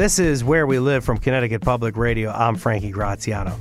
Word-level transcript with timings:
This 0.00 0.18
is 0.18 0.42
Where 0.42 0.66
We 0.66 0.78
Live 0.78 1.04
from 1.04 1.18
Connecticut 1.18 1.60
Public 1.60 1.94
Radio. 1.94 2.30
I'm 2.30 2.56
Frankie 2.56 2.90
Graziano. 2.90 3.54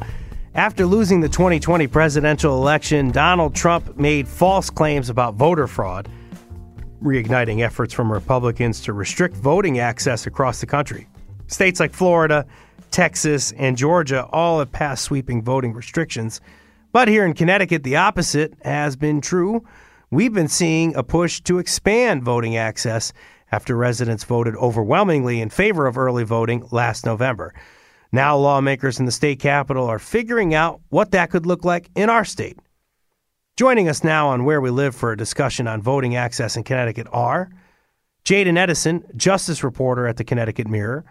After 0.56 0.86
losing 0.86 1.20
the 1.20 1.28
2020 1.28 1.86
presidential 1.88 2.56
election, 2.56 3.12
Donald 3.12 3.54
Trump 3.54 3.98
made 3.98 4.26
false 4.26 4.70
claims 4.70 5.10
about 5.10 5.34
voter 5.34 5.68
fraud, 5.68 6.08
reigniting 7.04 7.60
efforts 7.60 7.94
from 7.94 8.10
Republicans 8.10 8.80
to 8.84 8.94
restrict 8.94 9.36
voting 9.36 9.80
access 9.80 10.28
across 10.28 10.62
the 10.62 10.66
country. 10.66 11.10
States 11.48 11.78
like 11.82 11.92
Florida, 11.92 12.46
Texas, 12.90 13.52
and 13.58 13.76
Georgia 13.76 14.26
all 14.32 14.60
have 14.60 14.72
passed 14.72 15.04
sweeping 15.04 15.44
voting 15.44 15.74
restrictions. 15.74 16.40
But 16.94 17.10
here 17.10 17.26
in 17.26 17.34
Connecticut, 17.34 17.84
the 17.84 17.98
opposite 17.98 18.54
has 18.64 18.96
been 18.96 19.20
true. 19.20 19.66
We've 20.10 20.34
been 20.34 20.48
seeing 20.48 20.96
a 20.96 21.04
push 21.04 21.42
to 21.42 21.60
expand 21.60 22.24
voting 22.24 22.56
access 22.56 23.12
after 23.52 23.76
residents 23.76 24.24
voted 24.24 24.56
overwhelmingly 24.56 25.42
in 25.42 25.50
favor 25.50 25.88
of 25.88 25.98
early 25.98 26.24
voting 26.24 26.68
last 26.72 27.06
November. 27.06 27.54
Now, 28.12 28.38
lawmakers 28.38 29.00
in 29.00 29.06
the 29.06 29.12
state 29.12 29.40
capital 29.40 29.86
are 29.86 30.00
figuring 30.00 30.54
out 30.54 30.82
what 30.90 31.12
that 31.12 31.30
could 31.30 31.46
look 31.46 31.64
like 31.64 31.90
in 31.96 32.10
our 32.10 32.26
state. 32.26 32.58
Joining 33.58 33.90
us 33.90 34.04
now 34.04 34.30
on 34.30 34.46
Where 34.46 34.62
We 34.62 34.70
Live 34.70 34.96
for 34.96 35.12
a 35.12 35.18
discussion 35.18 35.68
on 35.68 35.82
voting 35.82 36.16
access 36.16 36.56
in 36.56 36.64
Connecticut 36.64 37.08
are 37.12 37.50
Jaden 38.26 38.58
Edison, 38.58 39.04
justice 39.16 39.64
reporter 39.64 40.08
at 40.08 40.18
the 40.18 40.24
Connecticut 40.24 40.68
Mirror, 40.68 41.06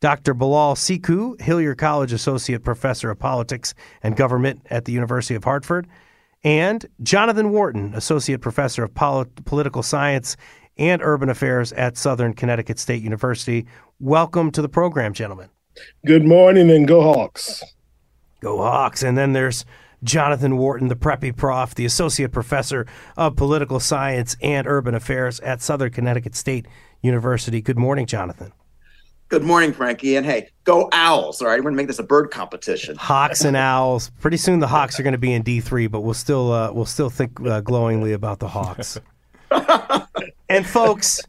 Dr. 0.00 0.34
Bilal 0.34 0.74
Sekou, 0.74 1.40
Hillier 1.40 1.76
College 1.76 2.12
Associate 2.12 2.62
Professor 2.62 3.10
of 3.10 3.18
Politics 3.18 3.72
and 4.02 4.16
Government 4.16 4.66
at 4.68 4.84
the 4.84 4.92
University 4.92 5.36
of 5.36 5.44
Hartford, 5.44 5.86
and 6.42 6.84
Jonathan 7.02 7.50
Wharton, 7.50 7.94
Associate 7.94 8.40
Professor 8.40 8.82
of 8.82 8.94
Polit- 8.94 9.44
Political 9.44 9.84
Science 9.84 10.36
and 10.76 11.02
Urban 11.02 11.28
Affairs 11.28 11.72
at 11.72 11.96
Southern 11.96 12.34
Connecticut 12.34 12.78
State 12.78 13.02
University. 13.02 13.66
Welcome 14.00 14.50
to 14.52 14.62
the 14.62 14.68
program, 14.68 15.12
gentlemen. 15.12 15.48
Good 16.06 16.24
morning 16.24 16.70
and 16.70 16.86
go 16.86 17.02
Hawks. 17.02 17.62
Go 18.40 18.58
Hawks. 18.58 19.02
And 19.02 19.16
then 19.16 19.32
there's 19.32 19.64
Jonathan 20.02 20.56
Wharton, 20.56 20.88
the 20.88 20.96
preppy 20.96 21.34
prof, 21.34 21.74
the 21.74 21.84
Associate 21.84 22.30
Professor 22.30 22.86
of 23.16 23.36
Political 23.36 23.80
Science 23.80 24.36
and 24.42 24.66
Urban 24.66 24.94
Affairs 24.94 25.40
at 25.40 25.62
Southern 25.62 25.90
Connecticut 25.90 26.34
State 26.34 26.66
University. 27.02 27.60
Good 27.60 27.78
morning, 27.78 28.06
Jonathan. 28.06 28.52
Good 29.28 29.44
morning, 29.44 29.72
Frankie. 29.72 30.16
And 30.16 30.26
hey, 30.26 30.48
go 30.64 30.90
Owls. 30.92 31.40
All 31.40 31.48
right. 31.48 31.58
We're 31.58 31.62
going 31.62 31.74
to 31.74 31.76
make 31.78 31.86
this 31.86 31.98
a 31.98 32.02
bird 32.02 32.30
competition. 32.30 32.96
Hawks 32.96 33.44
and 33.44 33.56
Owls. 33.56 34.10
Pretty 34.20 34.36
soon 34.36 34.58
the 34.58 34.66
Hawks 34.66 35.00
are 35.00 35.02
going 35.02 35.12
to 35.12 35.18
be 35.18 35.32
in 35.32 35.42
D3, 35.42 35.90
but 35.90 36.00
we'll 36.02 36.12
still, 36.12 36.52
uh, 36.52 36.70
we'll 36.70 36.84
still 36.84 37.08
think 37.08 37.40
uh, 37.46 37.62
glowingly 37.62 38.12
about 38.12 38.40
the 38.40 38.48
Hawks. 38.48 39.00
and 40.52 40.66
folks, 40.66 41.20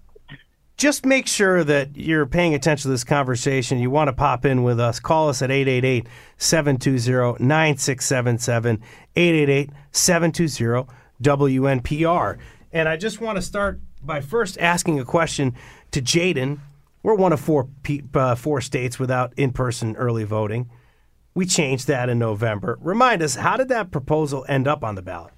just 0.78 1.06
make 1.06 1.28
sure 1.28 1.64
that 1.64 1.96
you're 1.96 2.26
paying 2.26 2.54
attention 2.54 2.84
to 2.84 2.90
this 2.90 3.04
conversation. 3.04 3.80
You 3.80 3.90
want 3.90 4.10
to 4.10 4.14
pop 4.14 4.46
in 4.46 4.64
with 4.64 4.80
us. 4.80 5.00
Call 5.00 5.30
us 5.30 5.42
at 5.42 5.52
888 5.52 6.08
720 6.38 7.44
9677, 7.44 8.82
888 9.16 9.70
720 9.92 10.88
WNPR. 11.22 12.38
And 12.72 12.90
I 12.90 12.98
just 12.98 13.22
want 13.22 13.38
to 13.38 13.42
start 13.42 13.80
by 14.02 14.20
first 14.20 14.58
asking 14.60 15.00
a 15.00 15.06
question 15.06 15.56
to 15.92 16.02
Jaden. 16.02 16.60
We're 17.02 17.16
one 17.16 17.34
of 17.34 17.40
four, 17.40 17.70
uh, 18.14 18.36
four 18.36 18.62
states 18.62 18.98
without 18.98 19.34
in 19.38 19.52
person 19.52 19.96
early 19.96 20.24
voting. 20.24 20.70
We 21.36 21.46
changed 21.46 21.88
that 21.88 22.10
in 22.10 22.20
November. 22.20 22.78
Remind 22.82 23.22
us, 23.22 23.36
how 23.36 23.58
did 23.58 23.70
that 23.70 23.92
proposal 23.92 24.46
end 24.48 24.68
up 24.68 24.84
on 24.84 24.96
the 24.96 25.02
ballot? 25.02 25.33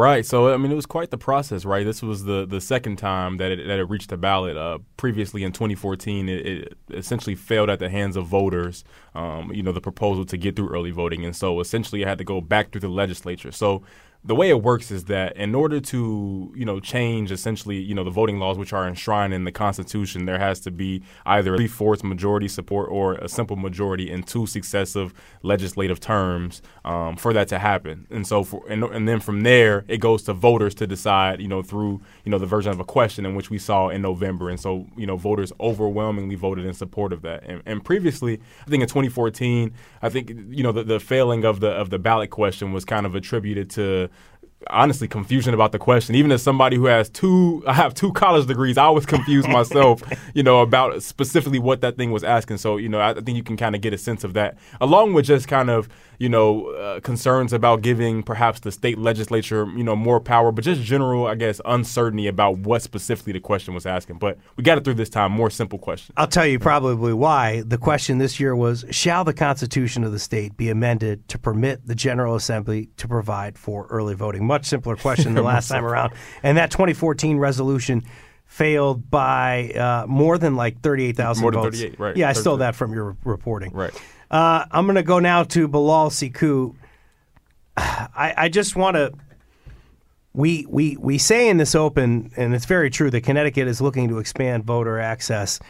Right. 0.00 0.24
So 0.24 0.50
I 0.50 0.56
mean, 0.56 0.72
it 0.72 0.76
was 0.76 0.86
quite 0.86 1.10
the 1.10 1.18
process, 1.18 1.66
right? 1.66 1.84
This 1.84 2.00
was 2.00 2.24
the 2.24 2.46
the 2.46 2.58
second 2.58 2.96
time 2.96 3.36
that 3.36 3.50
it, 3.52 3.66
that 3.66 3.78
it 3.78 3.84
reached 3.84 4.08
the 4.08 4.16
ballot. 4.16 4.56
Uh, 4.56 4.78
previously, 4.96 5.44
in 5.44 5.52
2014, 5.52 6.26
it, 6.26 6.46
it, 6.46 6.78
essentially 6.94 7.36
failed 7.36 7.68
at 7.68 7.80
the 7.80 7.90
hands 7.90 8.16
of 8.16 8.26
voters. 8.26 8.82
Um, 9.14 9.52
you 9.52 9.62
know, 9.62 9.72
the 9.72 9.80
proposal 9.82 10.24
to 10.24 10.38
get 10.38 10.56
through 10.56 10.70
early 10.70 10.90
voting, 10.90 11.26
and 11.26 11.36
so 11.36 11.60
essentially, 11.60 12.00
it 12.00 12.08
had 12.08 12.16
to 12.16 12.24
go 12.24 12.40
back 12.40 12.72
through 12.72 12.80
the 12.80 12.88
legislature. 12.88 13.52
So 13.52 13.82
the 14.22 14.34
way 14.34 14.50
it 14.50 14.62
works 14.62 14.90
is 14.90 15.04
that 15.04 15.34
in 15.36 15.54
order 15.54 15.80
to 15.80 16.52
you 16.54 16.64
know 16.66 16.78
change 16.78 17.32
essentially 17.32 17.78
you 17.78 17.94
know 17.94 18.04
the 18.04 18.10
voting 18.10 18.38
laws 18.38 18.58
which 18.58 18.72
are 18.72 18.86
enshrined 18.86 19.32
in 19.32 19.44
the 19.44 19.52
Constitution, 19.52 20.26
there 20.26 20.38
has 20.38 20.60
to 20.60 20.70
be 20.70 21.02
either 21.24 21.54
a 21.54 21.56
three-fourths 21.56 22.04
majority 22.04 22.46
support 22.46 22.90
or 22.90 23.14
a 23.14 23.28
simple 23.28 23.56
majority 23.56 24.10
in 24.10 24.22
two 24.22 24.46
successive 24.46 25.14
legislative 25.42 26.00
terms 26.00 26.60
um, 26.84 27.16
for 27.16 27.32
that 27.32 27.48
to 27.48 27.58
happen. 27.58 28.06
And 28.10 28.26
so 28.26 28.44
for 28.44 28.62
and, 28.68 28.84
and 28.84 29.08
then 29.08 29.20
from 29.20 29.40
there 29.40 29.86
it 29.88 29.98
goes 29.98 30.22
to 30.24 30.34
voters 30.34 30.74
to 30.76 30.86
decide 30.86 31.40
you 31.40 31.48
know 31.48 31.62
through 31.62 32.02
you 32.24 32.30
know 32.30 32.38
the 32.38 32.46
version 32.46 32.70
of 32.72 32.78
a 32.78 32.84
question 32.84 33.24
in 33.24 33.34
which 33.34 33.48
we 33.48 33.58
saw 33.58 33.88
in 33.88 34.02
November. 34.02 34.50
And 34.50 34.60
so 34.60 34.86
you 34.98 35.06
know 35.06 35.16
voters 35.16 35.50
overwhelmingly 35.60 36.34
voted 36.34 36.66
in 36.66 36.74
support 36.74 37.14
of 37.14 37.22
that. 37.22 37.44
And, 37.44 37.62
and 37.64 37.82
previously, 37.82 38.38
I 38.66 38.70
think 38.70 38.82
in 38.82 38.88
2014, 38.88 39.72
I 40.02 40.10
think 40.10 40.28
you 40.50 40.62
know 40.62 40.72
the, 40.72 40.84
the 40.84 41.00
failing 41.00 41.46
of 41.46 41.60
the 41.60 41.70
of 41.70 41.88
the 41.88 41.98
ballot 41.98 42.28
question 42.28 42.74
was 42.74 42.84
kind 42.84 43.06
of 43.06 43.14
attributed 43.14 43.70
to 43.70 44.09
honestly 44.68 45.08
confusion 45.08 45.54
about 45.54 45.72
the 45.72 45.78
question. 45.78 46.14
Even 46.14 46.30
as 46.32 46.42
somebody 46.42 46.76
who 46.76 46.86
has 46.86 47.08
two, 47.08 47.62
I 47.66 47.72
have 47.72 47.94
two 47.94 48.12
college 48.14 48.46
degrees, 48.46 48.76
I 48.76 48.84
always 48.84 49.06
confused 49.06 49.48
myself, 49.50 50.02
you 50.34 50.42
know, 50.42 50.60
about 50.60 51.02
specifically 51.02 51.58
what 51.58 51.80
that 51.80 51.96
thing 51.96 52.10
was 52.10 52.24
asking. 52.24 52.58
So, 52.58 52.76
you 52.76 52.88
know, 52.88 53.00
I, 53.00 53.14
think 53.14 53.36
you 53.36 53.42
can 53.42 53.56
kind 53.56 53.74
of 53.74 53.80
get 53.80 53.92
a 53.92 53.98
sense 53.98 54.24
of 54.24 54.34
that, 54.34 54.58
along 54.80 55.14
with 55.14 55.24
just 55.24 55.48
kind 55.48 55.70
of, 55.70 55.88
you 56.18 56.28
know, 56.28 56.66
uh, 56.72 57.00
concerns 57.00 57.52
about 57.52 57.80
giving 57.80 58.22
perhaps 58.22 58.60
the 58.60 58.70
state 58.70 58.98
legislature, 58.98 59.66
you 59.74 59.82
know, 59.82 59.96
more 59.96 60.20
power, 60.20 60.52
but 60.52 60.64
just 60.64 60.82
general, 60.82 61.26
I 61.26 61.34
guess, 61.34 61.60
uncertainty 61.64 62.26
about 62.26 62.58
what 62.58 62.82
specifically 62.82 63.32
the 63.32 63.40
question 63.40 63.72
was 63.72 63.86
asking. 63.86 64.18
But 64.18 64.38
we 64.56 64.64
got 64.64 64.76
it 64.76 64.84
through 64.84 64.94
this 64.94 65.08
time, 65.08 65.32
more 65.32 65.48
simple 65.48 65.78
question. 65.78 66.14
I'll 66.18 66.26
tell 66.26 66.46
you 66.46 66.58
probably 66.58 67.14
why. 67.14 67.62
The 67.62 67.78
question 67.78 68.18
this 68.18 68.38
year 68.38 68.54
was 68.54 68.84
Shall 68.90 69.24
the 69.24 69.32
Constitution 69.32 70.04
of 70.04 70.12
the 70.12 70.18
state 70.18 70.56
be 70.56 70.68
amended 70.68 71.26
to 71.28 71.38
permit 71.38 71.86
the 71.86 71.94
General 71.94 72.34
Assembly 72.34 72.90
to 72.98 73.08
provide 73.08 73.56
for 73.56 73.86
early 73.86 74.14
voting? 74.14 74.46
Much 74.50 74.66
simpler 74.66 74.96
question 74.96 75.34
than 75.34 75.44
last 75.44 75.68
time 75.68 75.84
around. 75.84 76.12
And 76.42 76.58
that 76.58 76.72
2014 76.72 77.38
resolution 77.38 78.02
failed 78.46 79.08
by 79.08 79.70
uh, 79.70 80.06
more 80.08 80.38
than 80.38 80.56
like 80.56 80.80
38,000 80.80 81.40
votes. 81.40 81.54
More 81.54 81.62
than 81.62 81.72
38, 81.72 82.00
right. 82.00 82.16
Yeah, 82.16 82.30
I 82.30 82.32
stole 82.32 82.56
that 82.56 82.74
from 82.74 82.92
your 82.92 83.16
reporting. 83.24 83.72
Right. 83.72 83.94
Uh, 84.28 84.64
I'm 84.72 84.86
going 84.86 84.96
to 84.96 85.04
go 85.04 85.20
now 85.20 85.44
to 85.44 85.68
Bilal 85.68 86.10
Sekou. 86.10 86.74
I, 87.76 88.34
I 88.36 88.48
just 88.48 88.74
want 88.74 88.96
to. 88.96 89.12
We, 90.32 90.66
we, 90.68 90.96
we 90.96 91.16
say 91.16 91.48
in 91.48 91.56
this 91.58 91.76
open, 91.76 92.32
and 92.36 92.52
it's 92.52 92.66
very 92.66 92.90
true, 92.90 93.08
that 93.10 93.20
Connecticut 93.20 93.68
is 93.68 93.80
looking 93.80 94.08
to 94.08 94.18
expand 94.18 94.64
voter 94.64 94.98
access. 94.98 95.60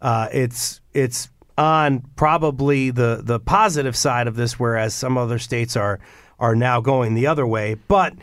Uh, 0.00 0.28
it's 0.32 0.80
it's 0.94 1.28
on 1.58 2.00
probably 2.16 2.90
the, 2.90 3.20
the 3.22 3.38
positive 3.38 3.94
side 3.94 4.26
of 4.26 4.36
this, 4.36 4.58
whereas 4.58 4.94
some 4.94 5.18
other 5.18 5.38
states 5.38 5.76
are 5.76 6.00
are 6.40 6.56
now 6.56 6.80
going 6.80 7.14
the 7.14 7.26
other 7.26 7.46
way. 7.46 7.74
But 7.74 8.14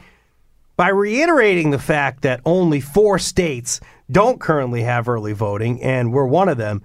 by 0.75 0.89
reiterating 0.89 1.71
the 1.71 1.79
fact 1.79 2.23
that 2.23 2.41
only 2.45 2.81
four 2.81 3.19
states 3.19 3.79
don't 4.11 4.39
currently 4.39 4.83
have 4.83 5.07
early 5.07 5.33
voting, 5.33 5.81
and 5.81 6.11
we're 6.11 6.27
one 6.27 6.49
of 6.49 6.57
them, 6.57 6.81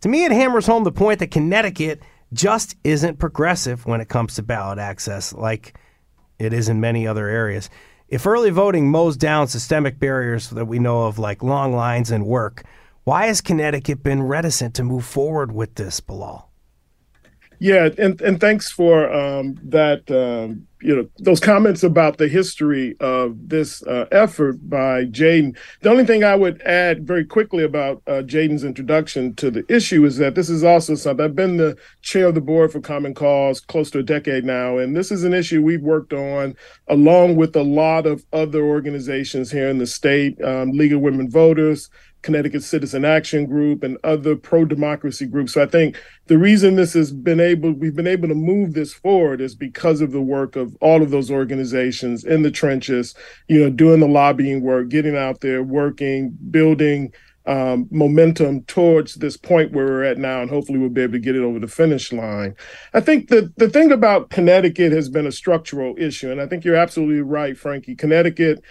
to 0.00 0.08
me 0.08 0.24
it 0.24 0.32
hammers 0.32 0.66
home 0.66 0.84
the 0.84 0.92
point 0.92 1.20
that 1.20 1.30
Connecticut 1.30 2.00
just 2.32 2.76
isn't 2.84 3.18
progressive 3.18 3.86
when 3.86 4.00
it 4.00 4.08
comes 4.08 4.34
to 4.34 4.42
ballot 4.42 4.78
access 4.78 5.32
like 5.32 5.78
it 6.38 6.52
is 6.52 6.68
in 6.68 6.80
many 6.80 7.06
other 7.06 7.28
areas. 7.28 7.70
If 8.08 8.26
early 8.26 8.50
voting 8.50 8.90
mows 8.90 9.16
down 9.16 9.48
systemic 9.48 9.98
barriers 9.98 10.50
that 10.50 10.66
we 10.66 10.78
know 10.78 11.04
of, 11.04 11.18
like 11.18 11.42
long 11.42 11.74
lines 11.74 12.10
and 12.10 12.26
work, 12.26 12.62
why 13.04 13.26
has 13.26 13.40
Connecticut 13.40 14.02
been 14.02 14.22
reticent 14.22 14.74
to 14.74 14.84
move 14.84 15.04
forward 15.04 15.52
with 15.52 15.74
this, 15.76 16.00
Bilal? 16.00 16.45
Yeah, 17.58 17.88
and 17.98 18.20
and 18.20 18.40
thanks 18.40 18.70
for 18.70 19.12
um, 19.12 19.56
that. 19.64 20.10
Um, 20.10 20.66
you 20.82 20.94
know 20.94 21.08
those 21.18 21.40
comments 21.40 21.82
about 21.82 22.18
the 22.18 22.28
history 22.28 22.96
of 23.00 23.48
this 23.48 23.82
uh, 23.86 24.04
effort 24.12 24.68
by 24.68 25.06
Jaden. 25.06 25.56
The 25.80 25.90
only 25.90 26.04
thing 26.04 26.22
I 26.22 26.36
would 26.36 26.60
add 26.62 27.06
very 27.06 27.24
quickly 27.24 27.64
about 27.64 28.02
uh, 28.06 28.22
Jaden's 28.22 28.62
introduction 28.62 29.34
to 29.36 29.50
the 29.50 29.64
issue 29.68 30.04
is 30.04 30.18
that 30.18 30.34
this 30.34 30.50
is 30.50 30.62
also 30.62 30.94
something. 30.94 31.24
I've 31.24 31.34
been 31.34 31.56
the 31.56 31.76
chair 32.02 32.26
of 32.26 32.34
the 32.34 32.40
board 32.42 32.72
for 32.72 32.80
Common 32.80 33.14
Cause 33.14 33.58
close 33.58 33.90
to 33.92 34.00
a 34.00 34.02
decade 34.02 34.44
now, 34.44 34.76
and 34.76 34.94
this 34.94 35.10
is 35.10 35.24
an 35.24 35.32
issue 35.32 35.62
we've 35.62 35.82
worked 35.82 36.12
on 36.12 36.54
along 36.88 37.36
with 37.36 37.56
a 37.56 37.62
lot 37.62 38.06
of 38.06 38.24
other 38.32 38.62
organizations 38.62 39.50
here 39.50 39.68
in 39.68 39.78
the 39.78 39.86
state, 39.86 40.40
um, 40.42 40.72
League 40.72 40.92
of 40.92 41.00
Women 41.00 41.30
Voters, 41.30 41.88
Connecticut 42.26 42.64
Citizen 42.64 43.04
Action 43.04 43.46
Group 43.46 43.84
and 43.84 43.96
other 44.02 44.34
pro 44.34 44.64
democracy 44.64 45.26
groups. 45.26 45.52
So 45.52 45.62
I 45.62 45.66
think 45.66 45.96
the 46.26 46.36
reason 46.36 46.74
this 46.74 46.92
has 46.94 47.12
been 47.12 47.38
able, 47.38 47.70
we've 47.72 47.94
been 47.94 48.08
able 48.08 48.26
to 48.26 48.34
move 48.34 48.74
this 48.74 48.92
forward 48.92 49.40
is 49.40 49.54
because 49.54 50.00
of 50.00 50.10
the 50.10 50.20
work 50.20 50.56
of 50.56 50.76
all 50.80 51.02
of 51.02 51.10
those 51.10 51.30
organizations 51.30 52.24
in 52.24 52.42
the 52.42 52.50
trenches, 52.50 53.14
you 53.46 53.60
know, 53.60 53.70
doing 53.70 54.00
the 54.00 54.08
lobbying 54.08 54.60
work, 54.60 54.88
getting 54.88 55.16
out 55.16 55.40
there, 55.40 55.62
working, 55.62 56.36
building 56.50 57.12
um, 57.46 57.86
momentum 57.92 58.64
towards 58.64 59.14
this 59.14 59.36
point 59.36 59.72
where 59.72 59.86
we're 59.86 60.02
at 60.02 60.18
now, 60.18 60.40
and 60.40 60.50
hopefully 60.50 60.78
we'll 60.78 60.88
be 60.88 61.02
able 61.02 61.12
to 61.12 61.20
get 61.20 61.36
it 61.36 61.42
over 61.42 61.60
the 61.60 61.68
finish 61.68 62.12
line. 62.12 62.56
I 62.92 63.00
think 63.00 63.28
the 63.28 63.52
the 63.56 63.70
thing 63.70 63.92
about 63.92 64.30
Connecticut 64.30 64.90
has 64.90 65.08
been 65.08 65.28
a 65.28 65.32
structural 65.32 65.94
issue, 65.96 66.32
and 66.32 66.40
I 66.40 66.46
think 66.46 66.64
you're 66.64 66.74
absolutely 66.74 67.20
right, 67.20 67.56
Frankie. 67.56 67.94
Connecticut 67.94 68.64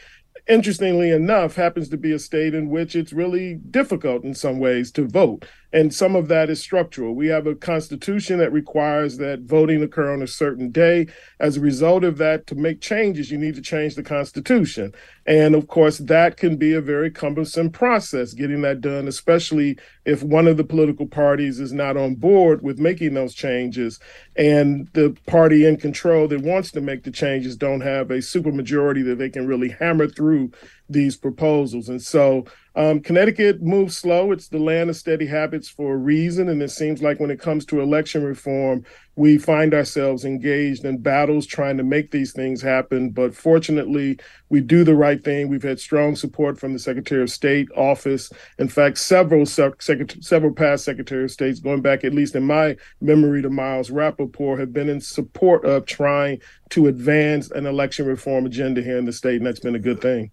interestingly 0.48 1.12
enough, 1.12 1.56
happens 1.56 1.90
to 1.90 1.98
be 1.98 2.12
a 2.12 2.20
state 2.20 2.54
in 2.54 2.70
which 2.70 2.96
it's 2.96 3.14
really 3.14 3.56
difficult 3.56 4.24
in 4.24 4.34
some 4.34 4.60
ways 4.60 4.92
to 4.94 5.08
vote. 5.08 5.46
And 5.76 5.94
some 5.94 6.16
of 6.16 6.30
that 6.30 6.50
is 6.50 6.62
structural. 6.62 7.16
We 7.16 7.28
have 7.28 7.48
a 7.48 7.54
constitution 7.54 8.40
that 8.40 8.54
requires 8.54 9.18
that 9.18 9.42
voting 9.42 9.84
occur 9.84 10.14
on 10.14 10.22
a 10.22 10.28
certain 10.28 10.72
day. 10.72 11.08
As 11.42 11.58
a 11.58 11.60
result 11.60 12.06
of 12.06 12.18
that, 12.18 12.48
to 12.48 12.56
make 12.56 12.80
changes, 12.80 13.30
you 13.30 13.38
need 13.38 13.56
to 13.56 13.62
change 13.62 13.96
the 13.96 14.02
constitution. 14.02 14.94
And 15.26 15.54
of 15.54 15.68
course, 15.68 15.98
that 15.98 16.38
can 16.38 16.56
be 16.56 16.72
a 16.72 16.80
very 16.80 17.12
cumbersome 17.12 17.72
process 17.72 18.32
getting 18.32 18.62
that 18.62 18.80
done, 18.80 19.10
especially 19.10 19.78
if 20.06 20.24
one 20.24 20.48
of 20.48 20.56
the 20.56 20.64
political 20.64 21.08
parties 21.08 21.60
is 21.60 21.74
not 21.74 21.98
on 21.98 22.16
board 22.16 22.62
with 22.62 22.80
making 22.80 23.14
those 23.14 23.34
changes 23.34 24.00
and 24.38 24.88
the 24.94 25.14
party 25.28 25.66
in 25.66 25.76
control 25.76 26.30
that 26.30 26.42
wants 26.42 26.72
to 26.72 26.80
make 26.80 27.04
the 27.04 27.12
changes 27.12 27.58
don't 27.58 27.82
have 27.82 28.12
a 28.12 28.20
supermajority 28.20 29.04
that 29.04 29.18
they 29.18 29.30
can 29.30 29.46
really 29.46 29.70
hammer 29.70 30.08
through 30.08 30.52
these 30.90 31.18
proposals. 31.18 31.90
And 31.90 32.02
so 32.02 32.46
um, 32.76 33.00
Connecticut 33.00 33.62
moves 33.62 33.98
slow. 33.98 34.32
It's 34.32 34.50
the 34.50 34.60
land 34.60 34.90
of 34.90 34.98
steady 34.98 35.26
habits 35.26 35.70
for 35.70 35.94
a 35.94 35.98
reason. 35.98 36.50
And 36.50 36.62
it 36.62 36.72
seems 36.72 37.02
like 37.02 37.20
when 37.20 37.32
it 37.32 37.40
comes 37.40 37.66
to 37.68 37.80
election 37.80 38.24
reform, 38.24 38.84
we 39.16 39.38
find 39.38 39.74
ourselves 39.74 40.26
engaged 40.26 40.84
in 40.84 40.98
battles 40.98 41.46
trying 41.46 41.78
to 41.78 41.84
make 41.84 42.12
these 42.12 42.34
things 42.34 42.62
happen. 42.62 43.12
But 43.12 43.34
fortunately, 43.34 44.20
we 44.50 44.60
do 44.60 44.84
the 44.84 44.96
right 44.96 45.24
thing. 45.24 45.48
We've 45.48 45.64
had 45.64 45.80
strong 45.80 46.18
support 46.18 46.60
from 46.60 46.74
the 46.74 46.80
Secretary 46.80 47.24
of 47.24 47.30
State 47.30 47.70
office. 47.78 48.30
In 48.60 48.68
fact, 48.68 48.98
several 48.98 49.46
sec- 49.46 49.82
several 49.82 50.54
past 50.54 50.84
Secretary 50.84 51.24
of 51.24 51.32
States, 51.32 51.62
going 51.62 51.82
back 51.82 52.04
at 52.04 52.14
least 52.14 52.36
in 52.36 52.44
my 52.44 52.76
memory 53.00 53.42
to 53.42 53.50
Miles 53.50 53.90
Rapoport, 53.90 54.60
have 54.60 54.74
been 54.74 54.90
in 54.90 55.00
support 55.00 55.64
of 55.64 55.86
trying 55.86 56.42
to 56.72 56.88
advance 56.88 57.50
an 57.52 57.66
election 57.66 58.06
reform 58.06 58.46
agenda 58.46 58.82
here 58.82 58.98
in 58.98 59.06
the 59.06 59.14
state, 59.14 59.38
and 59.38 59.46
that's 59.46 59.62
been 59.62 59.76
a 59.76 59.80
good 59.80 60.02
thing. 60.02 60.32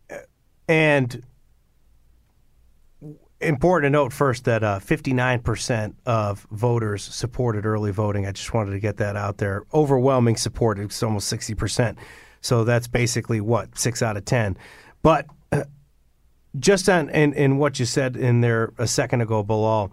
And 0.67 1.23
important 3.43 3.87
to 3.87 3.91
note 3.91 4.13
first 4.13 4.45
that 4.45 4.63
uh, 4.63 4.79
59% 4.81 5.95
of 6.07 6.47
voters 6.51 7.03
supported 7.03 7.67
early 7.67 7.91
voting. 7.91 8.27
I 8.27 8.33
just 8.33 8.53
wanted 8.55 8.73
to 8.73 8.81
get 8.81 8.97
that 8.99 9.17
out 9.17 9.39
there. 9.39 9.65
Overwhelming 9.75 10.37
support, 10.37 10.79
it's 10.79 11.03
almost 11.03 11.33
60%. 11.33 11.97
So 12.41 12.65
that's 12.65 12.89
basically 12.89 13.41
what, 13.41 13.79
six 13.79 14.03
out 14.03 14.17
of 14.17 14.25
10. 14.25 14.57
But 15.03 15.27
just 16.59 16.89
on 16.89 17.09
in, 17.11 17.33
in 17.35 17.59
what 17.59 17.79
you 17.79 17.87
said 17.87 18.17
in 18.17 18.41
there 18.41 18.73
a 18.79 18.87
second 18.87 19.21
ago, 19.21 19.43
Bilal, 19.43 19.93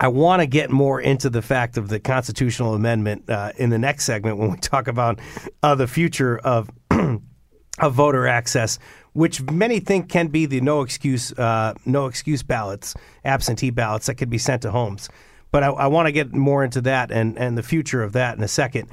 I 0.00 0.08
want 0.08 0.40
to 0.40 0.46
get 0.46 0.70
more 0.70 1.00
into 1.00 1.28
the 1.28 1.42
fact 1.42 1.76
of 1.76 1.88
the 1.88 1.98
constitutional 1.98 2.74
amendment 2.74 3.28
uh, 3.28 3.52
in 3.56 3.70
the 3.70 3.78
next 3.78 4.04
segment 4.04 4.38
when 4.38 4.52
we 4.52 4.56
talk 4.58 4.86
about 4.86 5.18
uh, 5.62 5.74
the 5.74 5.88
future 5.88 6.38
of 6.38 6.70
of 6.90 7.94
voter 7.94 8.26
access 8.26 8.78
which 9.18 9.42
many 9.50 9.80
think 9.80 10.08
can 10.08 10.28
be 10.28 10.46
the 10.46 10.60
no 10.60 10.80
excuse 10.80 11.32
uh, 11.32 11.74
no 11.84 12.06
excuse 12.06 12.44
ballots, 12.44 12.94
absentee 13.24 13.70
ballots 13.70 14.06
that 14.06 14.14
could 14.14 14.30
be 14.30 14.38
sent 14.38 14.62
to 14.62 14.70
homes. 14.70 15.08
But 15.50 15.64
I, 15.64 15.70
I 15.70 15.86
want 15.88 16.06
to 16.06 16.12
get 16.12 16.32
more 16.32 16.62
into 16.62 16.80
that 16.82 17.10
and, 17.10 17.36
and 17.36 17.58
the 17.58 17.64
future 17.64 18.04
of 18.04 18.12
that 18.12 18.38
in 18.38 18.44
a 18.44 18.48
second. 18.48 18.88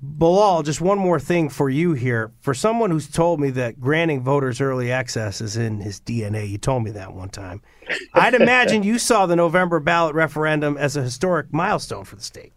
Bilal, 0.00 0.62
just 0.62 0.80
one 0.80 0.98
more 0.98 1.18
thing 1.18 1.48
for 1.48 1.68
you 1.68 1.94
here. 1.94 2.30
For 2.40 2.54
someone 2.54 2.92
who's 2.92 3.10
told 3.10 3.40
me 3.40 3.50
that 3.50 3.80
granting 3.80 4.22
voters 4.22 4.60
early 4.60 4.92
access 4.92 5.40
is 5.40 5.56
in 5.56 5.80
his 5.80 6.00
DNA, 6.00 6.48
you 6.48 6.56
told 6.56 6.84
me 6.84 6.92
that 6.92 7.12
one 7.12 7.28
time. 7.28 7.60
I'd 8.14 8.34
imagine 8.34 8.84
you 8.84 9.00
saw 9.00 9.26
the 9.26 9.34
November 9.34 9.80
ballot 9.80 10.14
referendum 10.14 10.76
as 10.76 10.96
a 10.96 11.02
historic 11.02 11.52
milestone 11.52 12.04
for 12.04 12.14
the 12.14 12.22
state. 12.22 12.52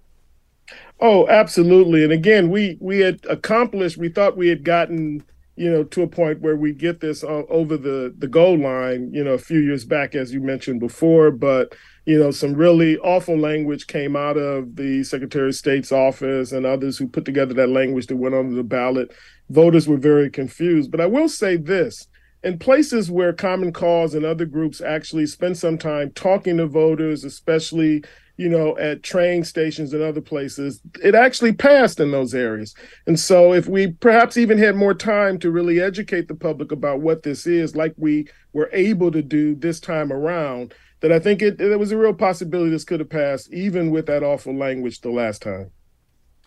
Oh, 1.00 1.28
absolutely. 1.28 2.04
And 2.04 2.14
again, 2.14 2.52
we 2.52 2.78
we 2.80 3.00
had 3.00 3.26
accomplished. 3.28 3.98
We 3.98 4.10
thought 4.10 4.38
we 4.38 4.50
had 4.50 4.64
gotten 4.64 5.24
you 5.56 5.70
know, 5.70 5.84
to 5.84 6.02
a 6.02 6.08
point 6.08 6.42
where 6.42 6.56
we 6.56 6.74
get 6.74 7.00
this 7.00 7.24
uh, 7.24 7.44
over 7.50 7.78
the 7.78 8.14
the 8.18 8.28
goal 8.28 8.58
line, 8.58 9.12
you 9.14 9.24
know, 9.24 9.34
a 9.34 9.40
few 9.40 9.60
years 9.60 9.86
back, 9.86 10.16
as 10.16 10.34
you 10.34 10.42
mentioned 10.42 10.80
before. 10.80 11.32
But 11.32 11.76
you 12.06 12.18
know, 12.18 12.32
some 12.32 12.54
really 12.54 12.98
awful 12.98 13.38
language 13.38 13.88
came 13.88 14.16
out 14.16 14.36
of 14.38 14.76
the 14.76 15.04
Secretary 15.04 15.50
of 15.50 15.56
State's 15.56 15.92
office 15.92 16.52
and 16.52 16.66
others 16.66 16.98
who 16.98 17.08
put 17.08 17.26
together 17.26 17.54
that 17.54 17.70
language 17.70 18.08
that 18.08 18.18
went 18.18 18.36
on 18.36 18.56
the 18.56 18.64
ballot. 18.64 19.14
Voters 19.50 19.88
were 19.88 19.98
very 19.98 20.30
confused. 20.30 20.92
But 20.92 21.02
I 21.02 21.06
will 21.06 21.30
say 21.30 21.58
this. 21.58 22.08
In 22.44 22.60
places 22.60 23.10
where 23.10 23.32
Common 23.32 23.72
Cause 23.72 24.14
and 24.14 24.26
other 24.26 24.46
groups 24.46 24.82
actually 24.82 25.28
spend 25.28 25.58
some 25.58 25.78
time 25.78 26.12
talking 26.12 26.58
to 26.58 26.68
voters, 26.68 27.24
especially 27.24 28.04
you 28.44 28.50
know, 28.50 28.78
at 28.78 29.04
train 29.04 29.42
stations 29.46 29.94
and 29.94 30.04
other 30.04 30.20
places, 30.20 30.82
it 31.02 31.16
actually 31.16 31.54
passed 31.54 32.02
in 32.02 32.12
those 32.12 32.36
areas. 32.36 32.76
And 33.08 33.18
so, 33.18 33.54
if 33.54 33.68
we 33.68 33.94
perhaps 33.94 34.36
even 34.36 34.58
had 34.58 34.76
more 34.76 34.94
time 34.94 35.40
to 35.40 35.50
really 35.50 35.80
educate 35.80 36.28
the 36.28 36.36
public 36.36 36.74
about 36.74 37.00
what 37.00 37.24
this 37.24 37.48
is, 37.48 37.74
like 37.74 37.94
we 37.96 38.28
were 38.52 38.70
able 38.74 39.12
to 39.12 39.22
do 39.22 39.56
this 39.56 39.80
time 39.80 40.12
around, 40.12 40.74
that 41.00 41.14
I 41.14 41.20
think 41.20 41.42
it 41.42 41.58
there 41.58 41.80
was 41.80 41.94
a 41.94 41.98
real 41.98 42.14
possibility 42.14 42.70
this 42.70 42.84
could 42.84 43.00
have 43.00 43.10
passed, 43.10 43.54
even 43.54 43.92
with 43.92 44.08
that 44.08 44.24
awful 44.24 44.54
language 44.54 45.00
the 45.00 45.10
last 45.10 45.42
time. 45.42 45.72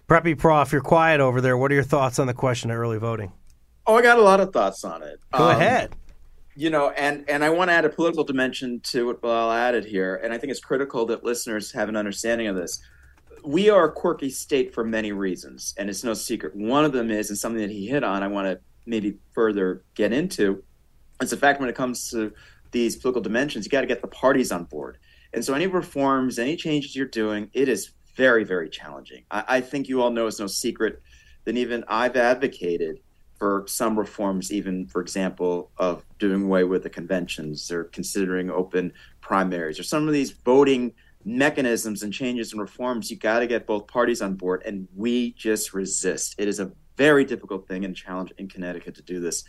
Preppy 0.07 0.37
Prof, 0.37 0.73
you're 0.73 0.83
quiet 0.83 1.21
over 1.21 1.41
there. 1.41 1.57
What 1.57 1.73
are 1.73 1.77
your 1.77 1.83
thoughts 1.83 2.19
on 2.19 2.27
the 2.27 2.35
question 2.35 2.71
of 2.71 2.77
early 2.77 2.99
voting? 2.99 3.33
Oh, 3.87 3.97
I 3.97 4.03
got 4.03 4.19
a 4.19 4.23
lot 4.23 4.41
of 4.41 4.53
thoughts 4.53 4.85
on 4.85 5.03
it. 5.03 5.19
Go 5.33 5.45
um, 5.45 5.57
ahead 5.57 5.97
you 6.56 6.70
know, 6.70 6.91
and 6.91 7.29
and 7.29 7.44
I 7.44 7.50
want 7.50 7.69
to 7.69 7.75
add 7.75 7.85
a 7.85 7.91
political 7.91 8.25
dimension 8.25 8.81
to 8.85 9.06
what 9.06 9.20
Bilal 9.20 9.53
added 9.53 9.85
here, 9.85 10.17
and 10.17 10.32
I 10.32 10.38
think 10.38 10.50
it's 10.50 10.61
critical 10.61 11.05
that 11.06 11.23
listeners 11.23 11.70
have 11.73 11.88
an 11.91 11.97
understanding 11.97 12.47
of 12.47 12.56
this. 12.56 12.81
We 13.44 13.69
are 13.69 13.85
a 13.85 13.93
quirky 13.93 14.31
state 14.31 14.75
for 14.75 14.82
many 14.82 15.12
reasons, 15.12 15.75
and 15.76 15.91
it's 15.91 16.03
no 16.03 16.14
secret. 16.14 16.56
One 16.56 16.85
of 16.85 16.93
them 16.93 17.11
is, 17.11 17.29
and 17.29 17.38
something 17.38 17.61
that 17.61 17.70
he 17.70 17.87
hit 17.87 18.03
on, 18.03 18.23
I 18.23 18.29
want 18.29 18.49
to 18.49 18.58
maybe 18.87 19.19
further 19.35 19.85
get 19.94 20.12
into, 20.12 20.64
is 21.20 21.31
the 21.31 21.37
fact 21.37 21.61
when 21.61 21.69
it 21.69 21.76
comes 21.76 22.11
to 22.11 22.32
these 22.73 22.97
political 22.97 23.23
dimensions, 23.23 23.67
you 23.67 23.70
got 23.70 23.82
to 23.82 23.87
get 23.87 24.00
the 24.00 24.09
parties 24.09 24.50
on 24.50 24.64
board. 24.64 24.97
And 25.35 25.45
so, 25.45 25.52
any 25.52 25.66
reforms, 25.66 26.38
any 26.38 26.57
changes 26.57 26.97
you're 26.97 27.07
doing, 27.07 27.50
it 27.52 27.69
is 27.69 27.90
very, 28.16 28.45
very 28.45 28.71
challenging. 28.71 29.25
I, 29.31 29.45
I 29.47 29.61
think 29.61 29.88
you 29.88 30.00
all 30.00 30.11
know 30.11 30.26
it's 30.26 30.40
no 30.40 30.47
secret 30.47 31.02
that 31.45 31.57
even 31.59 31.85
I've 31.87 32.16
advocated 32.16 33.00
for 33.38 33.64
some 33.66 33.99
reforms, 33.99 34.52
even 34.52 34.87
for 34.87 35.00
example, 35.00 35.71
of 35.76 36.05
doing 36.19 36.45
away 36.45 36.64
with 36.64 36.83
the 36.83 36.90
conventions 36.90 37.71
or 37.71 37.85
considering 37.85 38.50
open 38.50 38.93
primaries 39.21 39.78
or 39.78 39.83
some 39.83 40.07
of 40.07 40.14
these 40.14 40.31
voting 40.31 40.93
mechanisms 41.25 42.02
and 42.02 42.12
changes 42.12 42.52
and 42.52 42.61
reforms, 42.61 43.11
you 43.11 43.16
got 43.16 43.40
to 43.40 43.47
get 43.47 43.66
both 43.66 43.87
parties 43.88 44.23
on 44.23 44.35
board. 44.35 44.62
And 44.64 44.88
we 44.95 45.33
just 45.33 45.75
resist. 45.75 46.37
It 46.38 46.49
is 46.49 46.61
a 46.61 46.73
very 46.97 47.25
difficult 47.25 47.69
thing 47.69 47.85
and 47.85 47.95
challenge 47.95 48.33
in 48.38 48.49
Connecticut 48.49 48.95
to 48.95 49.02
do 49.02 49.21
this. 49.21 49.45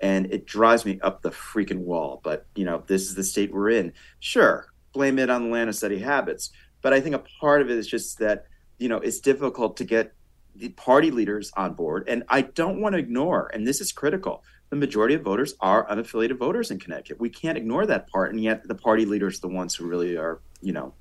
And 0.00 0.26
it 0.32 0.46
drives 0.46 0.84
me 0.84 0.98
up 1.02 1.22
the 1.22 1.30
freaking 1.30 1.80
wall. 1.80 2.20
But, 2.22 2.46
you 2.54 2.64
know, 2.64 2.82
this 2.86 3.02
is 3.02 3.14
the 3.14 3.24
state 3.24 3.52
we're 3.52 3.70
in. 3.70 3.92
Sure, 4.18 4.66
blame 4.92 5.18
it 5.18 5.30
on 5.30 5.44
the 5.44 5.50
land 5.50 5.70
of 5.70 6.00
habits. 6.00 6.50
But 6.82 6.92
I 6.92 7.00
think 7.00 7.14
a 7.14 7.24
part 7.40 7.60
of 7.60 7.70
it 7.70 7.78
is 7.78 7.86
just 7.86 8.18
that, 8.18 8.46
you 8.78 8.88
know, 8.88 8.96
it's 8.96 9.20
difficult 9.20 9.76
to 9.76 9.84
get 9.84 10.14
the 10.54 10.70
party 10.70 11.10
leaders 11.10 11.52
on 11.56 11.74
board. 11.74 12.04
And 12.08 12.24
I 12.28 12.42
don't 12.42 12.80
want 12.80 12.94
to 12.94 12.98
ignore, 12.98 13.50
and 13.52 13.66
this 13.66 13.80
is 13.80 13.92
critical, 13.92 14.44
the 14.70 14.76
majority 14.76 15.14
of 15.14 15.22
voters 15.22 15.54
are 15.60 15.86
unaffiliated 15.88 16.38
voters 16.38 16.70
in 16.70 16.78
Connecticut. 16.78 17.20
We 17.20 17.28
can't 17.28 17.58
ignore 17.58 17.86
that 17.86 18.08
part. 18.08 18.32
And 18.32 18.42
yet 18.42 18.66
the 18.66 18.74
party 18.74 19.04
leaders 19.04 19.38
are 19.38 19.48
the 19.48 19.48
ones 19.48 19.74
who 19.74 19.86
really 19.86 20.16
are, 20.16 20.40
you 20.62 20.72
know, 20.72 20.94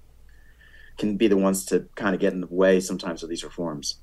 can 0.98 1.18
be 1.18 1.28
the 1.28 1.38
ones 1.38 1.66
to 1.66 1.88
kind 1.96 2.16
of 2.16 2.22
get 2.22 2.34
in 2.34 2.42
the 2.42 2.48
way 2.48 2.80
sometimes 2.80 3.24
of 3.24 3.30
these 3.30 3.44
reforms. 3.44 3.98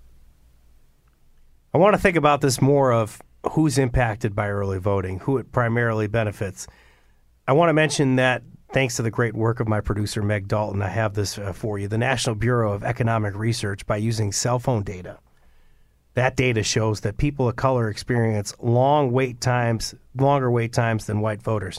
I 1.74 1.78
want 1.78 1.94
to 1.94 2.00
think 2.00 2.16
about 2.16 2.40
this 2.40 2.62
more 2.62 2.92
of 2.92 3.20
who's 3.50 3.76
impacted 3.76 4.34
by 4.34 4.48
early 4.48 4.78
voting, 4.78 5.18
who 5.20 5.36
it 5.38 5.52
primarily 5.52 6.06
benefits. 6.06 6.66
I 7.46 7.52
want 7.52 7.68
to 7.68 7.74
mention 7.74 8.16
that 8.16 8.42
thanks 8.72 8.96
to 8.96 9.02
the 9.02 9.10
great 9.10 9.34
work 9.34 9.60
of 9.60 9.68
my 9.68 9.80
producer, 9.80 10.22
Meg 10.22 10.48
Dalton, 10.48 10.82
I 10.82 10.88
have 10.88 11.14
this 11.14 11.38
uh, 11.38 11.52
for 11.52 11.78
you. 11.78 11.88
The 11.88 11.98
National 11.98 12.34
Bureau 12.34 12.72
of 12.72 12.82
Economic 12.82 13.34
Research, 13.34 13.86
by 13.86 13.96
using 13.96 14.32
cell 14.32 14.58
phone 14.58 14.82
data, 14.82 15.18
that 16.16 16.34
data 16.34 16.62
shows 16.62 17.00
that 17.00 17.18
people 17.18 17.46
of 17.46 17.56
color 17.56 17.90
experience 17.90 18.54
long 18.58 19.12
wait 19.12 19.38
times, 19.40 19.94
longer 20.16 20.50
wait 20.50 20.72
times 20.72 21.04
than 21.04 21.20
white 21.20 21.42
voters. 21.42 21.78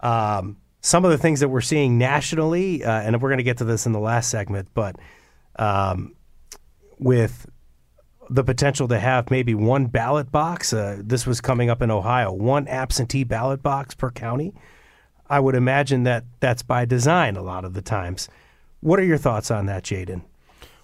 Um, 0.00 0.56
some 0.80 1.04
of 1.04 1.10
the 1.10 1.18
things 1.18 1.40
that 1.40 1.50
we're 1.50 1.60
seeing 1.60 1.98
nationally, 1.98 2.82
uh, 2.82 2.90
and 2.90 3.20
we're 3.20 3.28
going 3.28 3.38
to 3.38 3.44
get 3.44 3.58
to 3.58 3.64
this 3.64 3.84
in 3.84 3.92
the 3.92 4.00
last 4.00 4.30
segment, 4.30 4.68
but 4.72 4.96
um, 5.56 6.14
with 6.98 7.50
the 8.30 8.42
potential 8.42 8.88
to 8.88 8.98
have 8.98 9.30
maybe 9.30 9.54
one 9.54 9.86
ballot 9.86 10.32
box, 10.32 10.72
uh, 10.72 10.96
this 11.04 11.26
was 11.26 11.42
coming 11.42 11.68
up 11.68 11.82
in 11.82 11.90
Ohio, 11.90 12.32
one 12.32 12.66
absentee 12.66 13.24
ballot 13.24 13.62
box 13.62 13.94
per 13.94 14.10
county. 14.10 14.54
I 15.28 15.38
would 15.38 15.54
imagine 15.54 16.04
that 16.04 16.24
that's 16.40 16.62
by 16.62 16.86
design 16.86 17.36
a 17.36 17.42
lot 17.42 17.66
of 17.66 17.74
the 17.74 17.82
times. 17.82 18.30
What 18.80 18.98
are 18.98 19.04
your 19.04 19.18
thoughts 19.18 19.50
on 19.50 19.66
that, 19.66 19.84
Jaden? 19.84 20.22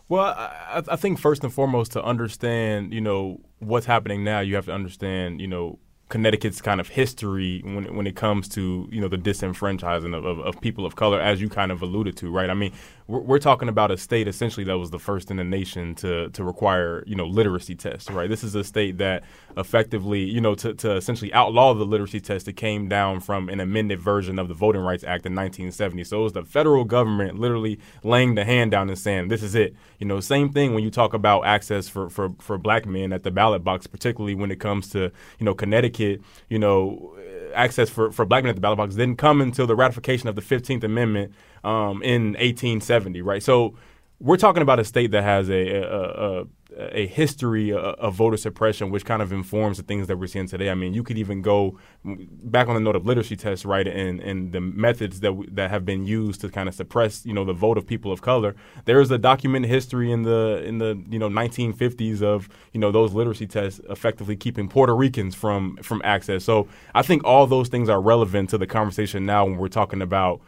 Well, 0.09 0.25
I, 0.25 0.83
I, 0.87 0.97
think 0.97 1.19
first 1.19 1.43
and 1.43 1.53
foremost, 1.53 1.93
to 1.93 2.03
understand, 2.03 2.95
you 2.95 3.01
know, 3.01 3.41
what's 3.59 3.87
happening 3.87 4.23
now, 4.23 4.39
you 4.39 4.55
have 4.55 4.67
to 4.67 4.73
understand, 4.73 5.41
you 5.41 5.49
know, 5.49 5.81
Connecticut's 6.09 6.61
kind 6.61 6.81
of 6.81 6.89
history 6.89 7.61
when 7.65 7.97
when 7.97 8.07
it 8.07 8.15
comes 8.15 8.49
to 8.51 8.89
you 8.93 9.01
know 9.01 9.09
the 9.09 9.19
disenfranchising 9.19 10.17
of, 10.17 10.25
of, 10.25 10.39
of, 10.39 10.61
people 10.61 10.87
of 10.87 10.95
color, 10.95 11.21
as 11.21 11.41
you 11.41 11.49
kind 11.49 11.73
of 11.73 11.83
alluded 11.83 12.17
to, 12.19 12.31
right? 12.31 12.49
I 12.49 12.55
mean, 12.55 12.73
we're, 13.09 13.21
we're, 13.21 13.39
talking 13.39 13.69
about 13.69 13.91
a 13.91 13.97
state 13.97 14.27
essentially 14.27 14.65
that 14.65 14.79
was 14.79 14.91
the 14.91 14.99
first 14.99 15.31
in 15.31 15.37
the 15.37 15.45
nation 15.45 15.95
to 15.97 16.31
to 16.31 16.43
require 16.43 17.05
you 17.07 17.15
know 17.15 17.27
literacy 17.27 17.75
tests, 17.75 18.11
right? 18.11 18.29
This 18.29 18.43
is 18.43 18.55
a 18.55 18.65
state 18.65 18.99
that 18.99 19.23
effectively 19.57 20.21
you 20.21 20.41
know 20.41 20.55
to, 20.57 20.75
to 20.75 20.97
essentially 20.97 21.33
outlaw 21.33 21.75
the 21.75 21.85
literacy 21.85 22.21
test. 22.21 22.49
It 22.49 22.55
came 22.55 22.89
down 22.89 23.21
from 23.21 23.49
an 23.49 23.61
amended 23.61 24.01
version 24.01 24.39
of 24.39 24.49
the 24.49 24.55
Voting 24.55 24.83
Rights 24.83 25.05
Act 25.05 25.27
in 25.27 25.35
1970. 25.35 26.05
So 26.05 26.21
it 26.21 26.23
was 26.25 26.33
the 26.33 26.45
federal 26.45 26.85
government 26.85 27.39
literally 27.39 27.79
laying 28.03 28.35
the 28.35 28.45
hand 28.45 28.71
down 28.71 28.89
and 28.89 28.99
saying, 28.99 29.29
"This 29.29 29.43
is 29.43 29.55
it." 29.55 29.75
You 29.99 30.07
know, 30.07 30.21
same 30.21 30.51
thing 30.53 30.75
when 30.75 30.83
you 30.83 30.91
talk 30.91 31.15
about 31.15 31.43
access 31.43 31.89
for 31.89 32.11
for 32.11 32.31
for 32.41 32.59
black 32.59 32.87
men 32.87 33.13
at 33.13 33.23
the 33.23 33.31
ballot 33.31 33.63
box, 33.63 33.87
particularly 33.87 34.35
when 34.35 34.51
it 34.51 34.59
comes 34.59 34.89
to 34.91 35.13
you 35.39 35.45
know 35.45 35.55
Connecticut 35.55 36.23
you 36.49 36.59
know, 36.59 37.17
access 37.55 37.91
for, 37.91 38.13
for 38.13 38.25
black 38.25 38.45
men 38.45 38.51
at 38.51 38.57
the 38.57 38.61
ballot 38.61 38.77
box 38.77 38.95
didn't 38.95 39.17
come 39.17 39.41
until 39.41 39.67
the 39.67 39.77
ratification 39.77 40.29
of 40.29 40.37
the 40.37 40.43
15th 40.43 40.85
Amendment 40.85 41.33
um, 41.67 42.03
in 42.03 42.35
1870, 42.35 43.23
right? 43.23 43.43
So 43.43 43.75
we're 44.21 44.37
talking 44.37 44.63
about 44.63 44.79
a 44.79 44.85
state 44.85 45.11
that 45.11 45.25
has 45.25 45.51
a, 45.51 45.69
a, 45.83 46.41
a, 46.41 46.47
a 46.79 47.07
history 47.07 47.73
of 47.73 48.15
voter 48.15 48.37
suppression, 48.37 48.91
which 48.91 49.05
kind 49.05 49.21
of 49.21 49.33
informs 49.33 49.77
the 49.77 49.83
things 49.83 50.07
that 50.07 50.17
we're 50.17 50.29
seeing 50.29 50.47
today. 50.47 50.71
I 50.71 50.75
mean, 50.75 50.95
you 50.95 51.03
could 51.03 51.19
even 51.19 51.43
go 51.43 51.79
back 52.05 52.69
on 52.69 52.75
the 52.75 52.81
note 52.81 52.95
of 52.97 53.05
literacy 53.05 53.37
tests, 53.37 53.65
right, 53.65 53.87
and, 53.87 54.21
and 54.21 54.53
the 54.53 54.61
methods 54.61 55.21
that 55.21 55.35
that 55.51 55.71
have 55.71 55.85
been 55.85 56.07
used 56.07 56.41
to 56.43 56.49
kind 56.49 56.69
of 56.69 56.75
suppress, 56.75 57.27
you 57.27 57.35
know, 57.35 57.45
the 57.45 57.53
vote 57.53 57.77
of 57.77 57.87
people 57.87 58.13
of 58.13 58.23
color. 58.23 58.55
There 58.85 59.01
is 59.01 59.11
a 59.11 59.19
documented 59.19 59.71
history 59.71 60.13
in 60.13 60.23
the 60.23 60.63
in 60.65 60.79
the 60.79 61.03
you 61.11 61.19
know 61.19 61.29
1950s 61.29 62.23
of 62.23 62.49
you 62.73 62.81
know 62.81 62.93
those 62.93 63.13
literacy 63.13 63.49
tests 63.49 63.81
effectively 63.91 64.37
keeping 64.37 64.69
Puerto 64.69 64.95
Ricans 64.95 65.35
from 65.35 65.77
from 65.83 66.01
access. 66.05 66.45
So 66.45 66.69
I 66.95 67.03
think 67.03 67.25
all 67.25 67.47
those 67.47 67.69
things 67.69 67.89
are 67.89 68.01
relevant 68.01 68.51
to 68.51 68.59
the 68.59 68.67
conversation 68.67 69.27
now 69.27 69.45
when 69.45 69.57
we're 69.57 69.69
talking 69.69 70.01
about 70.01 70.41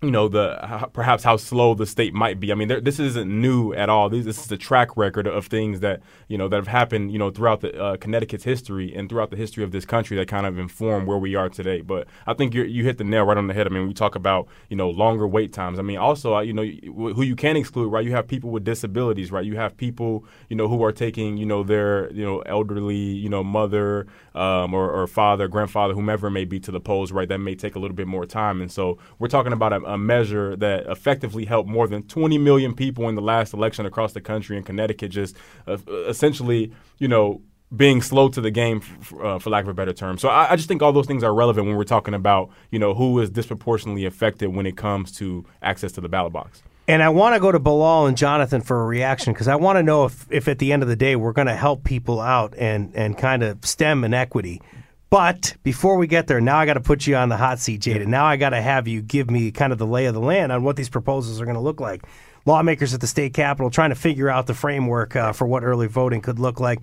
you 0.00 0.12
know 0.12 0.28
the 0.28 0.88
perhaps 0.92 1.24
how 1.24 1.36
slow 1.36 1.74
the 1.74 1.84
state 1.84 2.14
might 2.14 2.38
be. 2.38 2.52
I 2.52 2.54
mean, 2.54 2.68
this 2.68 3.00
isn't 3.00 3.28
new 3.28 3.72
at 3.72 3.88
all. 3.88 4.08
This, 4.08 4.24
this, 4.24 4.44
is 4.44 4.52
a 4.52 4.56
track 4.56 4.96
record 4.96 5.26
of 5.26 5.46
things 5.46 5.80
that 5.80 6.00
you 6.28 6.38
know 6.38 6.46
that 6.46 6.54
have 6.54 6.68
happened, 6.68 7.10
you 7.10 7.18
know, 7.18 7.30
throughout 7.32 7.62
the 7.62 7.76
uh, 7.76 7.96
Connecticut's 7.96 8.44
history 8.44 8.94
and 8.94 9.08
throughout 9.08 9.30
the 9.30 9.36
history 9.36 9.64
of 9.64 9.72
this 9.72 9.84
country 9.84 10.16
that 10.16 10.28
kind 10.28 10.46
of 10.46 10.56
inform 10.56 11.04
where 11.04 11.18
we 11.18 11.34
are 11.34 11.48
today. 11.48 11.80
But 11.80 12.06
I 12.28 12.34
think 12.34 12.54
you 12.54 12.84
hit 12.84 12.98
the 12.98 13.04
nail 13.04 13.24
right 13.24 13.36
on 13.36 13.48
the 13.48 13.54
head. 13.54 13.66
I 13.66 13.70
mean, 13.70 13.88
we 13.88 13.94
talk 13.94 14.14
about 14.14 14.46
you 14.68 14.76
know 14.76 14.88
longer 14.88 15.26
wait 15.26 15.52
times. 15.52 15.80
I 15.80 15.82
mean, 15.82 15.98
also 15.98 16.38
you 16.38 16.52
know 16.52 16.62
who 16.62 17.22
you 17.22 17.34
can 17.34 17.56
exclude, 17.56 17.88
right? 17.88 18.04
You 18.04 18.12
have 18.12 18.28
people 18.28 18.50
with 18.50 18.62
disabilities, 18.62 19.32
right? 19.32 19.44
You 19.44 19.56
have 19.56 19.76
people 19.76 20.24
you 20.48 20.54
know 20.54 20.68
who 20.68 20.84
are 20.84 20.92
taking 20.92 21.36
you 21.38 21.46
know 21.46 21.64
their 21.64 22.08
you 22.12 22.24
know 22.24 22.38
elderly 22.42 22.94
you 22.94 23.28
know 23.28 23.42
mother 23.42 24.06
um, 24.36 24.74
or, 24.74 24.88
or 24.92 25.08
father, 25.08 25.48
grandfather, 25.48 25.94
whomever 25.94 26.28
it 26.28 26.30
may 26.30 26.44
be 26.44 26.60
to 26.60 26.70
the 26.70 26.80
polls, 26.80 27.10
right? 27.10 27.28
That 27.28 27.38
may 27.38 27.56
take 27.56 27.74
a 27.74 27.80
little 27.80 27.96
bit 27.96 28.06
more 28.06 28.26
time, 28.26 28.60
and 28.60 28.70
so 28.70 28.98
we're 29.18 29.26
talking 29.26 29.52
about 29.52 29.72
a 29.72 29.87
a 29.88 29.98
measure 29.98 30.56
that 30.56 30.86
effectively 30.86 31.44
helped 31.44 31.68
more 31.68 31.88
than 31.88 32.02
20 32.02 32.38
million 32.38 32.74
people 32.74 33.08
in 33.08 33.14
the 33.14 33.22
last 33.22 33.52
election 33.52 33.86
across 33.86 34.12
the 34.12 34.20
country 34.20 34.56
in 34.56 34.62
Connecticut, 34.62 35.10
just 35.10 35.36
uh, 35.66 35.78
essentially, 36.06 36.72
you 36.98 37.08
know, 37.08 37.40
being 37.74 38.00
slow 38.00 38.28
to 38.30 38.40
the 38.40 38.50
game, 38.50 38.80
uh, 39.22 39.38
for 39.38 39.50
lack 39.50 39.64
of 39.64 39.68
a 39.68 39.74
better 39.74 39.92
term. 39.92 40.16
So 40.18 40.28
I, 40.28 40.52
I, 40.52 40.56
just 40.56 40.68
think 40.68 40.80
all 40.80 40.92
those 40.92 41.06
things 41.06 41.22
are 41.22 41.34
relevant 41.34 41.66
when 41.66 41.76
we're 41.76 41.84
talking 41.84 42.14
about, 42.14 42.50
you 42.70 42.78
know, 42.78 42.94
who 42.94 43.18
is 43.20 43.28
disproportionately 43.28 44.06
affected 44.06 44.48
when 44.48 44.64
it 44.64 44.76
comes 44.76 45.12
to 45.18 45.44
access 45.60 45.92
to 45.92 46.00
the 46.00 46.08
ballot 46.08 46.32
box. 46.32 46.62
And 46.86 47.02
I 47.02 47.10
want 47.10 47.34
to 47.34 47.40
go 47.40 47.52
to 47.52 47.58
Bilal 47.58 48.06
and 48.06 48.16
Jonathan 48.16 48.62
for 48.62 48.82
a 48.82 48.86
reaction 48.86 49.34
because 49.34 49.48
I 49.48 49.56
want 49.56 49.76
to 49.76 49.82
know 49.82 50.06
if, 50.06 50.26
if 50.30 50.48
at 50.48 50.58
the 50.58 50.72
end 50.72 50.82
of 50.82 50.88
the 50.88 50.96
day 50.96 51.16
we're 51.16 51.34
going 51.34 51.46
to 51.46 51.54
help 51.54 51.84
people 51.84 52.18
out 52.18 52.54
and, 52.56 52.90
and 52.94 53.18
kind 53.18 53.42
of 53.42 53.64
stem 53.66 54.04
inequity. 54.04 54.62
But 55.10 55.56
before 55.62 55.96
we 55.96 56.06
get 56.06 56.26
there, 56.26 56.40
now 56.40 56.58
I 56.58 56.66
got 56.66 56.74
to 56.74 56.80
put 56.80 57.06
you 57.06 57.16
on 57.16 57.30
the 57.30 57.36
hot 57.36 57.58
seat, 57.58 57.80
Jada. 57.80 58.06
Now 58.06 58.26
I 58.26 58.36
got 58.36 58.50
to 58.50 58.60
have 58.60 58.86
you 58.86 59.00
give 59.00 59.30
me 59.30 59.50
kind 59.50 59.72
of 59.72 59.78
the 59.78 59.86
lay 59.86 60.04
of 60.04 60.14
the 60.14 60.20
land 60.20 60.52
on 60.52 60.62
what 60.64 60.76
these 60.76 60.90
proposals 60.90 61.40
are 61.40 61.44
going 61.44 61.54
to 61.56 61.62
look 61.62 61.80
like. 61.80 62.02
Lawmakers 62.44 62.92
at 62.94 63.00
the 63.00 63.06
state 63.06 63.32
capitol 63.34 63.70
trying 63.70 63.90
to 63.90 63.96
figure 63.96 64.28
out 64.28 64.46
the 64.46 64.54
framework 64.54 65.16
uh, 65.16 65.32
for 65.32 65.46
what 65.46 65.64
early 65.64 65.86
voting 65.86 66.20
could 66.20 66.38
look 66.38 66.60
like 66.60 66.80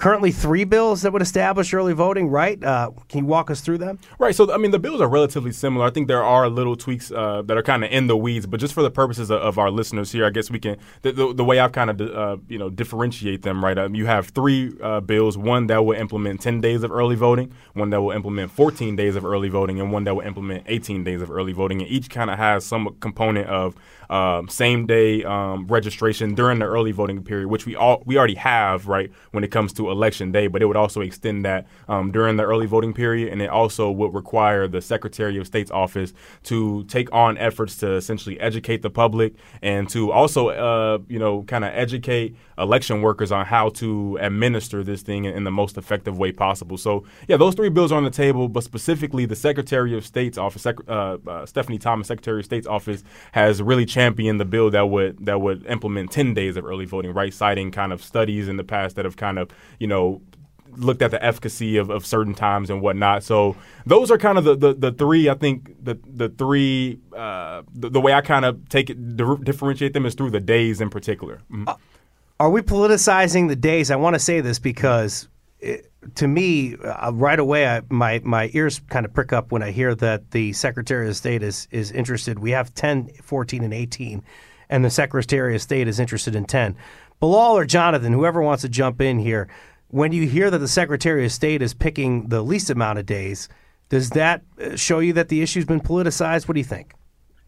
currently 0.00 0.32
three 0.32 0.64
bills 0.64 1.02
that 1.02 1.12
would 1.12 1.20
establish 1.20 1.74
early 1.74 1.92
voting, 1.92 2.28
right? 2.28 2.62
Uh, 2.64 2.90
can 3.08 3.18
you 3.20 3.26
walk 3.26 3.50
us 3.50 3.60
through 3.60 3.76
them? 3.76 3.98
Right. 4.18 4.34
So, 4.34 4.50
I 4.52 4.56
mean, 4.56 4.70
the 4.70 4.78
bills 4.78 5.00
are 5.00 5.08
relatively 5.08 5.52
similar. 5.52 5.86
I 5.86 5.90
think 5.90 6.08
there 6.08 6.24
are 6.24 6.48
little 6.48 6.74
tweaks 6.74 7.12
uh, 7.12 7.42
that 7.42 7.56
are 7.56 7.62
kind 7.62 7.84
of 7.84 7.92
in 7.92 8.06
the 8.06 8.16
weeds, 8.16 8.46
but 8.46 8.58
just 8.58 8.72
for 8.72 8.82
the 8.82 8.90
purposes 8.90 9.30
of, 9.30 9.40
of, 9.42 9.58
our 9.60 9.70
listeners 9.70 10.10
here, 10.10 10.24
I 10.24 10.30
guess 10.30 10.50
we 10.50 10.58
can 10.58 10.78
the, 11.02 11.12
the, 11.12 11.34
the 11.34 11.44
way 11.44 11.58
I've 11.58 11.72
kind 11.72 11.90
of 11.90 12.00
uh, 12.00 12.38
you 12.48 12.58
know 12.58 12.70
differentiate 12.70 13.42
them. 13.42 13.62
Right. 13.62 13.76
Um, 13.76 13.94
you 13.94 14.06
have 14.06 14.28
three 14.28 14.72
uh, 14.82 15.00
bills: 15.00 15.36
one 15.36 15.66
that 15.66 15.84
will 15.84 15.96
implement 15.96 16.40
10 16.40 16.62
days 16.62 16.82
of 16.82 16.90
early 16.90 17.16
voting, 17.16 17.52
one 17.74 17.90
that 17.90 18.00
will 18.00 18.12
implement 18.12 18.50
14 18.52 18.96
days 18.96 19.16
of 19.16 19.24
early 19.26 19.50
voting, 19.50 19.80
and 19.80 19.92
one 19.92 20.04
that 20.04 20.14
will 20.14 20.22
implement 20.22 20.64
18 20.66 21.04
days 21.04 21.20
of 21.20 21.30
early 21.30 21.52
voting. 21.52 21.82
And 21.82 21.90
each 21.90 22.08
kind 22.08 22.30
of 22.30 22.38
has 22.38 22.64
some 22.64 22.96
component 23.00 23.48
of 23.48 23.76
um, 24.08 24.48
same 24.48 24.86
day 24.86 25.22
um, 25.24 25.66
registration 25.68 26.34
during 26.34 26.58
the 26.58 26.64
early 26.64 26.90
voting 26.90 27.22
period, 27.22 27.48
which 27.48 27.66
we 27.66 27.76
all 27.76 28.02
we 28.06 28.18
already 28.18 28.34
have 28.34 28.88
right 28.88 29.10
when 29.30 29.44
it 29.44 29.50
comes 29.50 29.72
to 29.74 29.89
election 29.90 30.32
day. 30.32 30.46
But 30.46 30.62
it 30.62 30.66
would 30.66 30.76
also 30.76 31.00
extend 31.00 31.44
that 31.44 31.66
um, 31.88 32.12
during 32.12 32.36
the 32.36 32.44
early 32.44 32.66
voting 32.66 32.92
period, 32.92 33.32
and 33.32 33.42
it 33.42 33.50
also 33.50 33.90
would 33.90 34.14
require 34.14 34.68
the 34.68 34.80
Secretary 34.80 35.38
of 35.38 35.46
State's 35.46 35.70
office 35.70 36.12
to 36.44 36.84
take 36.84 37.12
on 37.12 37.38
efforts 37.38 37.76
to 37.78 37.94
essentially 37.94 38.38
educate 38.40 38.82
the 38.82 38.90
public 38.90 39.34
and 39.62 39.88
to 39.90 40.12
also 40.12 40.48
uh, 40.48 40.98
you 41.08 41.18
know 41.18 41.42
kind 41.44 41.64
of 41.64 41.72
educate 41.74 42.36
election 42.58 43.02
workers 43.02 43.32
on 43.32 43.46
how 43.46 43.70
to 43.70 44.18
administer 44.20 44.84
this 44.84 45.02
thing 45.02 45.24
in, 45.24 45.34
in 45.34 45.44
the 45.44 45.50
most 45.50 45.76
effective 45.76 46.18
way 46.18 46.32
possible. 46.32 46.76
So 46.76 47.04
yeah, 47.28 47.36
those 47.36 47.54
three 47.54 47.70
bills 47.70 47.92
are 47.92 47.96
on 47.96 48.04
the 48.04 48.10
table, 48.10 48.48
but 48.48 48.64
specifically 48.64 49.26
the 49.26 49.36
Secretary 49.36 49.96
of 49.96 50.04
State's 50.04 50.38
office, 50.38 50.66
uh, 50.66 50.72
uh, 50.90 51.46
Stephanie 51.46 51.78
Thomas, 51.78 52.08
Secretary 52.08 52.40
of 52.40 52.44
State's 52.44 52.66
office, 52.66 53.02
has 53.32 53.62
really 53.62 53.86
championed 53.86 54.40
the 54.40 54.44
bill 54.44 54.70
that 54.70 54.88
would 54.88 55.24
that 55.26 55.40
would 55.40 55.66
implement 55.66 56.10
10 56.12 56.34
days 56.34 56.56
of 56.56 56.64
early 56.64 56.84
voting, 56.84 57.12
right? 57.12 57.32
Citing 57.32 57.70
kind 57.70 57.92
of 57.92 58.02
studies 58.02 58.48
in 58.48 58.56
the 58.56 58.64
past 58.64 58.96
that 58.96 59.04
have 59.04 59.16
kind 59.16 59.38
of, 59.38 59.50
you 59.80 59.88
know, 59.88 60.22
looked 60.76 61.02
at 61.02 61.10
the 61.10 61.22
efficacy 61.24 61.76
of, 61.76 61.90
of 61.90 62.06
certain 62.06 62.34
times 62.34 62.70
and 62.70 62.80
whatnot. 62.80 63.24
So 63.24 63.56
those 63.86 64.10
are 64.10 64.18
kind 64.18 64.38
of 64.38 64.44
the, 64.44 64.54
the, 64.54 64.74
the 64.74 64.92
three, 64.92 65.28
I 65.28 65.34
think, 65.34 65.84
the, 65.84 65.98
the 66.06 66.28
three, 66.28 67.00
uh, 67.16 67.62
the, 67.74 67.90
the, 67.90 68.00
way 68.00 68.12
I 68.12 68.20
kind 68.20 68.44
of 68.44 68.68
take 68.68 68.90
it, 68.90 69.16
differentiate 69.16 69.94
them 69.94 70.06
is 70.06 70.14
through 70.14 70.30
the 70.30 70.40
days 70.40 70.80
in 70.80 70.90
particular. 70.90 71.40
Mm-hmm. 71.50 71.68
Uh, 71.68 71.74
are 72.38 72.50
we 72.50 72.62
politicizing 72.62 73.48
the 73.48 73.56
days? 73.56 73.90
I 73.90 73.96
want 73.96 74.14
to 74.14 74.20
say 74.20 74.40
this 74.40 74.58
because 74.58 75.28
it, 75.58 75.90
to 76.14 76.26
me, 76.26 76.76
uh, 76.76 77.12
right 77.12 77.38
away, 77.38 77.66
I, 77.66 77.82
my 77.90 78.22
my 78.24 78.50
ears 78.54 78.80
kind 78.88 79.04
of 79.04 79.12
prick 79.12 79.32
up 79.32 79.52
when 79.52 79.62
I 79.62 79.70
hear 79.70 79.94
that 79.96 80.30
the 80.30 80.54
Secretary 80.54 81.06
of 81.08 81.16
State 81.16 81.42
is 81.42 81.68
is 81.70 81.92
interested. 81.92 82.38
We 82.38 82.52
have 82.52 82.74
10, 82.74 83.10
14, 83.22 83.62
and 83.62 83.74
18, 83.74 84.22
and 84.70 84.82
the 84.82 84.88
Secretary 84.90 85.54
of 85.54 85.60
State 85.60 85.86
is 85.86 86.00
interested 86.00 86.34
in 86.34 86.46
10. 86.46 86.76
Bilal 87.20 87.58
or 87.58 87.66
Jonathan, 87.66 88.14
whoever 88.14 88.40
wants 88.40 88.62
to 88.62 88.68
jump 88.70 89.02
in 89.02 89.18
here, 89.18 89.48
when 89.90 90.12
you 90.12 90.26
hear 90.26 90.50
that 90.50 90.58
the 90.58 90.68
Secretary 90.68 91.24
of 91.24 91.32
State 91.32 91.62
is 91.62 91.74
picking 91.74 92.28
the 92.28 92.42
least 92.42 92.70
amount 92.70 92.98
of 92.98 93.06
days, 93.06 93.48
does 93.88 94.10
that 94.10 94.42
uh, 94.60 94.76
show 94.76 95.00
you 95.00 95.12
that 95.14 95.28
the 95.28 95.42
issue's 95.42 95.64
been 95.64 95.80
politicized? 95.80 96.46
What 96.46 96.54
do 96.54 96.60
you 96.60 96.64
think? 96.64 96.94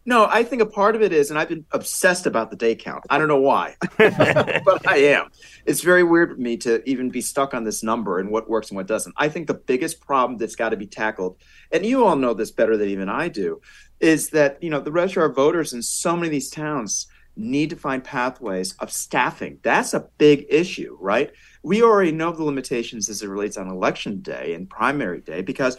No, 0.05 0.27
I 0.29 0.43
think 0.43 0.61
a 0.61 0.67
part 0.67 0.97
of 0.97 1.03
it 1.03 1.13
is, 1.13 1.31
and 1.31 1.39
I've 1.39 1.49
been 1.49 1.65
obsessed 1.71 2.27
about 2.27 2.51
the 2.51 2.57
day 2.57 2.75
count. 2.75 3.05
I 3.09 3.19
don't 3.19 3.29
know 3.29 3.41
why, 3.41 3.77
but 3.99 4.89
I 4.89 4.97
am. 4.97 5.29
It's 5.65 5.81
very 5.81 6.03
weird 6.03 6.31
for 6.31 6.37
me 6.37 6.57
to 6.59 6.83
even 6.91 7.11
be 7.11 7.21
stuck 7.21 7.55
on 7.55 7.63
this 7.63 7.85
number 7.85 8.19
and 8.19 8.29
what 8.29 8.51
works 8.51 8.71
and 8.71 8.77
what 8.77 8.89
doesn't. 8.89 9.15
I 9.17 9.29
think 9.29 9.47
the 9.47 9.55
biggest 9.55 10.01
problem 10.01 10.39
that's 10.39 10.57
got 10.57 10.71
to 10.71 10.77
be 10.77 10.89
tackled, 10.89 11.37
and 11.71 11.87
you 11.87 12.05
all 12.05 12.17
know 12.17 12.35
this 12.35 12.51
better 12.51 12.77
than 12.77 12.89
even 12.89 13.09
I 13.09 13.29
do, 13.29 13.61
is 14.01 14.31
that 14.31 14.61
you 14.61 14.71
know 14.71 14.81
the 14.81 14.91
registrar 14.91 15.27
of 15.27 15.37
voters 15.37 15.73
in 15.73 15.83
so 15.83 16.17
many 16.17 16.27
of 16.27 16.33
these 16.33 16.51
towns 16.51 17.07
need 17.37 17.71
to 17.71 17.77
find 17.77 18.05
pathways 18.05 18.75
of 18.75 18.93
staffing. 18.93 19.59
That's 19.63 19.95
a 19.95 20.09
big 20.19 20.47
issue, 20.49 20.97
right? 21.01 21.33
We 21.63 21.83
already 21.83 22.13
know 22.13 22.33
the 22.33 22.45
limitations 22.45 23.09
as 23.09 23.23
it 23.23 23.29
relates 23.29 23.57
on 23.57 23.69
election 23.69 24.21
day 24.21 24.55
and 24.55 24.69
primary 24.69 25.21
day 25.21 25.43
because 25.43 25.77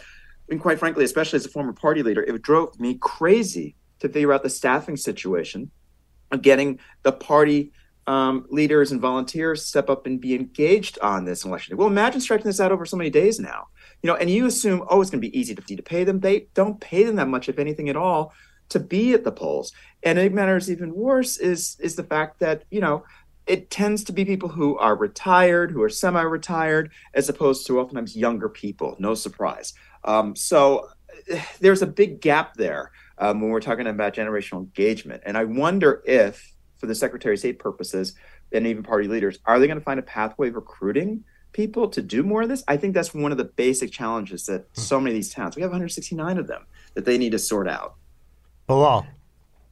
and 0.48 0.60
quite 0.60 0.78
frankly, 0.78 1.04
especially 1.04 1.38
as 1.38 1.46
a 1.46 1.50
former 1.50 1.72
party 1.72 2.02
leader, 2.02 2.22
it 2.22 2.42
drove 2.42 2.78
me 2.78 2.98
crazy 3.00 3.76
to 4.00 4.08
figure 4.08 4.32
out 4.32 4.42
the 4.42 4.50
staffing 4.50 4.96
situation 4.96 5.70
of 6.30 6.42
getting 6.42 6.78
the 7.02 7.12
party 7.12 7.72
um, 8.06 8.46
leaders 8.50 8.92
and 8.92 9.00
volunteers 9.00 9.64
step 9.64 9.88
up 9.88 10.04
and 10.04 10.20
be 10.20 10.34
engaged 10.34 10.98
on 11.00 11.24
this 11.24 11.44
election 11.44 11.74
day. 11.74 11.78
Well, 11.78 11.88
imagine 11.88 12.20
stretching 12.20 12.46
this 12.46 12.60
out 12.60 12.72
over 12.72 12.84
so 12.84 12.98
many 12.98 13.08
days 13.08 13.40
now. 13.40 13.68
You 14.02 14.08
know, 14.08 14.16
and 14.16 14.28
you 14.28 14.44
assume, 14.44 14.84
oh, 14.90 15.00
it's 15.00 15.10
going 15.10 15.22
to 15.22 15.28
be 15.28 15.38
easy 15.38 15.54
to, 15.54 15.62
to 15.62 15.82
pay 15.82 16.04
them. 16.04 16.20
They 16.20 16.48
don't 16.52 16.78
pay 16.78 17.04
them 17.04 17.16
that 17.16 17.28
much, 17.28 17.48
if 17.48 17.58
anything 17.58 17.88
at 17.88 17.96
all, 17.96 18.34
to 18.68 18.80
be 18.80 19.14
at 19.14 19.24
the 19.24 19.32
polls. 19.32 19.72
And 20.04 20.18
it 20.18 20.32
matters 20.32 20.70
even 20.70 20.94
worse 20.94 21.38
is 21.38 21.76
is 21.80 21.96
the 21.96 22.04
fact 22.04 22.40
that 22.40 22.64
you 22.70 22.80
know 22.80 23.04
it 23.46 23.70
tends 23.70 24.04
to 24.04 24.12
be 24.12 24.24
people 24.24 24.48
who 24.48 24.78
are 24.78 24.96
retired, 24.96 25.70
who 25.70 25.82
are 25.82 25.90
semi-retired, 25.90 26.90
as 27.12 27.28
opposed 27.28 27.66
to 27.66 27.78
oftentimes 27.78 28.16
younger 28.16 28.48
people. 28.48 28.96
No 28.98 29.14
surprise. 29.14 29.74
Um, 30.04 30.34
so 30.34 30.88
there's 31.60 31.82
a 31.82 31.86
big 31.86 32.20
gap 32.20 32.54
there 32.54 32.92
um, 33.18 33.40
when 33.40 33.50
we're 33.50 33.60
talking 33.60 33.86
about 33.86 34.14
generational 34.14 34.58
engagement. 34.58 35.22
And 35.26 35.36
I 35.36 35.44
wonder 35.44 36.02
if, 36.06 36.52
for 36.78 36.86
the 36.86 36.94
Secretary 36.94 37.34
of 37.34 37.38
State 37.38 37.58
purposes 37.58 38.14
and 38.52 38.66
even 38.66 38.82
party 38.82 39.08
leaders, 39.08 39.38
are 39.44 39.58
they 39.58 39.66
going 39.66 39.78
to 39.78 39.84
find 39.84 40.00
a 40.00 40.04
pathway 40.04 40.48
of 40.48 40.54
recruiting 40.54 41.24
people 41.52 41.88
to 41.88 42.02
do 42.02 42.22
more 42.22 42.42
of 42.42 42.48
this? 42.48 42.64
I 42.66 42.76
think 42.76 42.94
that's 42.94 43.14
one 43.14 43.32
of 43.32 43.38
the 43.38 43.44
basic 43.44 43.92
challenges 43.92 44.46
that 44.46 44.68
hmm. 44.74 44.80
so 44.80 45.00
many 45.00 45.10
of 45.10 45.14
these 45.16 45.32
towns, 45.32 45.56
we 45.56 45.62
have 45.62 45.70
169 45.70 46.38
of 46.38 46.46
them, 46.46 46.66
that 46.94 47.04
they 47.04 47.18
need 47.18 47.32
to 47.32 47.38
sort 47.38 47.68
out. 47.68 47.94
Bilal. 48.66 49.06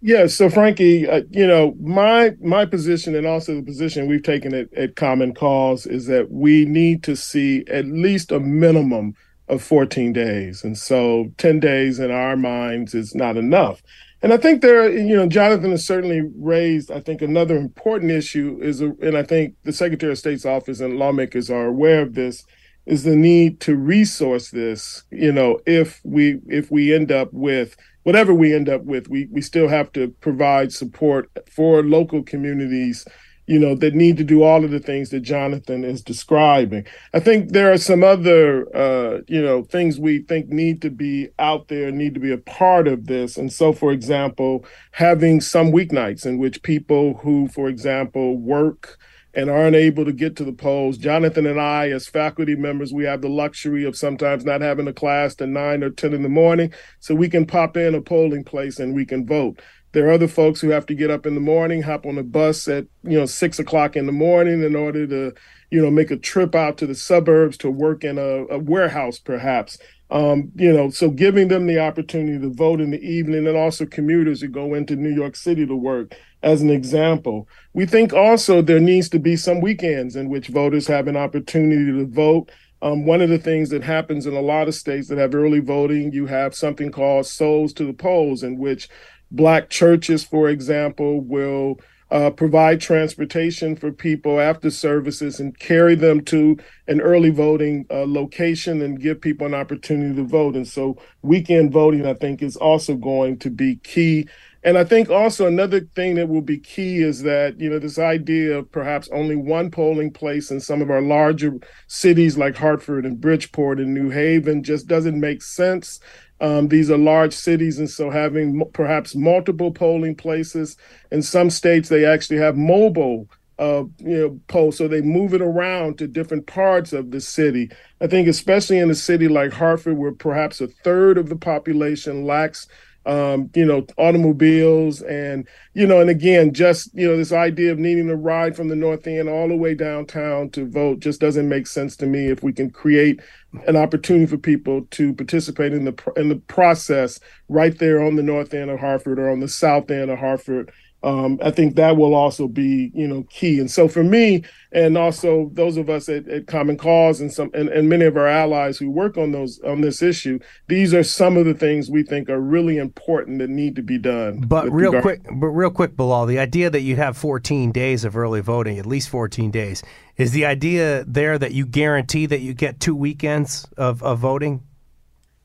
Yeah, 0.05 0.27
so 0.27 0.51
Frankie, 0.51 1.09
uh, 1.09 1.23
you 1.31 1.47
know, 1.47 1.77
my 1.81 2.33
my 2.41 2.67
position 2.67 3.15
and 3.15 3.27
also 3.27 3.55
the 3.55 3.63
position 3.63 4.09
we've 4.09 4.25
taken 4.25 4.53
at, 4.55 4.73
at 4.75 4.97
Common 4.97 5.33
Cause 5.33 5.87
is 5.87 6.07
that 6.07 6.33
we 6.33 6.65
need 6.67 7.05
to 7.05 7.17
see 7.17 7.65
at 7.69 7.87
least 7.87 8.33
a 8.33 8.41
minimum 8.41 9.15
of 9.49 9.63
14 9.63 10.13
days. 10.13 10.65
And 10.65 10.77
so 10.79 11.33
10 11.39 11.61
days 11.61 12.01
in 12.01 12.11
our 12.11 12.37
minds 12.37 12.95
is 12.95 13.15
not 13.15 13.37
enough. 13.37 13.83
And 14.23 14.33
I 14.33 14.39
think 14.39 14.63
there, 14.63 14.91
you 14.91 15.17
know, 15.17 15.29
Jonathan 15.29 15.73
has 15.73 15.87
certainly 15.87 16.23
raised, 16.37 16.91
I 16.93 17.01
think, 17.01 17.23
another 17.23 17.57
important 17.57 18.13
issue 18.13 18.59
is, 18.63 18.81
and 18.83 19.17
I 19.19 19.25
think 19.25 19.57
the 19.65 19.73
Secretary 19.73 20.13
of 20.13 20.19
State's 20.19 20.47
office 20.47 20.81
and 20.81 20.99
lawmakers 20.99 21.51
are 21.51 21.67
aware 21.67 22.03
of 22.03 22.15
this, 22.15 22.45
is 22.87 23.05
the 23.05 23.17
need 23.17 23.61
to 23.61 23.77
resource 23.77 24.51
this. 24.51 25.05
You 25.13 25.33
know, 25.33 25.61
if 25.67 26.01
we 26.05 26.41
if 26.49 26.71
we 26.71 26.95
end 26.95 27.13
up 27.13 27.33
with 27.33 27.77
whatever 28.03 28.35
we 28.35 28.55
end 28.55 28.69
up 28.69 28.83
with, 28.85 29.09
we 29.09 29.29
we 29.31 29.41
still 29.41 29.69
have 29.69 29.93
to 29.93 30.09
provide 30.21 30.73
support 30.73 31.31
for 31.51 31.83
local 31.83 32.23
communities 32.23 33.05
you 33.47 33.59
know, 33.59 33.75
that 33.75 33.95
need 33.95 34.17
to 34.17 34.25
do 34.25 34.43
all 34.43 34.65
of 34.65 34.71
the 34.71 34.79
things 34.79 35.11
that 35.11 35.21
Jonathan 35.21 35.85
is 35.85 36.01
describing. 36.01 36.87
I 37.13 37.21
think 37.21 37.51
there 37.51 37.73
are 37.73 37.79
some 37.79 38.05
other, 38.05 38.65
uh, 38.75 39.21
you 39.27 39.43
know, 39.43 39.65
things 39.65 39.99
we 39.99 40.21
think 40.21 40.49
need 40.49 40.81
to 40.83 40.91
be 40.91 41.29
out 41.39 41.69
there, 41.69 41.91
need 41.91 42.15
to 42.15 42.21
be 42.21 42.33
a 42.33 42.39
part 42.39 42.87
of 42.87 43.07
this. 43.07 43.37
And 43.37 43.53
so, 43.53 43.73
for 43.73 43.93
example, 43.93 44.65
having 44.93 45.41
some 45.41 45.73
weeknights 45.73 46.25
in 46.25 46.39
which 46.39 46.63
people 46.63 47.15
who, 47.15 47.49
for 47.49 47.69
example, 47.69 48.39
work 48.39 48.97
and 49.35 49.51
aren't 49.51 49.77
able 49.77 50.05
to 50.05 50.13
get 50.13 50.37
to 50.37 50.45
the 50.45 50.53
polls. 50.53 50.99
Jonathan 50.99 51.47
and 51.47 51.61
I, 51.61 51.91
as 51.91 52.07
faculty 52.07 52.55
members, 52.55 52.93
we 52.93 53.05
have 53.05 53.23
the 53.23 53.29
luxury 53.29 53.85
of 53.85 53.97
sometimes 53.97 54.45
not 54.45 54.61
having 54.61 54.89
a 54.89 54.93
class 54.93 55.35
to 55.37 55.47
nine 55.47 55.83
or 55.83 55.91
10 55.91 56.13
in 56.13 56.23
the 56.23 56.29
morning. 56.29 56.73
So 57.01 57.15
we 57.15 57.29
can 57.29 57.47
pop 57.47 57.77
in 57.77 57.95
a 57.95 58.01
polling 58.01 58.45
place 58.45 58.79
and 58.79 58.95
we 58.95 59.07
can 59.07 59.27
vote. 59.27 59.61
There 59.93 60.09
are 60.09 60.13
other 60.13 60.29
folks 60.29 60.61
who 60.61 60.71
have 60.71 60.87
to 60.87 60.95
get 60.95 61.11
up 61.11 61.27
in 61.27 61.35
the 61.35 61.41
morning, 61.41 61.83
hop 61.83 62.07
on 62.07 62.17
a 62.17 62.23
bus 62.23 62.67
at 62.67 62.87
you 63.03 63.19
know 63.19 63.27
six 63.27 63.59
o'clock 63.59 63.95
in 63.95 64.07
the 64.07 64.13
morning 64.13 64.63
in 64.63 64.75
order 64.75 65.07
to 65.07 65.33
you 65.71 65.83
know 65.83 65.91
make 65.91 66.11
a 66.11 66.17
trip 66.17 66.55
out 66.55 66.79
to 66.79 66.87
the 66.87 66.95
suburbs 66.95 67.59
to 67.59 67.71
work 67.71 68.03
in 68.03 68.17
a, 68.17 68.47
a 68.47 68.59
warehouse, 68.59 69.19
perhaps. 69.19 69.79
Um, 70.11 70.51
you 70.57 70.73
know, 70.73 70.91
so 70.91 71.11
giving 71.11 71.49
them 71.49 71.67
the 71.67 71.79
opportunity 71.79 72.39
to 72.39 72.53
vote 72.53 72.81
in 72.81 72.91
the 72.91 73.01
evening, 73.01 73.47
and 73.47 73.57
also 73.57 73.85
commuters 73.87 74.41
who 74.41 74.49
go 74.49 74.75
into 74.75 74.97
New 74.97 75.15
York 75.15 75.37
City 75.37 75.67
to 75.67 75.77
work, 75.77 76.15
as 76.43 76.63
an 76.63 76.71
example. 76.71 77.49
We 77.73 77.87
think 77.87 78.13
also 78.13 78.63
there 78.63 78.81
needs 78.81 79.09
to 79.11 79.19
be 79.19 79.37
some 79.37 79.61
weekends 79.61 80.17
in 80.17 80.29
which 80.29 80.49
voters 80.49 80.87
have 80.87 81.09
an 81.09 81.17
opportunity 81.17 81.93
to 81.93 82.07
vote. 82.07 82.51
Um, 82.81 83.07
one 83.07 83.21
of 83.21 83.29
the 83.29 83.39
things 83.39 83.71
that 83.71 83.85
happens 83.85 84.27
in 84.27 84.35
a 84.35 84.41
lot 84.41 84.67
of 84.67 84.75
states 84.75 85.09
that 85.09 85.19
have 85.19 85.35
early 85.35 85.61
voting, 85.61 86.13
you 86.13 86.27
have 86.27 86.55
something 86.55 86.91
called 86.91 87.27
souls 87.27 87.73
to 87.75 87.85
the 87.85 87.93
polls, 87.93 88.43
in 88.43 88.59
which 88.59 88.89
Black 89.31 89.71
churches, 89.71 90.25
for 90.25 90.49
example, 90.49 91.21
will 91.21 91.79
uh, 92.11 92.29
provide 92.29 92.79
transportation 92.79 93.75
for 93.75 93.91
people 93.91 94.39
after 94.39 94.69
services 94.69 95.41
and 95.41 95.59
carry 95.59 95.95
them 95.95 96.23
to 96.23 96.59
an 96.87 97.01
early 97.01 97.31
voting 97.31 97.87
uh, 97.91 98.05
location 98.07 98.83
and 98.83 99.01
give 99.01 99.23
people 99.23 99.47
an 99.47 99.55
opportunity 99.55 100.15
to 100.15 100.25
vote. 100.25 100.55
And 100.55 100.69
so, 100.69 100.99
weekend 101.23 101.73
voting, 101.73 102.05
I 102.05 102.13
think, 102.13 102.43
is 102.43 102.57
also 102.57 102.97
going 102.97 103.39
to 103.39 103.51
be 103.51 103.77
key. 103.77 104.29
And 104.65 104.79
I 104.79 104.85
think 104.85 105.11
also 105.11 105.47
another 105.47 105.81
thing 105.81 106.15
that 106.17 106.29
will 106.29 106.43
be 106.43 106.59
key 106.59 107.03
is 107.03 107.23
that, 107.23 107.59
you 107.59 107.69
know, 107.69 107.81
this 107.81 107.99
idea 107.99 108.59
of 108.59 108.71
perhaps 108.71 109.09
only 109.13 109.35
one 109.35 109.71
polling 109.71 110.13
place 110.13 110.51
in 110.53 110.61
some 110.61 110.81
of 110.81 110.91
our 110.91 111.03
larger 111.03 111.55
cities 111.89 112.39
like 112.39 112.57
Hartford 112.57 113.05
and 113.05 113.21
Bridgeport 113.21 113.81
and 113.81 113.93
New 113.93 114.11
Haven 114.11 114.63
just 114.63 114.87
doesn't 114.87 115.19
make 115.19 115.43
sense. 115.43 115.99
Um, 116.41 116.69
these 116.69 116.91
are 116.91 116.99
large 116.99 117.33
cities, 117.35 117.79
and 117.79 117.91
so 117.91 118.11
having 118.11 118.61
m- 118.61 118.69
perhaps 118.73 119.15
multiple 119.15 119.73
polling 119.73 120.15
places. 120.17 120.77
In 121.11 121.23
some 121.23 121.51
states, 121.51 121.89
they 121.89 122.05
actually 122.05 122.39
have 122.39 122.57
mobile 122.57 123.29
uh, 123.59 123.85
you 123.99 124.19
know, 124.19 124.41
polls, 124.49 124.77
so 124.77 124.89
they 124.89 125.03
move 125.03 125.35
it 125.35 125.43
around 125.43 125.99
to 125.99 126.09
different 126.09 126.47
parts 126.47 126.93
of 126.93 127.13
the 127.13 127.21
city. 127.21 127.71
I 128.01 128.09
think, 128.09 128.27
especially 128.27 128.79
in 128.79 128.91
a 128.91 128.95
city 128.95 129.29
like 129.29 129.53
Hartford, 129.53 129.99
where 129.99 130.13
perhaps 130.13 130.61
a 130.61 130.67
third 130.67 131.17
of 131.17 131.29
the 131.29 131.37
population 131.37 132.25
lacks 132.25 132.67
um, 133.05 133.51
you 133.55 133.65
know, 133.65 133.87
automobiles 133.99 135.03
and, 135.03 135.49
you 135.75 135.87
know, 135.87 136.01
and 136.01 136.11
again, 136.11 136.53
just, 136.55 136.91
you 136.95 137.09
know, 137.09 137.17
this 137.17 137.33
idea 137.33 137.73
of 137.73 137.79
needing 137.79 138.09
to 138.09 138.17
ride 138.17 138.55
from 138.55 138.69
the 138.69 138.77
North 138.77 139.07
End 139.07 139.29
all 139.29 139.49
the 139.49 139.57
way 139.57 139.75
downtown 139.75 140.51
to 140.51 140.69
vote 140.69 141.01
just 141.01 141.21
doesn't 141.21 141.49
make 141.49 141.67
sense 141.67 141.97
to 141.97 142.07
me. 142.07 142.27
If 142.29 142.43
we 142.43 142.53
can 142.53 142.71
create 142.71 143.21
an 143.67 143.77
opportunity 143.77 144.27
for 144.27 144.39
people 144.39 144.87
to 144.93 145.13
participate 145.15 145.73
in 145.73 145.85
the 145.85 146.13
in 146.17 146.29
the 146.29 146.37
process 146.37 147.19
right 147.49 147.77
there 147.79 148.03
on 148.03 148.17
the 148.17 148.23
North 148.23 148.55
End 148.55 148.71
of 148.71 148.81
Hartford 148.81 149.19
or 149.19 149.31
on 149.31 149.41
the 149.41 149.49
South 149.49 149.91
End 149.91 150.11
of 150.11 150.19
Hartford, 150.19 150.73
um, 151.05 151.39
I 151.43 151.51
think 151.51 151.75
that 151.77 151.97
will 151.97 152.15
also 152.15 152.47
be, 152.47 152.93
you 152.95 153.09
know, 153.09 153.25
key. 153.25 153.59
And 153.59 153.71
so 153.71 153.89
for 153.89 154.05
me, 154.05 154.45
and 154.71 154.97
also 154.97 155.51
those 155.53 155.77
of 155.77 155.91
us 155.91 156.09
at, 156.09 156.29
at 156.29 156.47
Common 156.47 156.77
Cause 156.77 157.21
and 157.21 157.33
some 157.33 157.51
and, 157.55 157.69
and, 157.69 157.89
many 157.89 158.05
of 158.05 158.17
our 158.17 158.29
allies 158.29 158.79
who 158.79 158.89
work 158.89 159.17
on 159.17 159.33
those 159.33 159.61
on 159.67 159.81
this 159.81 160.01
issue, 160.01 160.39
these 160.69 160.95
are 160.95 161.03
some 161.03 161.37
of 161.37 161.45
the 161.45 161.55
things 161.55 161.91
we 161.91 162.05
think 162.05 162.31
are 162.31 162.41
really 162.41 162.79
important 162.79 163.41
that 163.41 163.51
need 163.51 163.75
to 163.77 163.83
be 163.83 163.99
done. 163.99 164.41
But 164.41 164.71
real 164.71 164.93
regard- 164.93 165.03
quick, 165.03 165.21
but 165.41 165.49
real 165.49 165.71
quick, 165.71 165.97
Bilal, 165.97 166.27
the 166.27 166.39
idea 166.39 166.71
that 166.71 166.83
you 166.83 166.97
have 166.97 167.17
14 167.17 167.73
days 167.73 168.05
of 168.05 168.17
early 168.17 168.41
voting, 168.41 168.79
at 168.79 168.87
least 168.87 169.09
14 169.09 169.51
days, 169.51 169.83
is 170.17 170.31
the 170.31 170.47
idea 170.47 171.05
there 171.05 171.37
that 171.37 171.53
you 171.53 171.67
guarantee 171.67 172.27
that 172.27 172.41
you 172.41 172.55
get 172.55 172.79
two 172.79 172.95
weekends 172.95 173.67
of, 173.77 174.03
of 174.03 174.21
voting? 174.21 174.63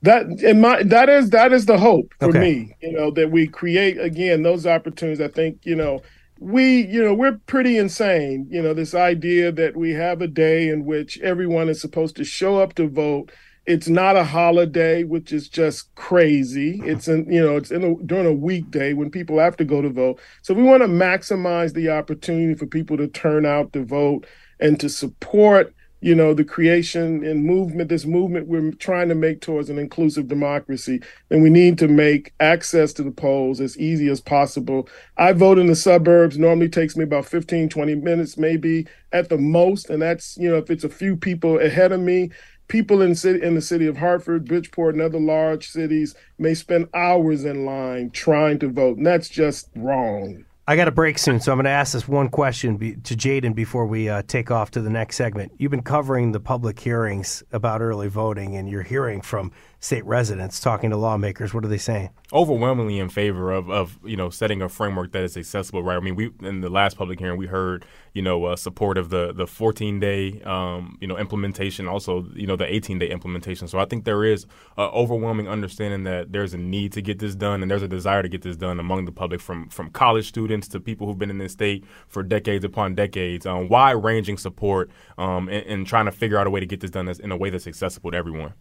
That 0.03 0.25
in 0.41 0.61
my 0.61 0.83
that 0.83 1.09
is 1.09 1.31
that 1.31 1.51
is 1.51 1.65
the 1.65 1.77
hope 1.77 2.13
for 2.19 2.29
okay. 2.29 2.39
me 2.39 2.75
you 2.81 2.91
know 2.91 3.11
that 3.11 3.31
we 3.31 3.47
create 3.47 3.99
again 3.99 4.43
those 4.43 4.65
opportunities. 4.65 5.21
I 5.21 5.27
think 5.27 5.59
you 5.63 5.75
know 5.75 6.01
we 6.39 6.85
you 6.85 7.03
know 7.03 7.13
we're 7.13 7.39
pretty 7.47 7.77
insane 7.77 8.47
you 8.49 8.61
know 8.61 8.73
this 8.73 8.93
idea 8.93 9.51
that 9.51 9.75
we 9.75 9.91
have 9.91 10.21
a 10.21 10.27
day 10.27 10.69
in 10.69 10.85
which 10.85 11.19
everyone 11.21 11.67
is 11.67 11.81
supposed 11.81 12.15
to 12.17 12.23
show 12.23 12.57
up 12.57 12.75
to 12.75 12.87
vote. 12.87 13.31
It's 13.65 13.89
not 13.89 14.15
a 14.15 14.23
holiday 14.23 15.03
which 15.03 15.33
is 15.33 15.49
just 15.49 15.93
crazy. 15.95 16.79
Uh-huh. 16.79 16.91
It's 16.91 17.07
in 17.07 17.31
you 17.31 17.43
know 17.43 17.57
it's 17.57 17.71
in 17.71 17.83
a, 17.83 17.95
during 18.05 18.27
a 18.27 18.33
weekday 18.33 18.93
when 18.93 19.09
people 19.09 19.39
have 19.39 19.57
to 19.57 19.65
go 19.65 19.81
to 19.81 19.89
vote. 19.89 20.19
So 20.43 20.53
we 20.53 20.63
want 20.63 20.83
to 20.83 20.87
maximize 20.87 21.73
the 21.73 21.89
opportunity 21.89 22.53
for 22.53 22.67
people 22.67 22.97
to 22.97 23.07
turn 23.07 23.45
out 23.45 23.73
to 23.73 23.83
vote 23.83 24.27
and 24.59 24.79
to 24.79 24.89
support 24.89 25.73
you 26.07 26.15
know, 26.15 26.33
the 26.33 26.45
creation 26.45 27.21
and 27.25 27.43
movement, 27.43 27.89
this 27.89 28.05
movement 28.05 28.47
we're 28.47 28.71
trying 28.71 29.09
to 29.09 29.13
make 29.13 29.41
towards 29.41 29.69
an 29.69 29.77
inclusive 29.77 30.29
democracy, 30.29 31.01
then 31.27 31.41
we 31.41 31.49
need 31.49 31.77
to 31.77 31.89
make 31.89 32.33
access 32.39 32.93
to 32.93 33.03
the 33.03 33.11
polls 33.11 33.59
as 33.59 33.77
easy 33.77 34.07
as 34.07 34.21
possible. 34.21 34.87
I 35.17 35.33
vote 35.33 35.59
in 35.59 35.67
the 35.67 35.75
suburbs, 35.75 36.37
normally 36.37 36.69
takes 36.69 36.95
me 36.95 37.03
about 37.03 37.25
15, 37.25 37.67
20 37.67 37.95
minutes, 37.95 38.37
maybe 38.37 38.87
at 39.11 39.27
the 39.27 39.37
most. 39.37 39.89
And 39.89 40.01
that's, 40.01 40.37
you 40.37 40.49
know, 40.49 40.55
if 40.55 40.69
it's 40.69 40.85
a 40.85 40.89
few 40.89 41.17
people 41.17 41.59
ahead 41.59 41.91
of 41.91 41.99
me, 41.99 42.31
people 42.69 43.01
in 43.01 43.13
city 43.13 43.43
in 43.43 43.55
the 43.55 43.61
city 43.61 43.85
of 43.85 43.97
Hartford, 43.97 44.47
Bridgeport, 44.47 44.95
and 44.95 45.01
other 45.01 45.19
large 45.19 45.67
cities 45.67 46.15
may 46.39 46.53
spend 46.53 46.87
hours 46.93 47.43
in 47.43 47.65
line 47.65 48.11
trying 48.11 48.59
to 48.59 48.69
vote. 48.69 48.95
And 48.95 49.05
that's 49.05 49.27
just 49.27 49.67
wrong. 49.75 50.45
I 50.69 50.75
got 50.75 50.89
a 50.89 50.91
break 50.91 51.17
soon, 51.17 51.39
so 51.39 51.53
I'm 51.53 51.57
going 51.57 51.63
to 51.63 51.69
ask 51.69 51.93
this 51.93 52.09
one 52.09 52.27
question 52.27 52.75
be, 52.75 52.95
to 52.95 53.15
Jaden 53.15 53.55
before 53.55 53.85
we 53.85 54.09
uh, 54.09 54.23
take 54.27 54.51
off 54.51 54.69
to 54.71 54.81
the 54.81 54.89
next 54.89 55.15
segment. 55.15 55.53
You've 55.57 55.71
been 55.71 55.81
covering 55.81 56.33
the 56.33 56.41
public 56.41 56.77
hearings 56.77 57.41
about 57.53 57.79
early 57.79 58.09
voting, 58.09 58.57
and 58.57 58.67
you're 58.67 58.83
hearing 58.83 59.21
from 59.21 59.53
state 59.79 60.05
residents 60.05 60.59
talking 60.59 60.89
to 60.89 60.97
lawmakers. 60.97 61.53
What 61.53 61.63
are 61.63 61.67
they 61.67 61.77
saying? 61.77 62.09
Overwhelmingly 62.33 62.99
in 62.99 63.09
favor 63.09 63.51
of, 63.51 63.69
of 63.69 63.99
you 64.03 64.17
know 64.17 64.29
setting 64.29 64.61
a 64.61 64.69
framework 64.69 65.11
that 65.11 65.23
is 65.23 65.37
accessible, 65.37 65.83
right? 65.83 65.97
I 65.97 65.99
mean, 65.99 66.15
we 66.15 66.31
in 66.41 66.61
the 66.61 66.69
last 66.69 66.97
public 66.97 67.19
hearing 67.19 67.37
we 67.37 67.47
heard 67.47 67.85
you 68.13 68.21
know 68.21 68.45
uh, 68.45 68.55
support 68.55 68.97
of 68.97 69.09
the 69.09 69.33
the 69.33 69.45
14 69.45 69.99
day 69.99 70.41
um, 70.43 70.97
you 70.99 71.07
know 71.07 71.17
implementation, 71.17 71.87
also 71.87 72.25
you 72.33 72.47
know 72.47 72.55
the 72.55 72.71
18 72.71 72.99
day 72.99 73.09
implementation. 73.09 73.67
So 73.67 73.79
I 73.79 73.85
think 73.85 74.05
there 74.05 74.23
is 74.23 74.45
overwhelming 74.77 75.47
understanding 75.47 76.03
that 76.03 76.31
there's 76.31 76.53
a 76.53 76.57
need 76.57 76.91
to 76.93 77.01
get 77.01 77.19
this 77.19 77.35
done, 77.35 77.61
and 77.61 77.69
there's 77.69 77.83
a 77.83 77.87
desire 77.87 78.23
to 78.23 78.29
get 78.29 78.41
this 78.41 78.57
done 78.57 78.79
among 78.79 79.05
the 79.05 79.11
public, 79.11 79.39
from 79.39 79.69
from 79.69 79.89
college 79.91 80.27
students 80.27 80.67
to 80.69 80.79
people 80.79 81.07
who've 81.07 81.19
been 81.19 81.29
in 81.29 81.37
this 81.37 81.53
state 81.53 81.85
for 82.07 82.23
decades 82.23 82.65
upon 82.65 82.95
decades. 82.95 83.45
Um, 83.45 83.69
wide 83.69 84.03
ranging 84.03 84.37
support 84.37 84.89
um, 85.17 85.47
and, 85.49 85.65
and 85.67 85.87
trying 85.87 86.05
to 86.05 86.11
figure 86.11 86.37
out 86.37 86.47
a 86.47 86.49
way 86.49 86.59
to 86.59 86.65
get 86.65 86.81
this 86.81 86.91
done 86.91 87.07
in 87.07 87.31
a 87.31 87.37
way 87.37 87.49
that's 87.49 87.67
accessible 87.67 88.11
to 88.11 88.17
everyone. 88.17 88.53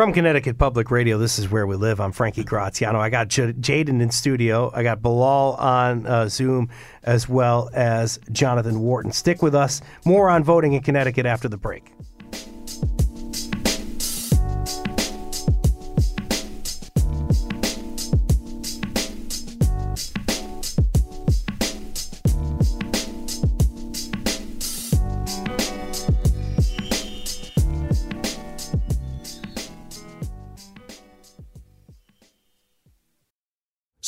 From 0.00 0.14
Connecticut 0.14 0.56
Public 0.56 0.90
Radio, 0.90 1.18
this 1.18 1.38
is 1.38 1.50
where 1.50 1.66
we 1.66 1.76
live. 1.76 2.00
I'm 2.00 2.12
Frankie 2.12 2.42
Graziano. 2.42 2.98
I 2.98 3.10
got 3.10 3.28
J- 3.28 3.52
Jaden 3.52 4.00
in 4.00 4.10
studio. 4.10 4.70
I 4.72 4.82
got 4.82 5.02
Bilal 5.02 5.56
on 5.56 6.06
uh, 6.06 6.26
Zoom, 6.26 6.70
as 7.02 7.28
well 7.28 7.68
as 7.74 8.18
Jonathan 8.32 8.80
Wharton. 8.80 9.12
Stick 9.12 9.42
with 9.42 9.54
us. 9.54 9.82
More 10.06 10.30
on 10.30 10.42
voting 10.42 10.72
in 10.72 10.80
Connecticut 10.80 11.26
after 11.26 11.50
the 11.50 11.58
break. 11.58 11.92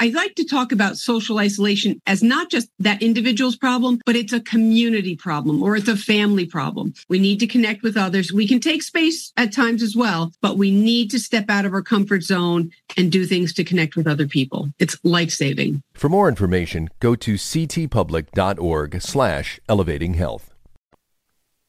I 0.00 0.10
like 0.10 0.36
to 0.36 0.44
talk 0.44 0.70
about 0.70 0.96
social 0.96 1.38
isolation 1.38 2.00
as 2.06 2.22
not 2.22 2.50
just 2.50 2.68
that 2.78 3.02
individual's 3.02 3.56
problem, 3.56 4.00
but 4.06 4.14
it's 4.14 4.32
a 4.32 4.38
community 4.38 5.16
problem 5.16 5.60
or 5.60 5.74
it's 5.74 5.88
a 5.88 5.96
family 5.96 6.46
problem. 6.46 6.94
We 7.08 7.18
need 7.18 7.40
to 7.40 7.48
connect 7.48 7.82
with 7.82 7.96
others. 7.96 8.32
We 8.32 8.46
can 8.46 8.60
take 8.60 8.84
space 8.84 9.32
at 9.36 9.52
times 9.52 9.82
as 9.82 9.96
well, 9.96 10.32
but 10.40 10.56
we 10.56 10.70
need 10.70 11.10
to 11.10 11.18
step 11.18 11.46
out 11.48 11.64
of 11.64 11.74
our 11.74 11.82
comfort 11.82 12.22
zone 12.22 12.70
and 12.96 13.10
do 13.10 13.26
things 13.26 13.52
to 13.54 13.64
connect 13.64 13.96
with 13.96 14.06
other 14.06 14.28
people. 14.28 14.70
It's 14.78 14.96
life 15.02 15.32
saving. 15.32 15.82
For 15.94 16.08
more 16.08 16.28
information, 16.28 16.90
go 17.00 17.16
to 17.16 17.34
ctpublic.org 17.34 19.02
slash 19.02 19.58
elevating 19.68 20.14
health. 20.14 20.54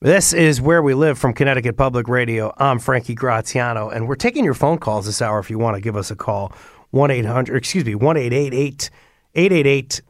This 0.01 0.33
is 0.33 0.61
Where 0.61 0.83
We 0.83 0.93
Live 0.93 1.17
from 1.17 1.33
Connecticut 1.33 1.75
Public 1.75 2.07
Radio. 2.07 2.53
I'm 2.57 2.77
Frankie 2.79 3.15
Graziano, 3.15 3.89
and 3.89 4.07
we're 4.07 4.15
taking 4.15 4.45
your 4.45 4.53
phone 4.53 4.77
calls 4.77 5.07
this 5.07 5.21
hour 5.21 5.39
if 5.39 5.49
you 5.49 5.57
want 5.57 5.75
to 5.75 5.81
give 5.81 5.97
us 5.97 6.11
a 6.11 6.15
call. 6.15 6.53
1 6.91 7.11
800, 7.11 7.55
excuse 7.55 7.85
me, 7.85 7.95
1 7.95 8.17
888 8.17 8.89
888 9.35 10.01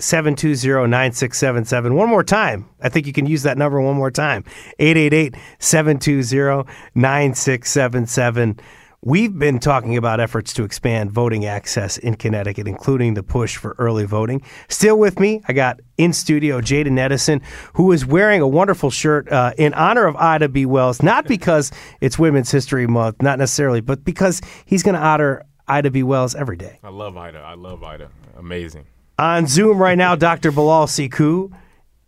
720 0.00 0.88
9677. 0.88 1.94
One 1.94 2.08
more 2.08 2.24
time. 2.24 2.68
I 2.80 2.88
think 2.88 3.06
you 3.06 3.12
can 3.12 3.26
use 3.26 3.44
that 3.44 3.56
number 3.56 3.80
one 3.80 3.96
more 3.96 4.10
time 4.10 4.44
888 4.78 5.36
720 5.58 6.68
9677. 6.94 8.60
We've 9.02 9.38
been 9.38 9.60
talking 9.60 9.96
about 9.96 10.18
efforts 10.18 10.52
to 10.54 10.64
expand 10.64 11.12
voting 11.12 11.44
access 11.44 11.96
in 11.96 12.16
Connecticut, 12.16 12.66
including 12.66 13.14
the 13.14 13.22
push 13.22 13.56
for 13.56 13.76
early 13.78 14.04
voting. 14.04 14.42
Still 14.68 14.98
with 14.98 15.20
me, 15.20 15.42
I 15.46 15.52
got 15.52 15.78
in 15.96 16.12
studio 16.12 16.60
Jaden 16.60 16.98
Edison, 16.98 17.40
who 17.74 17.92
is 17.92 18.04
wearing 18.04 18.40
a 18.40 18.48
wonderful 18.48 18.90
shirt 18.90 19.30
uh, 19.30 19.52
in 19.56 19.74
honor 19.74 20.06
of 20.06 20.16
Ida 20.16 20.48
B. 20.48 20.66
Wells, 20.66 21.04
not 21.04 21.28
because 21.28 21.70
it's 22.00 22.18
Women's 22.18 22.50
History 22.50 22.88
Month, 22.88 23.22
not 23.22 23.38
necessarily, 23.38 23.80
but 23.80 24.04
because 24.04 24.40
he's 24.64 24.82
going 24.82 24.96
to 24.96 25.00
honor 25.00 25.44
Ida 25.68 25.90
B. 25.90 26.02
Wells 26.02 26.34
every 26.34 26.56
day. 26.56 26.78
I 26.82 26.90
love 26.90 27.16
Ida. 27.16 27.38
I 27.38 27.54
love 27.54 27.82
Ida. 27.82 28.10
Amazing. 28.36 28.86
On 29.18 29.46
Zoom 29.46 29.78
right 29.78 29.96
now, 29.96 30.14
Dr. 30.14 30.52
Bilal 30.52 30.86
Sekou 30.86 31.52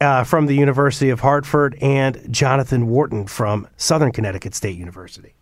uh, 0.01 0.25
from 0.25 0.47
the 0.47 0.55
University 0.55 1.11
of 1.11 1.21
Hartford 1.21 1.77
and 1.81 2.21
Jonathan 2.31 2.87
Wharton 2.89 3.27
from 3.27 3.67
Southern 3.77 4.13
Connecticut 4.13 4.55
State 4.55 4.77
University. 4.77 5.35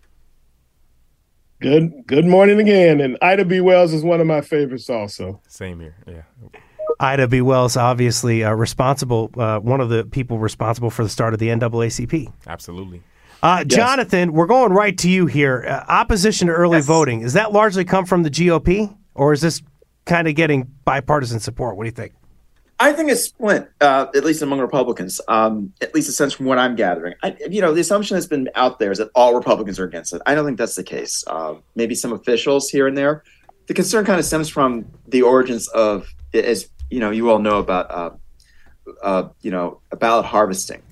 Good 1.60 2.06
good 2.06 2.26
morning 2.26 2.60
again. 2.60 3.00
And 3.00 3.16
Ida 3.22 3.44
B. 3.44 3.60
Wells 3.60 3.92
is 3.92 4.02
one 4.04 4.20
of 4.20 4.26
my 4.26 4.42
favorites 4.42 4.90
also. 4.90 5.40
Same 5.48 5.80
here. 5.80 5.96
Yeah. 6.06 6.22
Ida 7.00 7.28
B. 7.28 7.40
Wells, 7.40 7.76
obviously 7.76 8.44
uh, 8.44 8.52
responsible, 8.52 9.30
uh, 9.36 9.58
one 9.58 9.80
of 9.80 9.88
the 9.88 10.04
people 10.04 10.38
responsible 10.38 10.90
for 10.90 11.02
the 11.02 11.08
start 11.08 11.34
of 11.34 11.40
the 11.40 11.48
NAACP. 11.48 12.32
Absolutely. 12.46 13.02
Uh, 13.42 13.64
yes. 13.68 13.76
Jonathan, 13.76 14.32
we're 14.32 14.46
going 14.46 14.72
right 14.72 14.96
to 14.98 15.10
you 15.10 15.26
here. 15.26 15.64
Uh, 15.68 15.84
opposition 15.90 16.48
to 16.48 16.52
early 16.54 16.78
yes. 16.78 16.86
voting, 16.86 17.20
is 17.20 17.34
that 17.34 17.52
largely 17.52 17.84
come 17.84 18.06
from 18.06 18.22
the 18.22 18.30
GOP, 18.30 18.96
or 19.14 19.32
is 19.32 19.40
this 19.40 19.62
kind 20.04 20.26
of 20.26 20.34
getting 20.34 20.62
bipartisan 20.84 21.40
support? 21.40 21.76
What 21.76 21.84
do 21.84 21.88
you 21.88 21.92
think? 21.92 22.12
I 22.78 22.92
think 22.92 23.10
it's 23.10 23.22
split, 23.22 23.70
uh, 23.80 24.06
at 24.14 24.24
least 24.24 24.42
among 24.42 24.60
Republicans. 24.60 25.20
Um, 25.28 25.72
at 25.80 25.94
least 25.94 26.08
a 26.08 26.12
sense 26.12 26.34
from 26.34 26.46
what 26.46 26.58
I'm 26.58 26.76
gathering. 26.76 27.14
I, 27.22 27.34
you 27.48 27.60
know, 27.60 27.72
the 27.72 27.80
assumption 27.80 28.16
that's 28.16 28.26
been 28.26 28.50
out 28.54 28.78
there 28.78 28.90
is 28.90 28.98
that 28.98 29.10
all 29.14 29.34
Republicans 29.34 29.78
are 29.78 29.84
against 29.84 30.12
it. 30.12 30.20
I 30.26 30.34
don't 30.34 30.44
think 30.44 30.58
that's 30.58 30.74
the 30.74 30.84
case. 30.84 31.24
Uh, 31.26 31.54
maybe 31.74 31.94
some 31.94 32.12
officials 32.12 32.68
here 32.68 32.86
and 32.86 32.96
there. 32.96 33.22
The 33.66 33.74
concern 33.74 34.04
kind 34.04 34.18
of 34.18 34.26
stems 34.26 34.48
from 34.48 34.86
the 35.08 35.22
origins 35.22 35.68
of, 35.68 36.06
as 36.34 36.68
you 36.90 37.00
know, 37.00 37.10
you 37.10 37.30
all 37.30 37.38
know 37.38 37.58
about, 37.58 37.90
uh, 37.90 38.10
uh 39.02 39.28
you 39.40 39.50
know, 39.50 39.80
ballot 39.98 40.26
harvesting, 40.26 40.82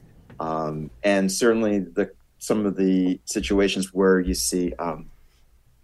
um, 0.40 0.90
and 1.02 1.30
certainly 1.30 1.80
the 1.80 2.10
some 2.44 2.66
of 2.66 2.76
the 2.76 3.20
situations 3.24 3.94
where 3.94 4.20
you 4.20 4.34
see, 4.34 4.72
um, 4.74 5.10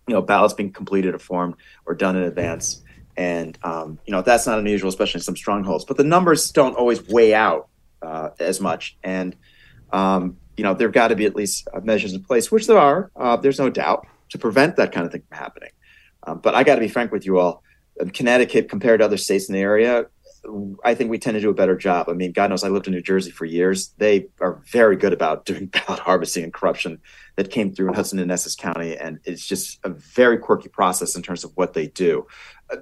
you 0.06 0.14
know, 0.14 0.22
ballots 0.22 0.54
being 0.54 0.72
completed 0.72 1.14
or 1.14 1.18
formed 1.18 1.54
or 1.86 1.94
done 1.94 2.16
in 2.16 2.22
advance. 2.22 2.82
And, 3.16 3.58
um, 3.62 3.98
you 4.06 4.12
know, 4.12 4.22
that's 4.22 4.46
not 4.46 4.58
unusual, 4.58 4.88
especially 4.88 5.18
in 5.18 5.22
some 5.22 5.36
strongholds. 5.36 5.84
But 5.84 5.96
the 5.96 6.04
numbers 6.04 6.50
don't 6.50 6.76
always 6.76 7.06
weigh 7.08 7.34
out 7.34 7.68
uh, 8.02 8.30
as 8.38 8.60
much. 8.60 8.96
And, 9.02 9.36
um, 9.92 10.36
you 10.56 10.64
know, 10.64 10.74
there've 10.74 10.92
got 10.92 11.08
to 11.08 11.16
be 11.16 11.24
at 11.24 11.34
least 11.34 11.68
measures 11.82 12.12
in 12.12 12.22
place, 12.22 12.52
which 12.52 12.66
there 12.66 12.78
are. 12.78 13.10
Uh, 13.16 13.36
there's 13.36 13.58
no 13.58 13.70
doubt 13.70 14.06
to 14.30 14.38
prevent 14.38 14.76
that 14.76 14.92
kind 14.92 15.06
of 15.06 15.12
thing 15.12 15.22
from 15.28 15.38
happening. 15.38 15.70
Um, 16.24 16.38
but 16.38 16.54
I 16.54 16.62
got 16.62 16.74
to 16.74 16.80
be 16.80 16.88
frank 16.88 17.12
with 17.12 17.24
you 17.24 17.38
all. 17.38 17.62
Connecticut, 18.12 18.68
compared 18.68 19.00
to 19.00 19.04
other 19.04 19.16
states 19.16 19.48
in 19.48 19.54
the 19.54 19.60
area, 19.60 20.06
I 20.84 20.94
think 20.94 21.10
we 21.10 21.18
tend 21.18 21.34
to 21.34 21.40
do 21.40 21.50
a 21.50 21.54
better 21.54 21.76
job. 21.76 22.08
I 22.08 22.14
mean, 22.14 22.32
God 22.32 22.50
knows 22.50 22.64
I 22.64 22.68
lived 22.68 22.86
in 22.86 22.94
New 22.94 23.02
Jersey 23.02 23.30
for 23.30 23.44
years. 23.44 23.94
They 23.98 24.28
are 24.40 24.62
very 24.66 24.96
good 24.96 25.12
about 25.12 25.44
doing 25.46 25.66
ballot 25.66 26.00
harvesting 26.00 26.44
and 26.44 26.52
corruption 26.52 27.00
that 27.36 27.50
came 27.50 27.72
through 27.72 27.88
in 27.88 27.94
Hudson 27.94 28.18
and 28.18 28.32
Essex 28.32 28.56
County. 28.56 28.96
And 28.96 29.20
it's 29.24 29.46
just 29.46 29.78
a 29.84 29.90
very 29.90 30.38
quirky 30.38 30.68
process 30.68 31.14
in 31.14 31.22
terms 31.22 31.44
of 31.44 31.52
what 31.56 31.74
they 31.74 31.88
do. 31.88 32.26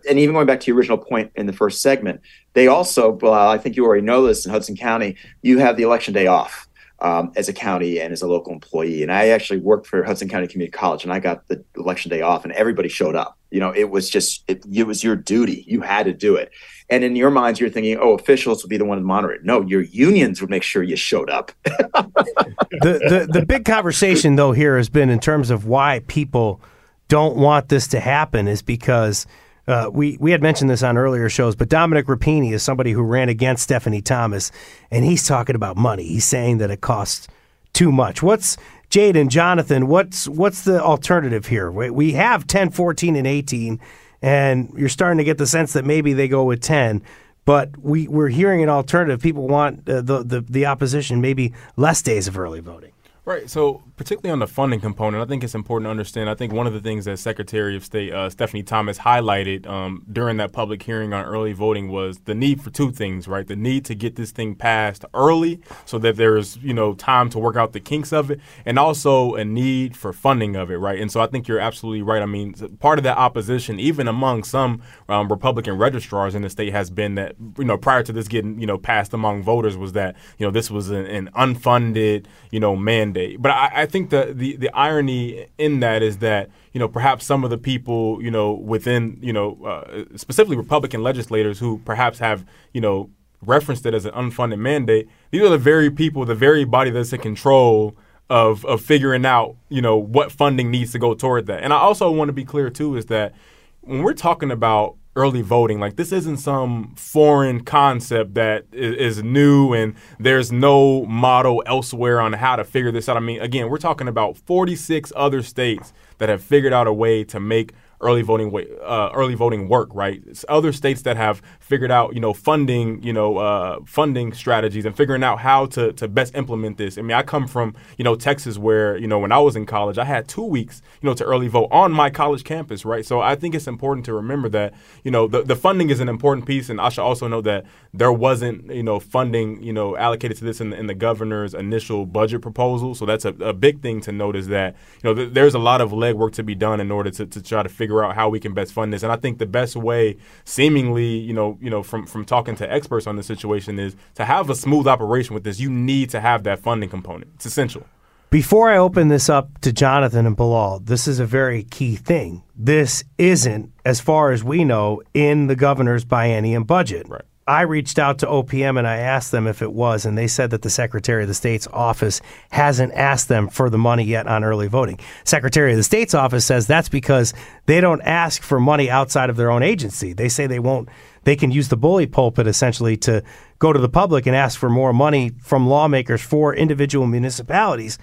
And 0.08 0.18
even 0.18 0.34
going 0.34 0.46
back 0.46 0.60
to 0.60 0.66
your 0.66 0.76
original 0.76 0.98
point 0.98 1.32
in 1.34 1.46
the 1.46 1.52
first 1.52 1.80
segment, 1.80 2.20
they 2.52 2.68
also, 2.68 3.12
well, 3.12 3.48
I 3.48 3.58
think 3.58 3.76
you 3.76 3.84
already 3.84 4.02
know 4.02 4.26
this 4.26 4.44
in 4.44 4.52
Hudson 4.52 4.76
County, 4.76 5.16
you 5.42 5.58
have 5.58 5.76
the 5.76 5.82
election 5.82 6.14
day 6.14 6.26
off 6.26 6.68
um, 7.00 7.32
as 7.36 7.48
a 7.48 7.52
county 7.52 8.00
and 8.00 8.12
as 8.12 8.22
a 8.22 8.26
local 8.26 8.52
employee. 8.52 9.02
And 9.02 9.12
I 9.12 9.28
actually 9.28 9.60
worked 9.60 9.86
for 9.86 10.02
Hudson 10.04 10.28
County 10.28 10.46
Community 10.46 10.72
College, 10.72 11.04
and 11.04 11.12
I 11.12 11.20
got 11.20 11.46
the 11.48 11.64
election 11.76 12.10
day 12.10 12.20
off, 12.20 12.44
and 12.44 12.52
everybody 12.52 12.88
showed 12.88 13.16
up. 13.16 13.37
You 13.50 13.60
know, 13.60 13.72
it 13.74 13.90
was 13.90 14.10
just 14.10 14.44
it, 14.48 14.64
it 14.70 14.84
was 14.84 15.02
your 15.02 15.16
duty; 15.16 15.64
you 15.66 15.80
had 15.80 16.04
to 16.04 16.12
do 16.12 16.36
it. 16.36 16.50
And 16.90 17.04
in 17.04 17.16
your 17.16 17.30
minds, 17.30 17.60
you're 17.60 17.70
thinking, 17.70 17.98
"Oh, 17.98 18.14
officials 18.14 18.62
would 18.62 18.68
be 18.68 18.76
the 18.76 18.84
one 18.84 18.98
to 18.98 19.04
monitor 19.04 19.32
it." 19.32 19.44
No, 19.44 19.62
your 19.62 19.82
unions 19.82 20.40
would 20.40 20.50
make 20.50 20.62
sure 20.62 20.82
you 20.82 20.96
showed 20.96 21.30
up. 21.30 21.52
the, 21.64 23.26
the 23.28 23.28
the 23.30 23.46
big 23.46 23.64
conversation 23.64 24.36
though 24.36 24.52
here 24.52 24.76
has 24.76 24.88
been 24.88 25.10
in 25.10 25.20
terms 25.20 25.50
of 25.50 25.66
why 25.66 26.02
people 26.06 26.60
don't 27.08 27.36
want 27.36 27.68
this 27.68 27.88
to 27.88 28.00
happen 28.00 28.46
is 28.48 28.62
because 28.62 29.26
uh, 29.66 29.90
we 29.92 30.16
we 30.18 30.30
had 30.30 30.42
mentioned 30.42 30.70
this 30.70 30.82
on 30.82 30.96
earlier 30.96 31.28
shows, 31.28 31.54
but 31.54 31.68
Dominic 31.68 32.06
Rapini 32.06 32.52
is 32.52 32.62
somebody 32.62 32.92
who 32.92 33.02
ran 33.02 33.28
against 33.28 33.62
Stephanie 33.62 34.02
Thomas, 34.02 34.50
and 34.90 35.04
he's 35.04 35.26
talking 35.26 35.56
about 35.56 35.76
money. 35.76 36.04
He's 36.04 36.24
saying 36.24 36.58
that 36.58 36.70
it 36.70 36.80
costs 36.80 37.28
too 37.74 37.92
much. 37.92 38.22
What's 38.22 38.56
Jade 38.90 39.16
and 39.16 39.30
Jonathan? 39.30 39.86
What's 39.86 40.26
what's 40.28 40.62
the 40.62 40.82
alternative 40.82 41.46
here? 41.46 41.70
We, 41.70 42.12
have 42.12 42.46
10, 42.46 42.70
14, 42.70 43.16
and 43.16 43.26
18, 43.26 43.80
and 44.22 44.72
you're 44.76 44.88
starting 44.88 45.18
to 45.18 45.24
get 45.24 45.38
the 45.38 45.46
sense 45.46 45.72
that 45.74 45.84
maybe 45.84 46.12
they 46.12 46.28
go 46.28 46.44
with 46.44 46.62
10. 46.62 47.02
But 47.44 47.78
we, 47.78 48.08
we're 48.08 48.28
hearing 48.28 48.62
an 48.62 48.68
alternative. 48.68 49.22
People 49.22 49.48
want 49.48 49.88
uh, 49.88 50.02
the, 50.02 50.22
the, 50.22 50.40
the 50.42 50.66
opposition 50.66 51.20
maybe 51.20 51.54
less 51.76 52.02
days 52.02 52.28
of 52.28 52.38
early 52.38 52.60
voting. 52.60 52.92
Right. 53.28 53.50
So, 53.50 53.82
particularly 53.98 54.32
on 54.32 54.38
the 54.38 54.46
funding 54.46 54.80
component, 54.80 55.22
I 55.22 55.26
think 55.26 55.44
it's 55.44 55.54
important 55.54 55.84
to 55.84 55.90
understand. 55.90 56.30
I 56.30 56.34
think 56.34 56.50
one 56.50 56.66
of 56.66 56.72
the 56.72 56.80
things 56.80 57.04
that 57.04 57.18
Secretary 57.18 57.76
of 57.76 57.84
State 57.84 58.10
uh, 58.10 58.30
Stephanie 58.30 58.62
Thomas 58.62 59.00
highlighted 59.00 59.66
um, 59.66 60.02
during 60.10 60.38
that 60.38 60.54
public 60.54 60.82
hearing 60.82 61.12
on 61.12 61.26
early 61.26 61.52
voting 61.52 61.90
was 61.90 62.20
the 62.20 62.34
need 62.34 62.62
for 62.62 62.70
two 62.70 62.90
things. 62.90 63.28
Right. 63.28 63.46
The 63.46 63.54
need 63.54 63.84
to 63.84 63.94
get 63.94 64.16
this 64.16 64.30
thing 64.30 64.54
passed 64.54 65.04
early, 65.12 65.60
so 65.84 65.98
that 65.98 66.16
there's 66.16 66.56
you 66.56 66.72
know 66.72 66.94
time 66.94 67.28
to 67.28 67.38
work 67.38 67.56
out 67.56 67.74
the 67.74 67.80
kinks 67.80 68.14
of 68.14 68.30
it, 68.30 68.40
and 68.64 68.78
also 68.78 69.34
a 69.34 69.44
need 69.44 69.94
for 69.94 70.14
funding 70.14 70.56
of 70.56 70.70
it. 70.70 70.78
Right. 70.78 70.98
And 70.98 71.12
so, 71.12 71.20
I 71.20 71.26
think 71.26 71.48
you're 71.48 71.60
absolutely 71.60 72.00
right. 72.00 72.22
I 72.22 72.26
mean, 72.26 72.54
part 72.78 72.98
of 72.98 73.02
that 73.02 73.18
opposition, 73.18 73.78
even 73.78 74.08
among 74.08 74.44
some 74.44 74.80
um, 75.10 75.28
Republican 75.28 75.76
registrars 75.76 76.34
in 76.34 76.40
the 76.40 76.48
state, 76.48 76.72
has 76.72 76.88
been 76.88 77.16
that 77.16 77.36
you 77.58 77.66
know 77.66 77.76
prior 77.76 78.02
to 78.04 78.12
this 78.12 78.26
getting 78.26 78.58
you 78.58 78.66
know 78.66 78.78
passed 78.78 79.12
among 79.12 79.42
voters 79.42 79.76
was 79.76 79.92
that 79.92 80.16
you 80.38 80.46
know 80.46 80.50
this 80.50 80.70
was 80.70 80.88
an, 80.88 81.04
an 81.04 81.28
unfunded 81.36 82.24
you 82.50 82.58
know 82.58 82.74
mandate 82.74 83.17
But 83.38 83.52
I, 83.52 83.70
I 83.82 83.86
think 83.86 84.10
the, 84.10 84.32
the 84.34 84.56
the 84.56 84.70
irony 84.74 85.46
in 85.58 85.80
that 85.80 86.02
is 86.02 86.18
that 86.18 86.50
you 86.72 86.78
know 86.78 86.88
perhaps 86.88 87.24
some 87.24 87.44
of 87.44 87.50
the 87.50 87.58
people 87.58 88.22
you 88.22 88.30
know 88.30 88.52
within 88.52 89.18
you 89.20 89.32
know 89.32 89.58
uh, 89.64 90.04
specifically 90.16 90.56
Republican 90.56 91.02
legislators 91.02 91.58
who 91.58 91.78
perhaps 91.84 92.18
have 92.18 92.44
you 92.72 92.80
know 92.80 93.10
referenced 93.44 93.86
it 93.86 93.94
as 93.94 94.04
an 94.04 94.12
unfunded 94.12 94.58
mandate. 94.58 95.08
These 95.30 95.42
are 95.42 95.48
the 95.48 95.58
very 95.58 95.90
people, 95.90 96.24
the 96.24 96.34
very 96.34 96.64
body 96.64 96.90
that's 96.90 97.12
in 97.12 97.20
control 97.20 97.96
of 98.30 98.64
of 98.66 98.80
figuring 98.80 99.24
out 99.24 99.56
you 99.68 99.80
know 99.80 99.96
what 99.96 100.30
funding 100.30 100.70
needs 100.70 100.92
to 100.92 100.98
go 100.98 101.14
toward 101.14 101.46
that. 101.46 101.62
And 101.62 101.72
I 101.72 101.78
also 101.78 102.10
want 102.10 102.28
to 102.28 102.34
be 102.34 102.44
clear 102.44 102.70
too 102.70 102.96
is 102.96 103.06
that 103.06 103.34
when 103.80 104.02
we're 104.02 104.14
talking 104.14 104.50
about 104.50 104.96
early 105.18 105.42
voting. 105.42 105.80
Like 105.80 105.96
this 105.96 106.12
isn't 106.12 106.38
some 106.38 106.94
foreign 106.96 107.64
concept 107.64 108.34
that 108.34 108.66
is, 108.72 109.18
is, 109.18 109.22
new 109.24 109.74
and 109.74 109.94
there's 110.20 110.52
no 110.52 111.04
model 111.06 111.62
elsewhere 111.66 112.20
on 112.20 112.34
how 112.34 112.54
to 112.54 112.64
figure 112.64 112.92
this 112.92 113.08
out. 113.08 113.16
I 113.16 113.20
mean, 113.20 113.40
again, 113.40 113.68
we're 113.68 113.78
talking 113.78 114.06
about 114.06 114.36
46 114.38 115.12
other 115.16 115.42
states 115.42 115.92
that 116.18 116.28
have 116.28 116.42
figured 116.42 116.72
out 116.72 116.86
a 116.86 116.92
way 116.92 117.24
to 117.24 117.40
make 117.40 117.72
early 118.00 118.22
voting 118.22 118.54
uh, 118.82 119.10
early 119.14 119.34
voting 119.34 119.68
work, 119.68 119.88
right? 119.92 120.22
It's 120.26 120.44
other 120.48 120.72
states 120.72 121.02
that 121.02 121.16
have 121.16 121.42
figured 121.60 121.90
out, 121.90 122.14
you 122.14 122.20
know, 122.20 122.32
funding, 122.32 123.02
you 123.02 123.12
know, 123.12 123.38
uh, 123.38 123.80
funding 123.84 124.32
strategies 124.32 124.84
and 124.84 124.96
figuring 124.96 125.24
out 125.24 125.40
how 125.40 125.66
to, 125.66 125.92
to 125.94 126.08
best 126.08 126.34
implement 126.36 126.76
this. 126.78 126.98
I 126.98 127.02
mean, 127.02 127.16
I 127.16 127.22
come 127.22 127.48
from, 127.48 127.74
you 127.96 128.04
know, 128.04 128.14
Texas 128.14 128.58
where, 128.58 128.96
you 128.96 129.06
know, 129.06 129.18
when 129.18 129.32
I 129.32 129.38
was 129.38 129.56
in 129.56 129.66
college, 129.66 129.98
I 129.98 130.04
had 130.04 130.28
two 130.28 130.44
weeks, 130.44 130.82
you 131.00 131.08
know, 131.08 131.14
to 131.14 131.24
early 131.24 131.48
vote 131.48 131.68
on 131.70 131.92
my 131.92 132.10
college 132.10 132.44
campus, 132.44 132.84
right? 132.84 133.04
So 133.04 133.20
I 133.20 133.34
think 133.34 133.54
it's 133.54 133.66
important 133.66 134.06
to 134.06 134.14
remember 134.14 134.48
that, 134.50 134.74
you 135.02 135.10
know, 135.10 135.26
the, 135.26 135.42
the 135.42 135.56
funding 135.56 135.90
is 135.90 136.00
an 136.00 136.08
important 136.08 136.46
piece. 136.46 136.68
And 136.68 136.80
I 136.80 136.90
should 136.90 137.02
also 137.02 137.26
know 137.26 137.40
that 137.42 137.64
there 137.92 138.12
wasn't, 138.12 138.72
you 138.72 138.82
know, 138.82 139.00
funding, 139.00 139.62
you 139.62 139.72
know, 139.72 139.96
allocated 139.96 140.36
to 140.38 140.44
this 140.44 140.60
in 140.60 140.70
the, 140.70 140.78
in 140.78 140.86
the 140.86 140.94
governor's 140.94 141.54
initial 141.54 142.06
budget 142.06 142.42
proposal. 142.42 142.94
So 142.94 143.06
that's 143.06 143.24
a, 143.24 143.30
a 143.40 143.52
big 143.52 143.82
thing 143.82 144.00
to 144.02 144.12
note 144.12 144.36
is 144.36 144.48
that, 144.48 144.76
you 145.02 145.10
know, 145.10 145.14
th- 145.14 145.32
there's 145.32 145.54
a 145.54 145.58
lot 145.58 145.80
of 145.80 145.90
legwork 145.90 146.32
to 146.32 146.42
be 146.42 146.54
done 146.54 146.80
in 146.80 146.90
order 146.90 147.10
to, 147.10 147.26
to 147.26 147.42
try 147.42 147.62
to 147.62 147.68
figure 147.68 147.87
figure 147.88 148.04
out 148.04 148.14
how 148.14 148.28
we 148.28 148.38
can 148.38 148.52
best 148.52 148.72
fund 148.74 148.92
this. 148.92 149.02
And 149.02 149.10
I 149.10 149.16
think 149.16 149.38
the 149.38 149.46
best 149.46 149.74
way, 149.74 150.18
seemingly, 150.44 151.06
you 151.06 151.32
know, 151.32 151.58
you 151.60 151.70
know, 151.70 151.82
from 151.82 152.06
from 152.06 152.24
talking 152.24 152.54
to 152.56 152.70
experts 152.70 153.06
on 153.06 153.16
the 153.16 153.22
situation, 153.22 153.78
is 153.78 153.96
to 154.16 154.26
have 154.26 154.50
a 154.50 154.54
smooth 154.54 154.86
operation 154.86 155.32
with 155.34 155.44
this. 155.44 155.58
You 155.58 155.70
need 155.70 156.10
to 156.10 156.20
have 156.20 156.42
that 156.44 156.58
funding 156.58 156.90
component. 156.90 157.30
It's 157.36 157.46
essential. 157.46 157.86
Before 158.30 158.68
I 158.68 158.76
open 158.76 159.08
this 159.08 159.30
up 159.30 159.58
to 159.62 159.72
Jonathan 159.72 160.26
and 160.26 160.36
Bilal, 160.36 160.80
this 160.80 161.08
is 161.08 161.18
a 161.18 161.24
very 161.24 161.62
key 161.62 161.96
thing. 161.96 162.42
This 162.54 163.02
isn't, 163.16 163.72
as 163.86 164.02
far 164.02 164.32
as 164.32 164.44
we 164.44 164.64
know, 164.64 165.00
in 165.14 165.46
the 165.46 165.56
governor's 165.56 166.04
biennium 166.04 166.66
budget. 166.66 167.08
Right. 167.08 167.22
I 167.48 167.62
reached 167.62 167.98
out 167.98 168.18
to 168.18 168.26
OPM 168.26 168.78
and 168.78 168.86
I 168.86 168.98
asked 168.98 169.32
them 169.32 169.46
if 169.46 169.62
it 169.62 169.72
was, 169.72 170.04
and 170.04 170.18
they 170.18 170.26
said 170.26 170.50
that 170.50 170.60
the 170.60 170.68
Secretary 170.68 171.22
of 171.22 171.28
the 171.28 171.34
State's 171.34 171.66
office 171.68 172.20
hasn't 172.50 172.92
asked 172.92 173.28
them 173.28 173.48
for 173.48 173.70
the 173.70 173.78
money 173.78 174.04
yet 174.04 174.26
on 174.26 174.44
early 174.44 174.68
voting. 174.68 175.00
Secretary 175.24 175.70
of 175.72 175.78
the 175.78 175.82
State's 175.82 176.12
office 176.12 176.44
says 176.44 176.66
that's 176.66 176.90
because 176.90 177.32
they 177.64 177.80
don't 177.80 178.02
ask 178.02 178.42
for 178.42 178.60
money 178.60 178.90
outside 178.90 179.30
of 179.30 179.36
their 179.36 179.50
own 179.50 179.62
agency. 179.62 180.12
They 180.12 180.28
say 180.28 180.46
they 180.46 180.58
won't. 180.58 180.90
They 181.24 181.36
can 181.36 181.50
use 181.50 181.68
the 181.68 181.76
bully 181.76 182.06
pulpit 182.06 182.46
essentially 182.46 182.98
to 182.98 183.22
go 183.58 183.72
to 183.72 183.78
the 183.78 183.88
public 183.88 184.26
and 184.26 184.36
ask 184.36 184.58
for 184.58 184.68
more 184.68 184.92
money 184.92 185.32
from 185.40 185.66
lawmakers 185.66 186.20
for 186.20 186.54
individual 186.54 187.06
municipalities. 187.06 187.98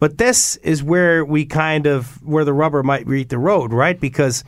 But 0.00 0.18
this 0.18 0.56
is 0.56 0.82
where 0.82 1.24
we 1.24 1.44
kind 1.44 1.86
of 1.86 2.20
where 2.26 2.44
the 2.44 2.52
rubber 2.52 2.82
might 2.82 3.06
meet 3.06 3.28
the 3.28 3.38
road, 3.38 3.72
right? 3.72 3.98
Because 3.98 4.42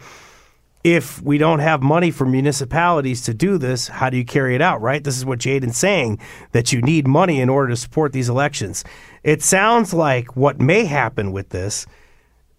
if 0.83 1.21
we 1.23 1.37
don't 1.37 1.59
have 1.59 1.83
money 1.83 2.11
for 2.11 2.25
municipalities 2.25 3.23
to 3.23 3.35
do 3.35 3.59
this, 3.59 3.89
how 3.89 4.09
do 4.09 4.17
you 4.17 4.25
carry 4.25 4.55
it 4.55 4.63
out, 4.63 4.81
right? 4.81 5.05
This 5.05 5.19
is 5.19 5.27
what 5.27 5.39
Jaden's 5.39 5.77
saying 5.77 6.19
that 6.53 6.73
you 6.73 6.81
need 6.81 7.07
money 7.07 7.41
in 7.41 7.51
order 7.51 7.69
to 7.69 7.77
support 7.77 8.13
these 8.13 8.31
elections. 8.31 8.83
It 9.23 9.43
sounds 9.43 9.93
like 9.93 10.37
what 10.37 10.59
may 10.61 10.87
happen 10.87 11.33
with 11.33 11.51
this. 11.51 11.87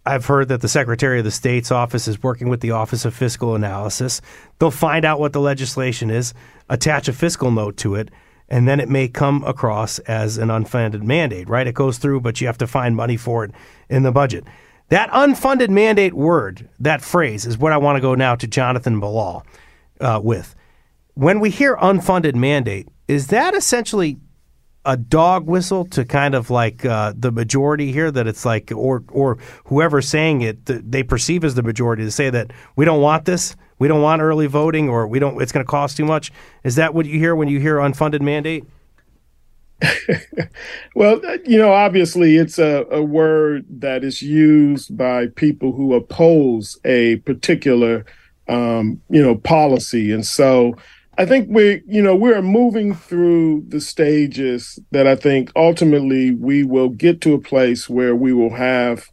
I've 0.06 0.26
heard 0.26 0.50
that 0.50 0.62
the 0.62 0.68
Secretary 0.68 1.20
of 1.20 1.26
the 1.26 1.32
State's 1.32 1.72
office 1.72 2.08
is 2.08 2.22
working 2.22 2.50
with 2.50 2.62
the 2.62 2.72
Office 2.72 3.06
of 3.06 3.16
Fiscal 3.16 3.56
Analysis. 3.56 4.22
They'll 4.60 4.72
find 4.72 5.06
out 5.06 5.20
what 5.20 5.34
the 5.34 5.42
legislation 5.42 6.10
is, 6.10 6.34
attach 6.70 7.08
a 7.08 7.14
fiscal 7.14 7.52
note 7.52 7.78
to 7.78 7.96
it, 7.96 8.10
and 8.50 8.68
then 8.68 8.80
it 8.80 8.90
may 8.90 9.08
come 9.08 9.44
across 9.46 10.00
as 10.00 10.38
an 10.38 10.50
unfunded 10.50 11.04
mandate, 11.04 11.48
right? 11.50 11.68
It 11.68 11.76
goes 11.76 11.98
through, 11.98 12.22
but 12.22 12.42
you 12.42 12.48
have 12.48 12.58
to 12.60 12.68
find 12.68 12.96
money 12.96 13.18
for 13.18 13.46
it 13.46 13.52
in 13.90 14.04
the 14.04 14.12
budget. 14.12 14.44
That 14.92 15.10
unfunded 15.12 15.70
mandate 15.70 16.14
word, 16.14 16.68
that 16.82 17.02
phrase, 17.02 17.46
is 17.46 17.58
what 17.58 17.72
I 17.72 17.78
want 17.78 17.96
to 17.96 18.02
go 18.02 18.14
now 18.14 18.36
to 18.36 18.46
Jonathan 18.46 19.00
Bilal 19.00 19.46
uh, 20.02 20.20
with. 20.22 20.54
When 21.14 21.40
we 21.40 21.50
hear 21.50 21.78
unfunded 21.78 22.36
mandate, 22.36 22.90
is 23.08 23.28
that 23.28 23.54
essentially 23.54 24.18
a 24.84 24.98
dog 24.98 25.48
whistle 25.48 25.86
to 25.86 26.04
kind 26.04 26.36
of 26.36 26.50
like 26.50 26.84
uh, 26.84 27.14
the 27.16 27.32
majority 27.32 27.94
here 27.94 28.12
that 28.12 28.28
it's 28.28 28.44
like 28.44 28.70
or 28.76 29.02
or 29.14 29.38
whoever's 29.66 30.10
saying 30.10 30.42
it 30.42 30.66
they 30.66 31.04
perceive 31.04 31.46
as 31.46 31.56
the 31.56 31.64
majority 31.64 32.04
to 32.04 32.12
say 32.12 32.30
that 32.30 32.52
we 32.76 32.84
don't 32.84 33.02
want 33.02 33.24
this. 33.24 33.56
We 33.80 33.88
don't 33.88 34.02
want 34.02 34.22
early 34.22 34.48
voting 34.48 34.90
or 34.90 35.08
we 35.08 35.20
don't 35.20 35.42
it's 35.42 35.54
going 35.54 35.66
to 35.66 35.70
cost 35.70 35.96
too 35.96 36.06
much. 36.06 36.34
Is 36.66 36.76
that 36.76 36.94
what 36.94 37.06
you 37.06 37.18
hear 37.18 37.34
when 37.34 37.48
you 37.48 37.62
hear 37.62 37.78
unfunded 37.78 38.20
mandate 38.20 38.66
well, 40.96 41.22
you 41.46 41.58
know, 41.58 41.72
obviously 41.72 42.38
it's 42.38 42.60
a, 42.60 42.86
a 42.92 43.02
word 43.02 43.66
that 43.70 44.04
is 44.04 44.22
used 44.22 44.96
by 44.96 45.28
people 45.28 45.72
who 45.74 45.94
oppose 45.94 46.80
a 46.86 47.18
particular, 47.18 48.06
um, 48.48 49.02
you 49.10 49.22
know, 49.22 49.36
policy. 49.36 50.12
And 50.12 50.26
so 50.26 50.76
I 51.18 51.26
think 51.26 51.48
we, 51.50 51.82
you 51.88 52.02
know, 52.02 52.16
we're 52.16 52.42
moving 52.42 52.94
through 52.94 53.66
the 53.68 53.82
stages 53.82 54.80
that 54.92 55.08
I 55.08 55.16
think 55.16 55.52
ultimately 55.56 56.32
we 56.32 56.64
will 56.64 56.90
get 56.90 57.22
to 57.22 57.34
a 57.34 57.42
place 57.42 57.90
where 57.90 58.16
we 58.16 58.34
will 58.34 58.54
have 58.56 59.06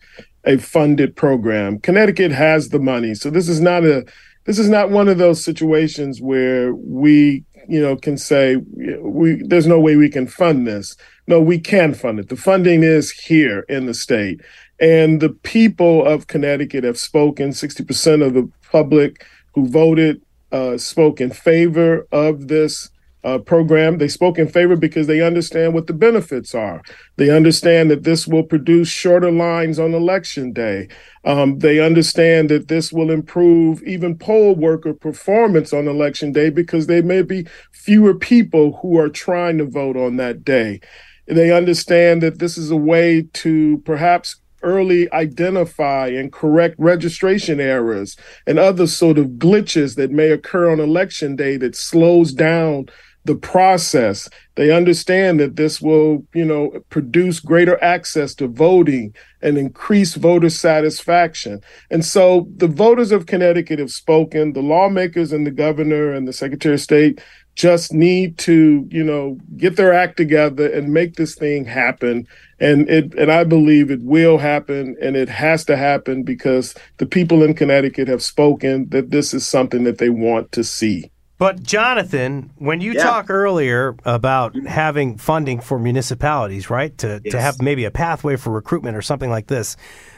a 0.44 0.58
funded 0.58 1.16
program. 1.16 1.78
Connecticut 1.80 2.32
has 2.32 2.68
the 2.68 2.78
money. 2.78 3.14
So 3.14 3.30
this 3.30 3.48
is 3.48 3.60
not 3.60 3.84
a, 3.84 4.06
this 4.44 4.58
is 4.58 4.68
not 4.68 4.90
one 4.90 5.08
of 5.08 5.18
those 5.18 5.44
situations 5.44 6.22
where 6.22 6.74
we 6.74 7.44
you 7.68 7.80
know, 7.80 7.96
can 7.96 8.16
say 8.16 8.56
we 9.00 9.42
there's 9.42 9.66
no 9.66 9.78
way 9.78 9.96
we 9.96 10.08
can 10.08 10.26
fund 10.26 10.66
this. 10.66 10.96
No, 11.26 11.40
we 11.40 11.58
can 11.58 11.94
fund 11.94 12.18
it. 12.18 12.28
The 12.28 12.36
funding 12.36 12.82
is 12.82 13.10
here 13.10 13.60
in 13.68 13.86
the 13.86 13.94
state. 13.94 14.40
And 14.80 15.20
the 15.20 15.30
people 15.30 16.06
of 16.06 16.28
Connecticut 16.28 16.84
have 16.84 16.98
spoken. 16.98 17.50
60% 17.50 18.24
of 18.24 18.32
the 18.32 18.50
public 18.70 19.26
who 19.54 19.68
voted 19.68 20.22
uh, 20.52 20.78
spoke 20.78 21.20
in 21.20 21.30
favor 21.30 22.06
of 22.10 22.48
this 22.48 22.88
uh, 23.28 23.38
program. 23.38 23.98
They 23.98 24.08
spoke 24.08 24.38
in 24.38 24.48
favor 24.48 24.76
because 24.76 25.06
they 25.06 25.20
understand 25.20 25.74
what 25.74 25.86
the 25.86 25.92
benefits 25.92 26.54
are. 26.54 26.82
They 27.16 27.30
understand 27.30 27.90
that 27.90 28.04
this 28.04 28.26
will 28.26 28.42
produce 28.42 28.88
shorter 28.88 29.30
lines 29.30 29.78
on 29.78 29.92
election 29.92 30.52
day. 30.52 30.88
Um, 31.24 31.58
they 31.58 31.80
understand 31.80 32.48
that 32.48 32.68
this 32.68 32.92
will 32.92 33.10
improve 33.10 33.82
even 33.82 34.16
poll 34.16 34.54
worker 34.54 34.94
performance 34.94 35.72
on 35.72 35.88
election 35.88 36.32
day 36.32 36.48
because 36.48 36.86
there 36.86 37.02
may 37.02 37.22
be 37.22 37.46
fewer 37.72 38.14
people 38.14 38.78
who 38.80 38.98
are 38.98 39.10
trying 39.10 39.58
to 39.58 39.66
vote 39.66 39.96
on 39.96 40.16
that 40.16 40.44
day. 40.44 40.80
They 41.26 41.52
understand 41.52 42.22
that 42.22 42.38
this 42.38 42.56
is 42.56 42.70
a 42.70 42.76
way 42.76 43.28
to 43.34 43.82
perhaps 43.84 44.40
early 44.62 45.10
identify 45.12 46.08
and 46.08 46.32
correct 46.32 46.74
registration 46.78 47.60
errors 47.60 48.16
and 48.46 48.58
other 48.58 48.86
sort 48.86 49.18
of 49.18 49.26
glitches 49.32 49.96
that 49.96 50.10
may 50.10 50.30
occur 50.30 50.70
on 50.70 50.80
election 50.80 51.36
day 51.36 51.56
that 51.56 51.76
slows 51.76 52.32
down 52.32 52.86
the 53.24 53.36
process. 53.36 54.28
They 54.54 54.74
understand 54.74 55.38
that 55.40 55.56
this 55.56 55.80
will, 55.80 56.26
you 56.34 56.44
know, 56.44 56.72
produce 56.88 57.40
greater 57.40 57.82
access 57.82 58.34
to 58.36 58.48
voting 58.48 59.14
and 59.42 59.58
increase 59.58 60.14
voter 60.14 60.50
satisfaction. 60.50 61.60
And 61.90 62.04
so 62.04 62.48
the 62.56 62.66
voters 62.66 63.12
of 63.12 63.26
Connecticut 63.26 63.78
have 63.78 63.90
spoken, 63.90 64.52
the 64.52 64.62
lawmakers 64.62 65.32
and 65.32 65.46
the 65.46 65.50
governor 65.50 66.12
and 66.12 66.26
the 66.26 66.32
Secretary 66.32 66.74
of 66.74 66.80
State 66.80 67.20
just 67.54 67.92
need 67.92 68.38
to, 68.38 68.86
you 68.88 69.02
know, 69.02 69.36
get 69.56 69.76
their 69.76 69.92
act 69.92 70.16
together 70.16 70.72
and 70.72 70.94
make 70.94 71.16
this 71.16 71.34
thing 71.34 71.64
happen. 71.64 72.26
And 72.60 72.88
it 72.88 73.12
and 73.14 73.32
I 73.32 73.42
believe 73.42 73.90
it 73.90 74.00
will 74.00 74.38
happen 74.38 74.96
and 75.02 75.16
it 75.16 75.28
has 75.28 75.64
to 75.64 75.76
happen 75.76 76.22
because 76.22 76.74
the 76.98 77.06
people 77.06 77.42
in 77.42 77.54
Connecticut 77.54 78.06
have 78.06 78.22
spoken 78.22 78.88
that 78.90 79.10
this 79.10 79.34
is 79.34 79.44
something 79.44 79.82
that 79.84 79.98
they 79.98 80.08
want 80.08 80.52
to 80.52 80.62
see. 80.62 81.10
But 81.38 81.62
Jonathan, 81.62 82.50
when 82.56 82.80
you 82.80 82.92
yeah. 82.92 83.04
talk 83.04 83.30
earlier 83.30 83.94
about 84.04 84.56
having 84.66 85.16
funding 85.16 85.60
for 85.60 85.78
municipalities, 85.78 86.68
right, 86.68 86.96
to 86.98 87.20
yes. 87.24 87.32
to 87.32 87.40
have 87.40 87.62
maybe 87.62 87.84
a 87.84 87.92
pathway 87.92 88.34
for 88.34 88.50
recruitment 88.50 88.96
or 88.96 89.02
something 89.02 89.30
like 89.30 89.46
this, 89.46 89.76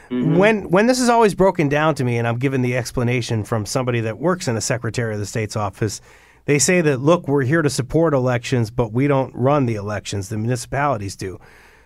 mm-hmm. 0.09 0.35
when 0.35 0.71
when 0.71 0.87
this 0.87 0.99
is 0.99 1.09
always 1.09 1.35
broken 1.35 1.69
down 1.69 1.93
to 1.95 2.03
me, 2.03 2.17
and 2.17 2.27
I'm 2.27 2.39
given 2.39 2.63
the 2.63 2.75
explanation 2.75 3.43
from 3.43 3.67
somebody 3.67 3.99
that 4.01 4.17
works 4.17 4.47
in 4.47 4.57
a 4.57 4.61
Secretary 4.61 5.13
of 5.13 5.19
the 5.19 5.27
State's 5.27 5.55
office, 5.55 6.01
they 6.45 6.57
say 6.57 6.81
that 6.81 6.99
look, 7.01 7.27
we're 7.27 7.43
here 7.43 7.61
to 7.61 7.69
support 7.69 8.15
elections, 8.15 8.71
but 8.71 8.91
we 8.91 9.05
don't 9.05 9.33
run 9.35 9.67
the 9.67 9.75
elections; 9.75 10.29
the 10.29 10.39
municipalities 10.39 11.15
do. 11.15 11.39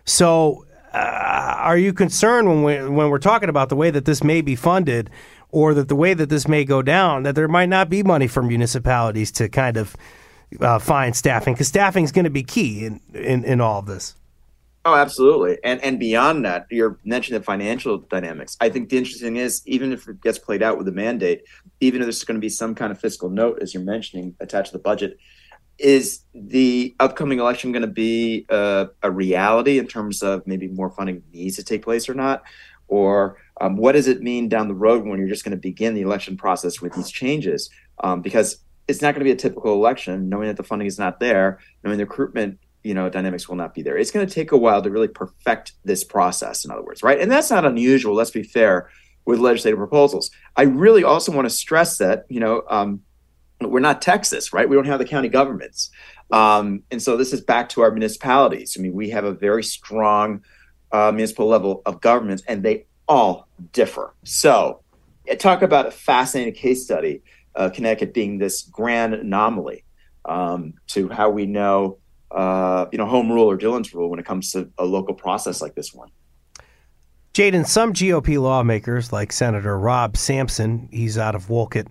So, 0.06 0.66
uh, 0.94 1.56
are 1.58 1.78
you 1.78 1.92
concerned 1.92 2.48
when 2.48 2.64
we 2.64 2.76
when 2.88 3.10
we're 3.10 3.20
talking 3.20 3.50
about 3.50 3.68
the 3.68 3.76
way 3.76 3.92
that 3.92 4.06
this 4.06 4.24
may 4.24 4.40
be 4.40 4.56
funded? 4.56 5.10
Or 5.56 5.74
that 5.74 5.88
the 5.88 5.96
way 5.96 6.14
that 6.14 6.28
this 6.28 6.50
may 6.50 6.66
go 6.66 6.82
down, 6.82 7.24
that 7.24 7.34
there 7.34 7.48
might 7.48 7.70
not 7.70 7.90
be 7.90 8.04
money 8.04 8.28
for 8.28 8.44
municipalities 8.44 9.32
to 9.32 9.48
kind 9.48 9.78
of 9.78 9.96
uh, 10.60 10.78
find 10.78 11.16
staffing 11.16 11.54
because 11.54 11.70
staffing 11.70 12.04
is 12.04 12.12
going 12.12 12.26
to 12.26 12.30
be 12.30 12.44
key 12.44 12.86
in, 12.86 13.00
in, 13.14 13.46
in 13.46 13.62
all 13.62 13.80
of 13.80 13.86
this. 13.86 14.16
Oh, 14.84 14.96
absolutely. 14.96 15.58
And 15.64 15.82
and 15.82 15.98
beyond 15.98 16.44
that, 16.44 16.68
you're 16.70 17.00
mentioning 17.06 17.40
the 17.40 17.46
financial 17.46 18.00
dynamics. 18.00 18.58
I 18.60 18.68
think 18.68 18.90
the 18.90 18.98
interesting 18.98 19.38
is 19.38 19.62
even 19.66 19.94
if 19.94 20.10
it 20.10 20.22
gets 20.22 20.38
played 20.38 20.62
out 20.62 20.78
with 20.78 20.90
a 20.90 20.92
mandate, 20.92 21.44
even 21.80 22.02
if 22.02 22.06
there's 22.06 22.26
going 22.26 22.36
to 22.36 22.42
be 22.42 22.50
some 22.50 22.76
kind 22.76 22.92
of 22.92 23.00
fiscal 23.00 23.30
note, 23.30 23.60
as 23.62 23.74
you're 23.74 23.82
mentioning, 23.82 24.36
attached 24.42 24.74
to 24.74 24.78
the 24.78 24.84
budget, 24.84 25.18
is 25.80 26.20
the 26.34 26.94
upcoming 27.00 27.40
election 27.40 27.72
going 27.72 27.82
to 27.82 27.88
be 27.88 28.46
a, 28.50 28.90
a 29.04 29.10
reality 29.10 29.80
in 29.80 29.88
terms 29.88 30.22
of 30.22 30.46
maybe 30.46 30.68
more 30.68 30.90
funding 30.90 31.24
needs 31.32 31.56
to 31.56 31.64
take 31.64 31.82
place 31.82 32.10
or 32.10 32.14
not? 32.14 32.44
Or 32.90 33.38
um, 33.62 33.78
what 33.78 33.94
does 33.94 34.08
it 34.08 34.22
mean 34.22 34.50
down 34.50 34.68
the 34.68 34.74
road 34.74 35.06
when 35.06 35.20
you're 35.20 35.30
just 35.30 35.44
going 35.44 35.52
to 35.52 35.62
begin 35.62 35.94
the 35.94 36.02
election 36.02 36.36
process 36.36 36.82
with 36.82 36.94
these 36.94 37.10
changes? 37.10 37.70
Um, 38.04 38.22
because 38.22 38.58
it's 38.88 39.02
not 39.02 39.14
going 39.14 39.22
to 39.22 39.26
be 39.26 39.32
a 39.32 39.36
typical 39.36 39.74
election, 39.74 40.30
knowing 40.30 40.48
that 40.48 40.58
the 40.58 40.64
funding 40.64 40.88
is 40.88 41.00
not 41.00 41.20
there, 41.20 41.60
knowing 41.84 41.98
the 41.98 42.06
recruitment 42.06 42.60
you 42.86 42.94
know 42.94 43.10
dynamics 43.10 43.50
will 43.50 43.56
not 43.56 43.74
be 43.74 43.82
there. 43.82 43.98
It's 43.98 44.12
going 44.12 44.26
to 44.26 44.34
take 44.34 44.52
a 44.52 44.58
while 44.58 44.82
to 44.82 44.92
really 44.92 45.08
perfect 45.08 45.74
this 45.84 46.04
process. 46.04 46.64
In 46.64 46.72
other 46.72 46.84
words, 46.84 47.02
right? 47.02 47.20
And 47.20 47.32
that's 47.32 47.50
not 47.50 47.66
unusual. 47.66 48.14
Let's 48.14 48.32
be 48.32 48.44
fair 48.44 48.90
with 49.26 49.40
legislative 49.40 49.80
proposals. 49.80 50.30
I 50.56 50.64
really 50.64 51.04
also 51.04 51.32
want 51.32 51.48
to 51.48 51.50
stress 51.50 51.98
that 51.98 52.26
you 52.30 52.40
know 52.40 52.62
um, 52.70 53.02
we're 53.60 53.80
not 53.80 54.04
Texas, 54.04 54.54
right? 54.54 54.70
We 54.70 54.76
don't 54.76 54.86
have 54.86 55.00
the 55.00 55.06
county 55.06 55.30
governments, 55.30 55.90
um, 56.32 56.84
and 56.92 57.02
so 57.02 57.18
this 57.18 57.34
is 57.34 57.42
back 57.42 57.70
to 57.70 57.82
our 57.82 57.90
municipalities. 57.90 58.78
I 58.78 58.82
mean, 58.84 58.94
we 58.94 59.10
have 59.10 59.24
a 59.24 59.34
very 59.34 59.64
strong 59.64 60.44
uh, 60.92 61.12
municipal 61.12 61.48
level 61.48 61.82
of 61.88 62.02
governments, 62.02 62.44
and 62.48 62.62
they 62.62 62.86
all 63.08 63.48
differ. 63.72 64.14
So, 64.24 64.82
talk 65.40 65.62
about 65.62 65.88
a 65.88 65.92
fascinating 65.92 66.54
case 66.54 66.84
study, 66.84 67.22
uh, 67.56 67.70
Connecticut 67.70 68.14
being 68.14 68.38
this 68.38 68.64
grand 68.64 69.14
anomaly 69.14 69.84
um, 70.26 70.74
to 70.88 71.10
how 71.10 71.30
we 71.30 71.46
know, 71.46 71.98
uh, 72.32 72.86
you 72.92 72.98
know, 72.98 73.06
home 73.06 73.32
rule 73.32 73.50
or 73.50 73.58
Dillon's 73.58 73.94
rule 73.94 74.10
when 74.10 74.20
it 74.20 74.26
comes 74.26 74.52
to 74.52 74.70
a 74.78 74.86
local 74.86 75.14
process 75.14 75.62
like 75.62 75.76
this 75.76 75.94
one. 75.94 76.10
Jaden, 77.34 77.68
some 77.68 77.92
GOP 77.92 78.42
lawmakers, 78.42 79.12
like 79.12 79.34
Senator 79.34 79.78
Rob 79.78 80.16
Sampson, 80.16 80.88
he's 80.92 81.18
out 81.18 81.36
of 81.36 81.50
Wolcott, 81.50 81.88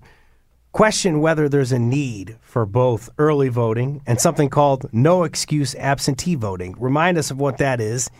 question 0.72 1.20
whether 1.20 1.48
there's 1.48 1.70
a 1.70 1.79
need 1.79 2.38
for 2.40 2.64
both 2.64 3.11
early 3.18 3.48
voting 3.48 4.00
and 4.07 4.20
something 4.20 4.48
called 4.48 4.87
no 4.92 5.22
excuse 5.22 5.74
absentee 5.74 6.35
voting. 6.35 6.74
Remind 6.79 7.18
us 7.18 7.31
of 7.31 7.38
what 7.38 7.59
that 7.59 7.81
is 7.81 8.11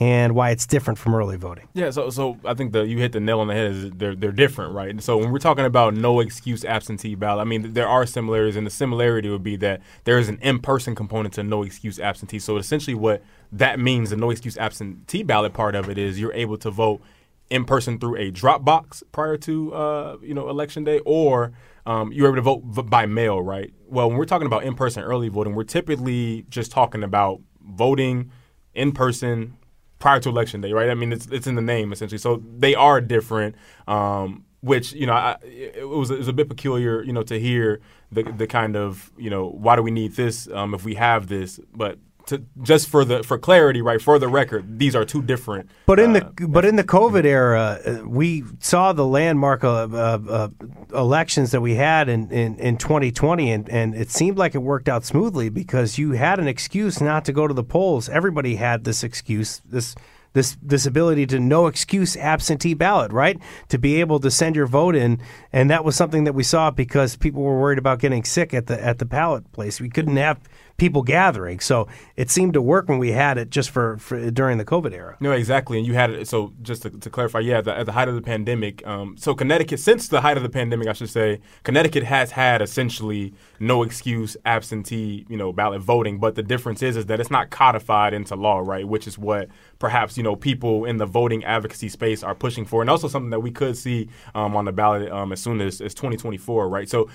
and 0.00 0.34
why 0.34 0.50
it's 0.50 0.66
different 0.66 0.98
from 0.98 1.14
early 1.14 1.36
voting. 1.36 1.68
Yeah, 1.74 1.90
so 1.90 2.08
so 2.10 2.38
I 2.44 2.54
think 2.54 2.72
the 2.72 2.86
you 2.86 2.98
hit 2.98 3.12
the 3.12 3.20
nail 3.20 3.40
on 3.40 3.48
the 3.48 3.54
head. 3.54 3.70
Is 3.70 3.90
they're 3.90 4.14
they're 4.14 4.32
different, 4.32 4.74
right? 4.74 5.00
So 5.02 5.18
when 5.18 5.30
we're 5.30 5.38
talking 5.38 5.64
about 5.64 5.94
no 5.94 6.20
excuse 6.20 6.64
absentee 6.64 7.14
ballot, 7.14 7.42
I 7.42 7.44
mean 7.44 7.74
there 7.74 7.88
are 7.88 8.06
similarities, 8.06 8.56
and 8.56 8.66
the 8.66 8.70
similarity 8.70 9.28
would 9.28 9.42
be 9.42 9.56
that 9.56 9.82
there 10.04 10.18
is 10.18 10.28
an 10.28 10.38
in 10.40 10.60
person 10.60 10.94
component 10.94 11.34
to 11.34 11.42
no 11.42 11.62
excuse 11.62 12.00
absentee. 12.00 12.38
So 12.38 12.56
essentially, 12.56 12.94
what 12.94 13.22
that 13.52 13.78
means, 13.78 14.10
the 14.10 14.16
no 14.16 14.30
excuse 14.30 14.56
absentee 14.56 15.22
ballot 15.22 15.52
part 15.52 15.74
of 15.74 15.88
it 15.88 15.98
is 15.98 16.18
you're 16.18 16.32
able 16.32 16.56
to 16.58 16.70
vote 16.70 17.02
in 17.50 17.66
person 17.66 17.98
through 17.98 18.16
a 18.16 18.30
drop 18.30 18.64
box 18.64 19.02
prior 19.12 19.36
to 19.36 19.74
uh, 19.74 20.16
you 20.22 20.32
know 20.32 20.48
election 20.48 20.84
day, 20.84 21.00
or 21.04 21.52
um, 21.84 22.12
you're 22.12 22.28
able 22.28 22.36
to 22.36 22.42
vote 22.42 22.88
by 22.88 23.04
mail, 23.04 23.42
right? 23.42 23.74
Well, 23.88 24.08
when 24.08 24.16
we're 24.16 24.24
talking 24.24 24.46
about 24.46 24.64
in 24.64 24.74
person 24.74 25.02
early 25.02 25.28
voting, 25.28 25.54
we're 25.54 25.64
typically 25.64 26.46
just 26.48 26.72
talking 26.72 27.02
about 27.02 27.42
voting 27.60 28.30
in 28.74 28.92
person 28.92 29.58
prior 30.02 30.18
to 30.18 30.28
election 30.28 30.60
day, 30.60 30.72
right? 30.72 30.90
I 30.90 30.94
mean, 30.94 31.12
it's 31.12 31.26
it's 31.26 31.46
in 31.46 31.54
the 31.54 31.62
name 31.62 31.92
essentially. 31.92 32.18
So 32.18 32.42
they 32.58 32.74
are 32.74 33.00
different. 33.00 33.54
Um, 33.86 34.44
which 34.60 34.92
you 34.92 35.06
know, 35.06 35.12
I, 35.12 35.36
it 35.42 35.88
was 35.88 36.10
it 36.10 36.18
was 36.18 36.28
a 36.28 36.32
bit 36.32 36.48
peculiar, 36.48 37.02
you 37.02 37.12
know, 37.12 37.22
to 37.22 37.38
hear 37.38 37.80
the 38.10 38.24
the 38.24 38.48
kind 38.48 38.76
of 38.76 39.12
you 39.16 39.30
know 39.30 39.48
why 39.48 39.76
do 39.76 39.82
we 39.82 39.92
need 39.92 40.14
this 40.14 40.48
um, 40.48 40.74
if 40.74 40.84
we 40.84 40.94
have 40.96 41.28
this, 41.28 41.60
but 41.72 41.98
to, 42.26 42.44
just 42.62 42.88
for 42.88 43.04
the 43.04 43.22
for 43.22 43.38
clarity, 43.38 43.82
right? 43.82 44.00
For 44.00 44.18
the 44.18 44.28
record, 44.28 44.78
these 44.78 44.94
are 44.94 45.04
two 45.04 45.22
different. 45.22 45.70
But 45.86 45.98
in 45.98 46.12
the 46.12 46.26
uh, 46.26 46.46
but 46.48 46.64
in 46.64 46.76
the 46.76 46.84
COVID 46.84 47.24
era, 47.24 47.80
uh, 47.84 48.02
we 48.06 48.44
saw 48.60 48.92
the 48.92 49.06
landmark 49.06 49.64
of, 49.64 49.94
uh, 49.94 50.48
elections 50.94 51.50
that 51.50 51.60
we 51.60 51.74
had 51.74 52.08
in, 52.08 52.30
in, 52.30 52.58
in 52.58 52.76
2020, 52.76 53.50
and, 53.50 53.68
and 53.68 53.94
it 53.94 54.10
seemed 54.10 54.38
like 54.38 54.54
it 54.54 54.58
worked 54.58 54.88
out 54.88 55.04
smoothly 55.04 55.48
because 55.48 55.98
you 55.98 56.12
had 56.12 56.38
an 56.38 56.48
excuse 56.48 57.00
not 57.00 57.24
to 57.24 57.32
go 57.32 57.46
to 57.46 57.54
the 57.54 57.64
polls. 57.64 58.08
Everybody 58.08 58.56
had 58.56 58.84
this 58.84 59.02
excuse. 59.02 59.60
This 59.64 59.94
this 60.32 60.56
this 60.62 60.86
ability 60.86 61.26
to 61.26 61.38
no 61.38 61.66
excuse 61.66 62.16
absentee 62.16 62.74
ballot, 62.74 63.12
right? 63.12 63.38
To 63.68 63.78
be 63.78 64.00
able 64.00 64.18
to 64.20 64.30
send 64.30 64.56
your 64.56 64.66
vote 64.66 64.96
in, 64.96 65.20
and 65.52 65.70
that 65.70 65.84
was 65.84 65.96
something 65.96 66.24
that 66.24 66.34
we 66.34 66.42
saw 66.42 66.70
because 66.70 67.16
people 67.16 67.42
were 67.42 67.60
worried 67.60 67.78
about 67.78 67.98
getting 67.98 68.24
sick 68.24 68.54
at 68.54 68.66
the 68.66 68.82
at 68.82 68.98
the 68.98 69.04
ballot 69.04 69.50
place. 69.52 69.80
We 69.80 69.90
couldn't 69.90 70.16
have 70.16 70.40
people 70.82 71.02
gathering. 71.02 71.60
So 71.60 71.86
it 72.16 72.28
seemed 72.28 72.54
to 72.54 72.60
work 72.60 72.88
when 72.88 72.98
we 72.98 73.12
had 73.12 73.38
it 73.38 73.50
just 73.50 73.70
for, 73.70 73.98
for 73.98 74.32
during 74.32 74.58
the 74.58 74.64
COVID 74.64 74.92
era. 74.92 75.16
No, 75.20 75.30
exactly. 75.30 75.78
And 75.78 75.86
you 75.86 75.94
had 75.94 76.10
it. 76.10 76.26
So 76.26 76.52
just 76.60 76.82
to, 76.82 76.90
to 76.90 77.08
clarify, 77.08 77.38
yeah, 77.38 77.60
the, 77.60 77.72
at 77.78 77.86
the 77.86 77.92
height 77.92 78.08
of 78.08 78.16
the 78.16 78.20
pandemic, 78.20 78.84
um, 78.84 79.16
so 79.16 79.32
Connecticut, 79.32 79.78
since 79.78 80.08
the 80.08 80.20
height 80.20 80.36
of 80.36 80.42
the 80.42 80.48
pandemic, 80.48 80.88
I 80.88 80.92
should 80.92 81.08
say, 81.08 81.38
Connecticut 81.62 82.02
has 82.02 82.32
had 82.32 82.60
essentially 82.60 83.32
no 83.60 83.84
excuse 83.84 84.36
absentee, 84.44 85.24
you 85.28 85.36
know, 85.36 85.52
ballot 85.52 85.82
voting. 85.82 86.18
But 86.18 86.34
the 86.34 86.42
difference 86.42 86.82
is, 86.82 86.96
is 86.96 87.06
that 87.06 87.20
it's 87.20 87.30
not 87.30 87.50
codified 87.50 88.12
into 88.12 88.34
law, 88.34 88.58
right? 88.58 88.86
Which 88.86 89.06
is 89.06 89.16
what 89.16 89.50
perhaps 89.78 90.16
you 90.16 90.24
know 90.24 90.34
people 90.34 90.84
in 90.84 90.96
the 90.96 91.06
voting 91.06 91.44
advocacy 91.44 91.90
space 91.90 92.24
are 92.24 92.34
pushing 92.34 92.64
for, 92.64 92.80
and 92.80 92.90
also 92.90 93.06
something 93.06 93.30
that 93.30 93.40
we 93.40 93.52
could 93.52 93.76
see 93.76 94.08
um, 94.34 94.56
on 94.56 94.64
the 94.64 94.72
ballot 94.72 95.12
um, 95.12 95.30
as 95.30 95.40
soon 95.40 95.60
as, 95.60 95.80
as 95.80 95.94
2024, 95.94 96.68
right? 96.68 96.88
So 96.88 97.08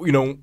you 0.00 0.12
know, 0.12 0.38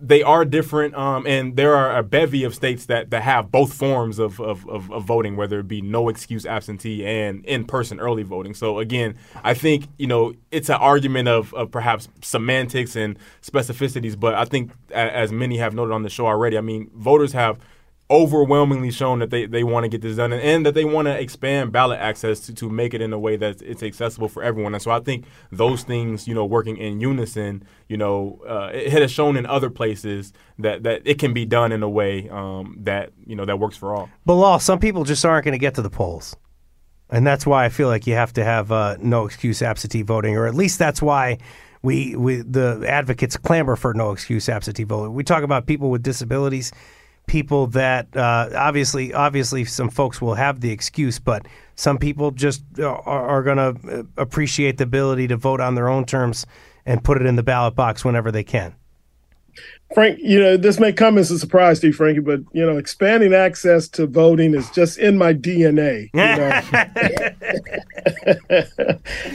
they 0.00 0.22
are 0.22 0.44
different, 0.44 0.94
um, 0.94 1.26
and 1.26 1.56
there 1.56 1.74
are 1.74 1.96
a 1.98 2.02
bevy 2.02 2.44
of 2.44 2.54
states 2.54 2.86
that, 2.86 3.10
that 3.10 3.22
have 3.22 3.50
both 3.50 3.72
forms 3.72 4.18
of, 4.18 4.40
of, 4.40 4.68
of, 4.68 4.90
of, 4.92 5.04
voting, 5.04 5.36
whether 5.36 5.60
it 5.60 5.68
be 5.68 5.80
no 5.80 6.08
excuse 6.08 6.44
absentee 6.44 7.04
and 7.04 7.44
in 7.46 7.64
person 7.64 7.98
early 7.98 8.22
voting. 8.22 8.54
So 8.54 8.78
again, 8.78 9.16
I 9.42 9.54
think 9.54 9.86
you 9.98 10.06
know 10.06 10.34
it's 10.50 10.68
an 10.68 10.76
argument 10.76 11.28
of, 11.28 11.52
of 11.54 11.70
perhaps 11.70 12.08
semantics 12.22 12.96
and 12.96 13.18
specificities, 13.42 14.18
but 14.18 14.34
I 14.34 14.44
think 14.44 14.72
as 14.90 15.32
many 15.32 15.56
have 15.58 15.74
noted 15.74 15.92
on 15.92 16.02
the 16.02 16.10
show 16.10 16.26
already, 16.26 16.58
I 16.58 16.60
mean 16.60 16.90
voters 16.94 17.32
have 17.32 17.58
overwhelmingly 18.08 18.90
shown 18.90 19.18
that 19.18 19.30
they, 19.30 19.46
they 19.46 19.64
want 19.64 19.82
to 19.82 19.88
get 19.88 20.00
this 20.00 20.16
done 20.16 20.32
and, 20.32 20.40
and 20.40 20.64
that 20.64 20.74
they 20.74 20.84
want 20.84 21.06
to 21.06 21.20
expand 21.20 21.72
ballot 21.72 21.98
access 21.98 22.38
to, 22.38 22.54
to 22.54 22.70
make 22.70 22.94
it 22.94 23.00
in 23.00 23.12
a 23.12 23.18
way 23.18 23.36
that 23.36 23.60
it's 23.62 23.82
accessible 23.82 24.28
for 24.28 24.44
everyone. 24.44 24.74
And 24.74 24.82
so 24.82 24.92
I 24.92 25.00
think 25.00 25.24
those 25.50 25.82
things, 25.82 26.28
you 26.28 26.34
know, 26.34 26.44
working 26.44 26.76
in 26.76 27.00
unison, 27.00 27.64
you 27.88 27.96
know, 27.96 28.40
uh, 28.48 28.70
it 28.72 28.92
has 28.92 29.10
shown 29.10 29.36
in 29.36 29.44
other 29.44 29.70
places 29.70 30.32
that, 30.58 30.84
that 30.84 31.02
it 31.04 31.18
can 31.18 31.34
be 31.34 31.44
done 31.44 31.72
in 31.72 31.82
a 31.82 31.88
way 31.88 32.28
um, 32.28 32.76
that, 32.80 33.10
you 33.26 33.34
know, 33.34 33.44
that 33.44 33.58
works 33.58 33.76
for 33.76 33.94
all. 33.94 34.08
But 34.24 34.34
law, 34.34 34.58
some 34.58 34.78
people 34.78 35.02
just 35.02 35.24
aren't 35.24 35.44
going 35.44 35.52
to 35.52 35.58
get 35.58 35.74
to 35.74 35.82
the 35.82 35.90
polls. 35.90 36.36
And 37.10 37.26
that's 37.26 37.46
why 37.46 37.64
I 37.64 37.68
feel 37.70 37.88
like 37.88 38.06
you 38.06 38.14
have 38.14 38.32
to 38.34 38.44
have 38.44 38.70
uh, 38.70 38.96
no 39.00 39.26
excuse 39.26 39.62
absentee 39.62 40.02
voting, 40.02 40.36
or 40.36 40.46
at 40.46 40.54
least 40.54 40.78
that's 40.78 41.00
why 41.00 41.38
we, 41.82 42.16
we 42.16 42.36
the 42.36 42.84
advocates 42.88 43.36
clamor 43.36 43.76
for 43.76 43.94
no 43.94 44.10
excuse 44.10 44.48
absentee 44.48 44.82
voting. 44.82 45.14
We 45.14 45.22
talk 45.22 45.44
about 45.44 45.66
people 45.66 45.90
with 45.90 46.02
disabilities 46.02 46.72
people 47.26 47.66
that 47.68 48.16
uh, 48.16 48.50
obviously 48.54 49.12
obviously 49.12 49.64
some 49.64 49.90
folks 49.90 50.20
will 50.20 50.34
have 50.34 50.60
the 50.60 50.70
excuse, 50.70 51.18
but 51.18 51.46
some 51.74 51.98
people 51.98 52.30
just 52.30 52.62
are, 52.78 53.00
are 53.02 53.42
going 53.42 53.56
to 53.56 54.00
uh, 54.00 54.02
appreciate 54.16 54.78
the 54.78 54.84
ability 54.84 55.28
to 55.28 55.36
vote 55.36 55.60
on 55.60 55.74
their 55.74 55.88
own 55.88 56.04
terms 56.04 56.46
and 56.84 57.02
put 57.02 57.20
it 57.20 57.26
in 57.26 57.36
the 57.36 57.42
ballot 57.42 57.74
box 57.74 58.04
whenever 58.04 58.30
they 58.30 58.44
can. 58.44 58.74
Frank, 59.94 60.18
you 60.20 60.40
know, 60.40 60.56
this 60.56 60.80
may 60.80 60.92
come 60.92 61.16
as 61.16 61.30
a 61.30 61.38
surprise 61.38 61.78
to 61.80 61.88
you, 61.88 61.92
Frankie, 61.92 62.20
but 62.20 62.40
you 62.52 62.66
know, 62.66 62.76
expanding 62.76 63.32
access 63.32 63.86
to 63.88 64.06
voting 64.06 64.54
is 64.54 64.68
just 64.70 64.98
in 64.98 65.16
my 65.16 65.32
DNA. 65.32 66.10
You 66.12 66.20
know? 66.20 66.50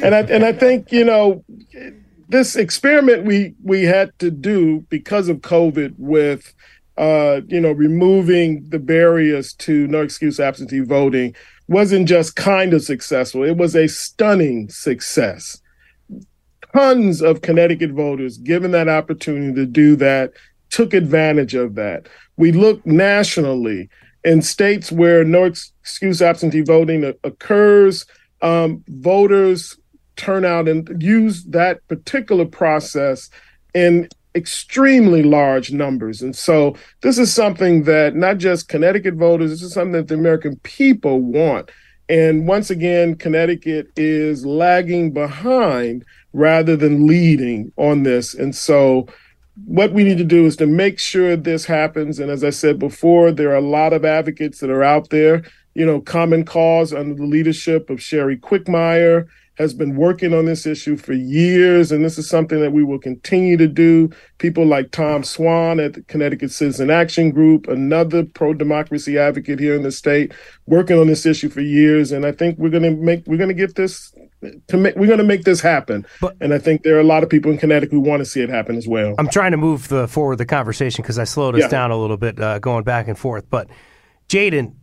and 0.03 0.15
I 0.15 0.19
and 0.19 0.43
I 0.43 0.51
think, 0.51 0.91
you 0.91 1.05
know, 1.05 1.43
this 2.27 2.55
experiment 2.55 3.25
we 3.25 3.55
we 3.63 3.83
had 3.83 4.17
to 4.19 4.29
do 4.29 4.81
because 4.89 5.29
of 5.29 5.37
COVID 5.37 5.95
with 5.97 6.53
uh, 6.97 7.41
you 7.47 7.59
know, 7.59 7.71
removing 7.71 8.65
the 8.69 8.79
barriers 8.79 9.53
to 9.53 9.87
no 9.87 10.01
excuse 10.01 10.39
absentee 10.39 10.79
voting 10.79 11.35
wasn't 11.67 12.07
just 12.07 12.35
kind 12.35 12.73
of 12.73 12.83
successful, 12.83 13.43
it 13.43 13.57
was 13.57 13.75
a 13.75 13.87
stunning 13.87 14.69
success. 14.69 15.61
Tons 16.75 17.21
of 17.21 17.41
Connecticut 17.41 17.91
voters, 17.91 18.37
given 18.37 18.71
that 18.71 18.89
opportunity 18.89 19.53
to 19.55 19.65
do 19.65 19.95
that, 19.97 20.31
took 20.69 20.93
advantage 20.93 21.53
of 21.53 21.75
that. 21.75 22.07
We 22.37 22.51
look 22.51 22.85
nationally 22.85 23.89
in 24.23 24.41
states 24.41 24.91
where 24.91 25.23
no 25.23 25.45
excuse 25.45 26.21
absentee 26.21 26.61
voting 26.61 27.13
occurs, 27.23 28.05
um, 28.41 28.83
voters 28.87 29.77
turn 30.15 30.45
out 30.45 30.67
and 30.67 31.01
use 31.01 31.43
that 31.45 31.85
particular 31.87 32.45
process 32.45 33.29
in 33.73 34.07
extremely 34.35 35.23
large 35.23 35.71
numbers. 35.71 36.21
And 36.21 36.35
so 36.35 36.75
this 37.01 37.17
is 37.17 37.33
something 37.33 37.83
that 37.83 38.15
not 38.15 38.37
just 38.37 38.69
Connecticut 38.69 39.15
voters, 39.15 39.51
this 39.51 39.61
is 39.61 39.73
something 39.73 39.93
that 39.93 40.07
the 40.07 40.15
American 40.15 40.57
people 40.57 41.19
want. 41.19 41.69
And 42.09 42.47
once 42.47 42.69
again, 42.69 43.15
Connecticut 43.15 43.91
is 43.95 44.45
lagging 44.45 45.11
behind 45.11 46.05
rather 46.33 46.75
than 46.75 47.07
leading 47.07 47.71
on 47.77 48.03
this. 48.03 48.33
And 48.33 48.55
so 48.55 49.07
what 49.65 49.93
we 49.93 50.03
need 50.03 50.17
to 50.17 50.23
do 50.23 50.45
is 50.45 50.55
to 50.57 50.65
make 50.65 50.99
sure 50.99 51.35
this 51.35 51.65
happens. 51.65 52.19
And 52.19 52.31
as 52.31 52.43
I 52.43 52.49
said 52.49 52.79
before, 52.79 53.31
there 53.31 53.51
are 53.51 53.55
a 53.55 53.61
lot 53.61 53.93
of 53.93 54.05
advocates 54.05 54.59
that 54.59 54.69
are 54.69 54.83
out 54.83 55.09
there. 55.09 55.43
You 55.73 55.85
know, 55.85 56.01
Common 56.01 56.43
Cause 56.43 56.93
under 56.93 57.13
the 57.13 57.25
leadership 57.25 57.89
of 57.89 57.99
Cheri 57.99 58.37
Quickmire 58.37 59.27
has 59.61 59.73
been 59.75 59.95
working 59.95 60.33
on 60.33 60.45
this 60.45 60.65
issue 60.65 60.97
for 60.97 61.13
years, 61.13 61.91
and 61.91 62.03
this 62.03 62.17
is 62.17 62.27
something 62.27 62.59
that 62.59 62.71
we 62.71 62.83
will 62.83 62.97
continue 62.97 63.55
to 63.57 63.67
do. 63.67 64.09
People 64.39 64.65
like 64.65 64.89
Tom 64.91 65.23
Swan 65.23 65.79
at 65.79 65.93
the 65.93 66.01
Connecticut 66.01 66.51
Citizen 66.51 66.89
Action 66.89 67.29
Group, 67.29 67.67
another 67.67 68.25
pro 68.25 68.55
democracy 68.55 69.19
advocate 69.19 69.59
here 69.59 69.75
in 69.75 69.83
the 69.83 69.91
state, 69.91 70.33
working 70.65 70.97
on 70.97 71.05
this 71.05 71.25
issue 71.27 71.47
for 71.47 71.61
years. 71.61 72.11
And 72.11 72.25
I 72.25 72.31
think 72.31 72.57
we're 72.57 72.69
going 72.69 72.83
to 72.83 72.91
make 72.91 73.23
we're 73.27 73.37
going 73.37 73.49
to 73.49 73.53
get 73.53 73.75
this 73.75 74.13
to 74.67 74.77
make 74.77 74.95
we're 74.95 75.05
going 75.05 75.19
to 75.19 75.23
make 75.23 75.43
this 75.43 75.61
happen. 75.61 76.07
But, 76.19 76.35
and 76.41 76.53
I 76.53 76.57
think 76.57 76.81
there 76.81 76.97
are 76.97 77.01
a 77.01 77.05
lot 77.05 77.21
of 77.21 77.29
people 77.29 77.51
in 77.51 77.59
Connecticut 77.59 77.93
who 77.93 78.01
want 78.01 78.21
to 78.21 78.25
see 78.25 78.41
it 78.41 78.49
happen 78.49 78.75
as 78.75 78.87
well. 78.87 79.13
I'm 79.19 79.29
trying 79.29 79.51
to 79.51 79.57
move 79.57 79.89
the, 79.89 80.07
forward 80.07 80.37
the 80.37 80.45
conversation 80.45 81.03
because 81.03 81.19
I 81.19 81.23
slowed 81.23 81.53
us 81.53 81.61
yeah. 81.61 81.67
down 81.67 81.91
a 81.91 81.97
little 81.97 82.17
bit 82.17 82.39
uh, 82.39 82.57
going 82.57 82.83
back 82.83 83.07
and 83.07 83.17
forth. 83.17 83.47
But 83.49 83.69
Jaden, 84.27 84.73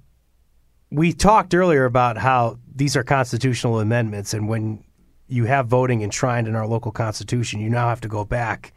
we 0.90 1.12
talked 1.12 1.54
earlier 1.54 1.84
about 1.84 2.16
how 2.16 2.58
these 2.74 2.96
are 2.96 3.02
constitutional 3.02 3.80
amendments, 3.80 4.34
and 4.34 4.48
when 4.48 4.84
you 5.26 5.44
have 5.44 5.66
voting 5.66 6.02
enshrined 6.02 6.48
in 6.48 6.54
our 6.54 6.66
local 6.66 6.90
constitution, 6.90 7.60
you 7.60 7.68
now 7.68 7.88
have 7.88 8.00
to 8.00 8.08
go 8.08 8.24
back. 8.24 8.72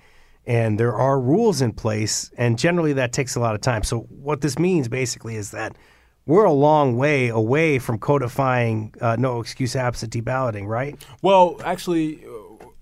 And 0.46 0.80
there 0.80 0.96
are 0.96 1.20
rules 1.20 1.62
in 1.62 1.72
place, 1.72 2.32
and 2.38 2.58
generally 2.58 2.94
that 2.94 3.14
takes 3.14 3.36
a 3.36 3.40
lot 3.40 3.56
of 3.56 3.62
time. 3.62 3.84
So, 3.84 4.00
what 4.00 4.42
this 4.42 4.58
means 4.58 4.88
basically 4.88 5.36
is 5.36 5.52
that 5.52 5.78
we're 6.26 6.46
a 6.46 6.52
long 6.52 6.98
way 6.98 7.30
away 7.30 7.78
from 7.78 8.00
codifying 8.00 8.94
uh, 9.02 9.16
no 9.18 9.40
excuse 9.40 9.76
absentee 9.76 10.22
balloting, 10.22 10.68
right? 10.68 11.00
Well, 11.22 11.62
actually, 11.64 12.26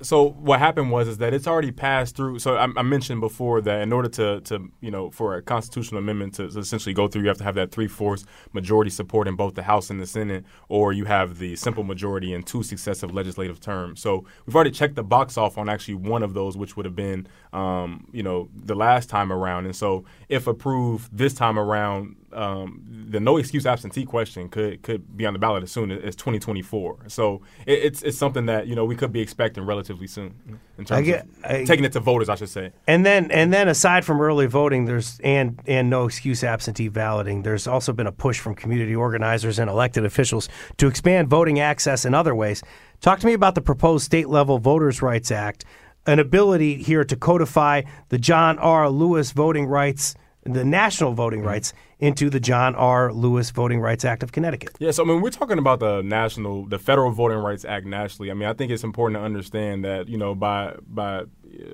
so 0.02 0.30
what 0.30 0.60
happened 0.60 0.92
was 0.92 1.08
is 1.08 1.18
that 1.18 1.34
it's 1.34 1.48
already 1.48 1.72
passed 1.72 2.16
through. 2.16 2.40
So 2.40 2.56
I, 2.56 2.68
I, 2.78 2.82
mentioned 2.82 3.20
before 3.20 3.60
that 3.62 3.82
in 3.82 3.92
order 3.92 4.08
to, 4.10 4.42
to 4.42 4.72
you 4.80 4.92
know 4.92 5.12
for 5.12 5.36
a 5.36 5.42
constitutional 5.42 6.00
amendment 6.00 6.36
to, 6.36 6.50
to 6.50 6.60
essentially 6.60 6.94
go 6.94 7.08
through, 7.08 7.24
you 7.24 7.28
have 7.28 7.38
to 7.40 7.44
have 7.44 7.56
that 7.56 7.72
three 7.72 7.88
fourths 7.88 8.26
majority 8.54 8.90
support 8.90 9.28
in 9.28 9.36
both 9.36 9.56
the 9.56 9.64
House 9.64 9.90
and 9.90 10.00
the 10.00 10.08
Senate, 10.08 10.46
or 10.70 10.94
you 10.94 11.06
have 11.06 11.38
the 11.38 11.56
simple 11.56 11.84
majority 11.84 12.34
in 12.34 12.44
two 12.44 12.64
successive 12.64 13.14
legislative 13.14 13.60
terms. 13.60 14.00
So 14.00 14.26
we've 14.46 14.56
already 14.56 14.72
checked 14.72 14.96
the 14.96 15.04
box 15.04 15.38
off 15.38 15.58
on 15.58 15.68
actually 15.68 15.96
one 15.96 16.24
of 16.24 16.34
those, 16.34 16.56
which 16.56 16.78
would 16.78 16.86
have 16.86 16.96
been 16.96 17.28
um, 17.52 18.08
you 18.12 18.24
know 18.24 18.50
the 18.56 18.76
last 18.76 19.10
time 19.10 19.32
around. 19.32 19.66
And 19.66 19.76
so 19.76 20.06
if 20.30 20.48
approved 20.48 21.10
this 21.16 21.34
time 21.34 21.60
around, 21.60 22.16
um, 22.34 22.84
the 23.10 23.20
no 23.20 23.38
excuse 23.38 23.66
absentee 23.66 24.06
question 24.06 24.50
could 24.50 24.82
could 24.82 25.18
be 25.18 25.26
on 25.26 25.34
the 25.34 25.40
ballot 25.40 25.64
as 25.64 25.72
soon 25.72 25.92
as 25.92 26.16
2024. 26.16 27.06
So 27.08 27.42
it, 27.66 27.80
it's 27.80 28.02
it's 28.02 28.18
something 28.18 28.46
that 28.48 28.68
you 28.68 28.76
know 28.76 28.86
we 28.86 28.96
could 28.96 29.12
be 29.12 29.22
expecting 29.22 29.66
relatively 29.66 30.08
soon 30.08 30.60
in 30.78 30.86
terms 30.86 31.06
get, 31.06 31.22
of 31.22 31.30
I, 31.44 31.66
taking 31.66 31.86
it 31.86 31.92
to 31.94 32.00
voters, 32.00 32.30
I 32.30 32.36
should 32.36 32.50
say. 32.50 32.72
And 32.88 33.06
then 33.06 33.32
and 33.32 33.52
then 33.52 33.68
aside 33.68 34.06
from 34.06 34.22
early 34.22 34.46
voting, 34.46 34.86
there's 34.86 35.20
and 35.22 35.60
and 35.68 35.90
no 35.90 36.06
excuse 36.06 36.44
absentee 36.44 36.90
balloting. 36.90 37.44
There's 37.44 37.68
also 37.68 37.94
been 37.94 38.08
a 38.08 38.12
push 38.12 38.40
from 38.40 38.56
community 38.56 38.96
organizers 38.96 39.60
and 39.60 39.70
elected 39.70 40.06
officials 40.06 40.50
to 40.78 40.88
expand 40.88 41.30
voting 41.30 41.60
access 41.60 42.06
in 42.06 42.14
other 42.14 42.36
ways. 42.36 42.62
Talk 43.02 43.20
to 43.20 43.26
me 43.26 43.34
about 43.34 43.56
the 43.56 43.62
proposed 43.62 44.06
state 44.06 44.30
level 44.30 44.60
Voters' 44.60 45.02
Rights 45.02 45.32
Act, 45.32 45.64
an 46.06 46.20
ability 46.20 46.84
here 46.84 47.04
to 47.06 47.16
codify 47.16 47.84
the 48.10 48.18
John 48.18 48.60
R. 48.60 48.90
Lewis 48.90 49.32
voting 49.32 49.66
rights 49.68 50.16
the 50.44 50.64
national 50.64 51.14
voting 51.14 51.40
mm-hmm. 51.40 51.50
rights 51.50 51.74
into 52.00 52.30
the 52.30 52.40
John 52.40 52.76
R. 52.76 53.12
Lewis 53.12 53.50
Voting 53.52 53.80
Rights 53.80 54.06
Act 54.06 54.24
of 54.24 54.32
Connecticut. 54.32 54.76
Yeah, 54.80 54.92
so 54.92 55.04
I 55.04 55.08
mean, 55.08 55.22
we're 55.22 55.30
talking 55.30 55.60
about 55.60 55.80
the 55.80 56.02
national, 56.02 56.66
the 56.66 56.80
federal 56.80 57.12
Voting 57.12 57.38
Rights 57.38 57.66
Act 57.66 57.86
nationally. 57.86 58.32
I 58.32 58.34
mean, 58.34 58.48
I 58.48 58.54
think 58.54 58.72
it's 58.72 58.84
important 58.84 59.20
to 59.20 59.24
understand 59.24 59.84
that 59.84 60.08
you 60.08 60.18
know, 60.18 60.34
by 60.34 60.76
by 60.88 61.24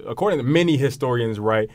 according 0.05 0.39
to 0.39 0.43
many 0.43 0.77
historians, 0.77 1.39
right. 1.39 1.69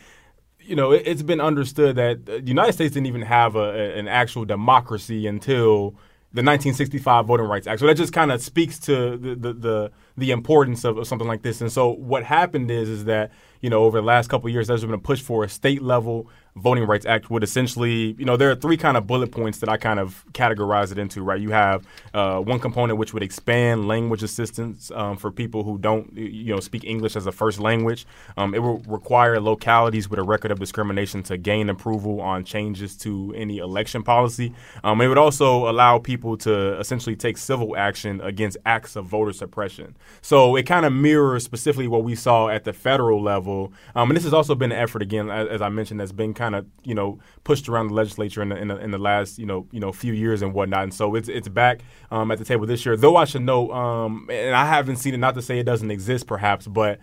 You 0.58 0.76
know, 0.76 0.92
it, 0.92 1.06
has 1.06 1.22
been 1.22 1.40
understood 1.40 1.96
that 1.96 2.26
the 2.26 2.42
United 2.42 2.72
States 2.74 2.92
didn't 2.92 3.06
even 3.06 3.22
have 3.22 3.56
a, 3.56 3.96
an 3.96 4.06
actual 4.08 4.44
democracy 4.44 5.26
until 5.26 5.96
the 6.32 6.42
1965 6.42 7.26
Voting 7.26 7.46
Rights 7.46 7.66
Act. 7.66 7.80
So 7.80 7.86
that 7.86 7.96
just 7.96 8.12
kind 8.12 8.30
of 8.30 8.40
speaks 8.42 8.78
to 8.80 9.16
the, 9.16 9.34
the 9.34 9.52
the, 9.52 9.92
the 10.16 10.30
importance 10.32 10.84
of, 10.84 10.98
of, 10.98 11.06
something 11.06 11.26
like 11.26 11.42
this. 11.42 11.60
And 11.60 11.72
so 11.72 11.90
what 11.92 12.24
happened 12.24 12.70
is 12.70 12.88
is 12.88 13.04
that 13.06 13.30
you 13.60 13.70
know 13.70 13.84
over 13.84 14.00
the 14.00 14.06
last 14.06 14.28
couple 14.28 14.50
years, 14.50 14.66
there's 14.66 14.84
been 14.84 14.92
a 14.92 14.98
push 14.98 15.22
for 15.22 15.44
a 15.44 15.48
state 15.48 15.82
level 15.82 16.28
Voting 16.56 16.84
Rights 16.84 17.06
Act 17.06 17.30
would 17.30 17.42
essentially, 17.42 18.14
you 18.18 18.24
know, 18.24 18.36
there 18.36 18.50
are 18.50 18.54
three 18.54 18.76
kind 18.76 18.96
of 18.96 19.06
bullet 19.06 19.30
points 19.30 19.58
that 19.60 19.68
I 19.68 19.76
kind 19.76 20.00
of 20.00 20.24
categorize 20.32 20.90
it 20.92 20.98
into, 20.98 21.22
right? 21.22 21.40
You 21.40 21.50
have 21.50 21.86
uh, 22.12 22.40
one 22.40 22.58
component 22.58 22.98
which 22.98 23.14
would 23.14 23.22
expand 23.22 23.86
language 23.86 24.22
assistance 24.22 24.90
um, 24.90 25.16
for 25.16 25.30
people 25.30 25.62
who 25.62 25.78
don't, 25.78 26.12
you 26.16 26.52
know, 26.52 26.60
speak 26.60 26.84
English 26.84 27.16
as 27.16 27.26
a 27.26 27.32
first 27.32 27.60
language. 27.60 28.06
Um, 28.36 28.54
it 28.54 28.58
will 28.58 28.78
require 28.80 29.40
localities 29.40 30.08
with 30.10 30.18
a 30.18 30.22
record 30.22 30.50
of 30.50 30.58
discrimination 30.58 31.22
to 31.24 31.36
gain 31.36 31.68
approval 31.68 32.20
on 32.20 32.44
changes 32.44 32.96
to 32.98 33.32
any 33.36 33.58
election 33.58 34.02
policy. 34.02 34.52
Um, 34.82 35.00
it 35.00 35.08
would 35.08 35.18
also 35.18 35.70
allow 35.70 35.98
people 35.98 36.36
to 36.38 36.78
essentially 36.78 37.16
take 37.16 37.38
civil 37.38 37.76
action 37.76 38.20
against 38.20 38.56
acts 38.66 38.96
of 38.96 39.06
voter 39.06 39.32
suppression. 39.32 39.96
So 40.20 40.56
it 40.56 40.64
kind 40.64 40.84
of 40.84 40.92
mirrors 40.92 41.44
specifically 41.44 41.88
what 41.88 42.04
we 42.04 42.14
saw 42.14 42.48
at 42.48 42.64
the 42.64 42.72
federal 42.72 43.22
level. 43.22 43.72
Um, 43.94 44.10
and 44.10 44.16
this 44.16 44.24
has 44.24 44.34
also 44.34 44.54
been 44.54 44.72
an 44.72 44.78
effort, 44.78 45.02
again, 45.02 45.30
as, 45.30 45.48
as 45.48 45.62
I 45.62 45.68
mentioned, 45.68 46.00
that's 46.00 46.12
been 46.12 46.34
kind 46.40 46.54
of 46.54 46.66
you 46.82 46.94
know 46.94 47.18
pushed 47.44 47.68
around 47.68 47.88
the 47.88 47.94
legislature 47.94 48.40
in 48.40 48.48
the, 48.48 48.56
in 48.56 48.68
the, 48.68 48.76
in 48.78 48.90
the 48.90 48.98
last 48.98 49.38
you 49.38 49.44
know 49.44 49.66
you 49.70 49.78
know 49.78 49.92
few 49.92 50.14
years 50.14 50.40
and 50.40 50.54
whatnot. 50.54 50.84
And 50.84 50.94
so 50.94 51.14
it's 51.14 51.28
it's 51.28 51.48
back 51.48 51.82
um, 52.10 52.30
at 52.30 52.38
the 52.38 52.44
table 52.44 52.66
this 52.66 52.84
year. 52.86 52.96
Though 52.96 53.16
I 53.16 53.26
should 53.26 53.42
note, 53.42 53.70
um, 53.72 54.26
and 54.30 54.56
I 54.56 54.64
haven't 54.64 54.96
seen 54.96 55.14
it. 55.14 55.18
Not 55.18 55.34
to 55.34 55.42
say 55.42 55.58
it 55.58 55.64
doesn't 55.64 55.90
exist, 55.90 56.26
perhaps, 56.26 56.66
but 56.66 56.98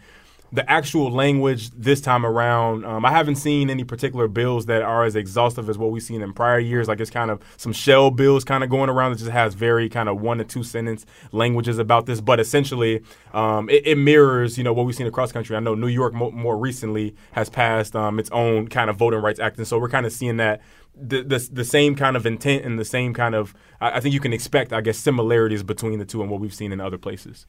the 0.51 0.69
actual 0.69 1.11
language 1.11 1.71
this 1.71 1.99
time 1.99 2.25
around, 2.25 2.85
um, 2.85 3.05
I 3.05 3.11
haven't 3.11 3.35
seen 3.35 3.69
any 3.69 3.83
particular 3.83 4.27
bills 4.27 4.65
that 4.67 4.81
are 4.81 5.03
as 5.03 5.15
exhaustive 5.15 5.69
as 5.69 5.77
what 5.77 5.91
we've 5.91 6.03
seen 6.03 6.21
in 6.21 6.33
prior 6.33 6.59
years. 6.59 6.87
Like 6.87 6.99
it's 6.99 7.09
kind 7.09 7.29
of 7.29 7.41
some 7.57 7.73
shell 7.73 8.11
bills 8.11 8.43
kind 8.43 8.63
of 8.63 8.69
going 8.69 8.89
around 8.89 9.11
that 9.11 9.19
just 9.19 9.31
has 9.31 9.53
very 9.55 9.89
kind 9.89 10.07
of 10.07 10.21
one 10.21 10.37
to 10.37 10.45
two 10.45 10.63
sentence 10.63 11.05
languages 11.31 11.79
about 11.79 12.05
this. 12.05 12.21
But 12.21 12.39
essentially, 12.39 13.01
um, 13.33 13.69
it, 13.69 13.85
it, 13.85 13.97
mirrors 13.97 14.57
you 14.57 14.63
know 14.63 14.73
what 14.73 14.85
we've 14.85 14.95
seen 14.95 15.07
across 15.07 15.31
country. 15.31 15.55
I 15.55 15.59
know 15.59 15.75
New 15.75 15.87
York 15.87 16.13
mo- 16.13 16.31
more 16.31 16.57
recently 16.57 17.15
has 17.31 17.49
passed 17.49 17.95
um, 17.95 18.19
its 18.19 18.29
own 18.31 18.69
kind 18.69 18.89
of 18.89 18.95
voting 18.95 19.21
rights 19.21 19.39
act, 19.39 19.57
and 19.57 19.67
so 19.67 19.77
we're 19.79 19.89
kind 19.89 20.05
of 20.05 20.13
seeing 20.13 20.37
that. 20.37 20.61
The, 20.99 21.21
the, 21.21 21.49
the 21.53 21.63
same 21.63 21.93
kind 21.93 22.17
of 22.17 22.25
intent 22.25 22.65
and 22.65 22.79
the 22.79 22.83
same 22.83 23.13
kind 23.13 23.35
of 23.35 23.53
I, 23.79 23.97
I 23.97 23.99
think 23.99 24.15
you 24.15 24.19
can 24.19 24.33
expect 24.33 24.73
I 24.73 24.81
guess 24.81 24.97
similarities 24.97 25.61
between 25.61 25.99
the 25.99 26.05
two 26.05 26.23
and 26.23 26.31
what 26.31 26.41
we've 26.41 26.55
seen 26.55 26.71
in 26.71 26.81
other 26.81 26.97
places 26.97 27.45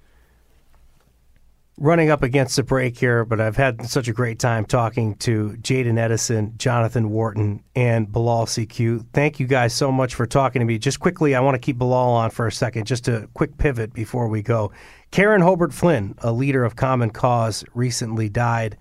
running 1.78 2.10
up 2.10 2.22
against 2.22 2.56
the 2.56 2.62
break 2.62 2.98
here, 2.98 3.24
but 3.24 3.40
I've 3.40 3.56
had 3.56 3.86
such 3.86 4.08
a 4.08 4.12
great 4.12 4.38
time 4.38 4.64
talking 4.64 5.14
to 5.16 5.56
Jaden 5.60 5.96
Edison, 5.96 6.54
Jonathan 6.58 7.10
Wharton, 7.10 7.62
and 7.76 8.10
Bilal 8.10 8.46
Sekou. 8.46 9.06
Thank 9.12 9.38
you 9.38 9.46
guys 9.46 9.72
so 9.72 9.92
much 9.92 10.14
for 10.14 10.26
talking 10.26 10.60
to 10.60 10.66
me. 10.66 10.78
Just 10.78 10.98
quickly, 10.98 11.34
I 11.34 11.40
want 11.40 11.54
to 11.54 11.60
keep 11.60 11.78
Bilal 11.78 12.10
on 12.10 12.30
for 12.30 12.46
a 12.46 12.52
second, 12.52 12.86
just 12.86 13.06
a 13.06 13.28
quick 13.34 13.56
pivot 13.58 13.94
before 13.94 14.28
we 14.28 14.42
go. 14.42 14.72
Karen 15.10 15.40
Hobert 15.40 15.72
Flynn, 15.72 16.14
a 16.18 16.32
leader 16.32 16.64
of 16.64 16.76
Common 16.76 17.10
Cause, 17.10 17.64
recently 17.74 18.28
died. 18.28 18.76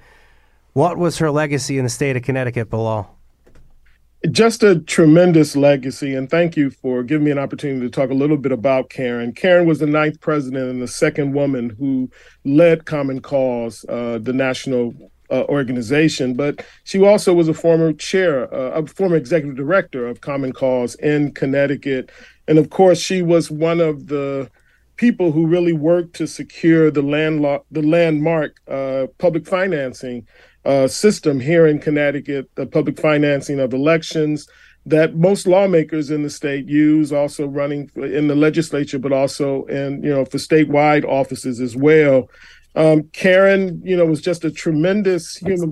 What 0.74 0.98
was 0.98 1.20
her 1.20 1.32
legacy 1.32 1.78
in 1.78 1.84
the 1.84 1.90
state 1.90 2.18
of 2.18 2.24
Connecticut, 2.24 2.70
Bilal? 2.70 3.17
Just 4.32 4.64
a 4.64 4.80
tremendous 4.80 5.56
legacy. 5.56 6.16
And 6.16 6.30
thank 6.30 6.58
you 6.58 6.70
for 6.70 7.04
giving 7.04 7.26
me 7.26 7.32
an 7.32 7.40
opportunity 7.40 7.82
to 7.82 7.90
talk 7.90 8.10
a 8.10 8.16
little 8.16 8.38
bit 8.38 8.52
about 8.52 8.90
Karen. 8.90 9.32
Karen 9.32 9.68
was 9.68 9.80
the 9.80 9.88
ninth 9.88 10.20
president 10.22 10.70
and 10.70 10.82
the 10.82 10.88
second 10.88 11.34
woman 11.34 11.70
who 11.70 12.10
led 12.44 12.86
Common 12.86 13.22
Cause, 13.22 13.86
uh, 13.90 14.20
the 14.22 14.34
national 14.34 14.94
uh, 15.30 15.44
organization, 15.44 16.34
but 16.34 16.66
she 16.84 17.04
also 17.04 17.34
was 17.34 17.48
a 17.48 17.54
former 17.54 17.94
chair, 17.94 18.52
uh, 18.54 18.82
a 18.82 18.88
former 18.88 19.18
executive 19.18 19.58
director 19.58 20.08
of 20.08 20.22
Common 20.22 20.54
Cause 20.54 20.96
in 20.96 21.34
Connecticut. 21.34 22.10
And 22.48 22.58
of 22.58 22.70
course, 22.70 23.00
she 23.00 23.22
was 23.22 23.52
one 23.52 23.82
of 23.82 24.08
the 24.08 24.50
people 24.96 25.32
who 25.32 25.46
really 25.46 25.74
worked 25.74 26.16
to 26.16 26.28
secure 26.28 26.90
the 26.90 27.02
land 27.02 27.46
the 27.72 27.82
landmark 27.82 28.60
uh, 28.68 29.08
public 29.20 29.46
financing 29.46 30.28
uh, 30.68 30.88
system 30.88 31.40
here 31.40 31.66
in 31.66 31.80
Connecticut, 31.80 32.50
the 32.56 32.66
public 32.66 33.00
financing 33.00 33.60
of 33.60 33.74
elections 33.74 34.48
that 34.86 35.16
most 35.16 35.48
lawmakers 35.48 36.12
in 36.12 36.24
the 36.24 36.30
state 36.30 36.68
use, 36.68 37.12
also 37.12 37.48
running 37.48 37.90
in 37.96 38.28
the 38.28 38.36
legislature, 38.36 39.00
but 39.00 39.14
also 39.14 39.64
in 39.66 40.04
you 40.04 40.10
know 40.10 40.26
for 40.26 40.38
statewide 40.38 41.06
offices 41.06 41.62
as 41.62 41.76
well. 41.76 42.30
Um, 42.76 43.04
Karen, 43.14 43.82
you 43.84 43.96
know, 43.96 44.06
was 44.06 44.22
just 44.22 44.44
a 44.46 44.52
tremendous 44.52 45.38
human. 45.38 45.72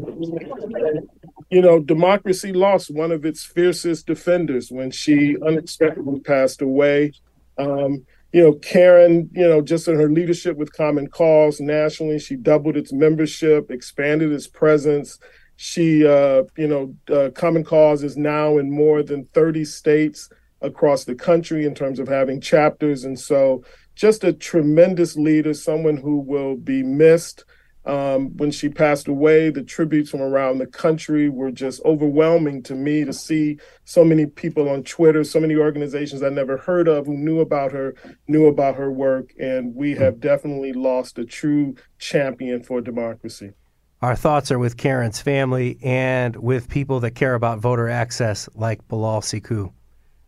You 1.52 1.62
know, 1.62 1.80
democracy 1.80 2.52
lost 2.54 2.90
one 2.90 3.12
of 3.12 3.26
its 3.26 3.44
fiercest 3.44 4.08
defenders 4.08 4.72
when 4.72 4.92
she 4.92 5.36
unexpectedly 5.46 6.22
passed 6.22 6.62
away. 6.62 7.12
Um, 7.58 8.06
you 8.36 8.44
know, 8.44 8.52
Karen, 8.56 9.30
you 9.34 9.48
know, 9.48 9.62
just 9.62 9.88
in 9.88 9.96
her 9.96 10.10
leadership 10.10 10.58
with 10.58 10.74
Common 10.74 11.08
Cause 11.08 11.62
nationally, 11.62 12.20
she 12.20 12.36
doubled 12.36 12.76
its 12.76 12.92
membership, 12.92 13.72
expanded 13.72 14.34
its 14.34 14.46
presence. 14.46 15.18
She, 15.56 16.06
uh, 16.06 16.44
you 16.58 16.68
know, 16.68 16.94
uh, 17.10 17.30
Common 17.30 17.64
Cause 17.64 18.04
is 18.04 18.18
now 18.18 18.58
in 18.58 18.70
more 18.70 19.04
than 19.04 19.24
30 19.34 19.64
states 19.64 20.28
across 20.62 21.06
the 21.06 21.16
country 21.16 21.66
in 21.66 21.74
terms 21.74 21.98
of 21.98 22.10
having 22.10 22.42
chapters. 22.42 23.06
And 23.06 23.18
so, 23.18 23.64
just 23.96 24.26
a 24.26 24.34
tremendous 24.34 25.16
leader, 25.16 25.54
someone 25.54 25.96
who 25.96 26.18
will 26.20 26.58
be 26.58 26.84
missed. 26.84 27.46
Um, 27.86 28.36
when 28.38 28.50
she 28.50 28.70
passed 28.70 29.08
away, 29.08 29.52
the 29.52 29.64
tributes 29.64 30.10
from 30.10 30.22
around 30.22 30.58
the 30.58 30.66
country 30.66 31.30
were 31.30 31.52
just 31.52 31.82
overwhelming 31.86 32.64
to 32.64 32.76
me 32.76 33.06
to 33.06 33.14
see 33.14 33.60
so 33.84 34.04
many 34.04 34.26
people 34.26 34.68
on 34.70 34.84
Twitter, 34.84 35.24
so 35.24 35.40
many 35.40 35.56
organizations 35.56 36.24
I 36.24 36.30
never 36.30 36.58
heard 36.58 36.88
of 36.88 37.06
who 37.06 37.16
knew 37.16 37.40
about 37.42 37.72
her, 37.74 37.96
knew 38.28 38.48
about 38.48 38.76
her 38.76 38.92
work. 38.92 39.34
And 39.40 39.76
we 39.76 39.94
have 39.96 40.20
definitely 40.20 40.74
lost 40.74 41.20
a 41.20 41.26
true 41.26 41.76
champion 42.00 42.64
for 42.64 42.82
democracy. 42.82 43.54
Our 44.02 44.16
thoughts 44.16 44.52
are 44.52 44.60
with 44.60 44.78
Karen's 44.78 45.22
family 45.22 45.78
and 45.82 46.36
with 46.36 46.70
people 46.70 47.00
that 47.02 47.12
care 47.12 47.34
about 47.34 47.60
voter 47.60 47.88
access 47.88 48.50
like 48.56 48.86
Bilal 48.88 49.22
Sekou. 49.22 49.72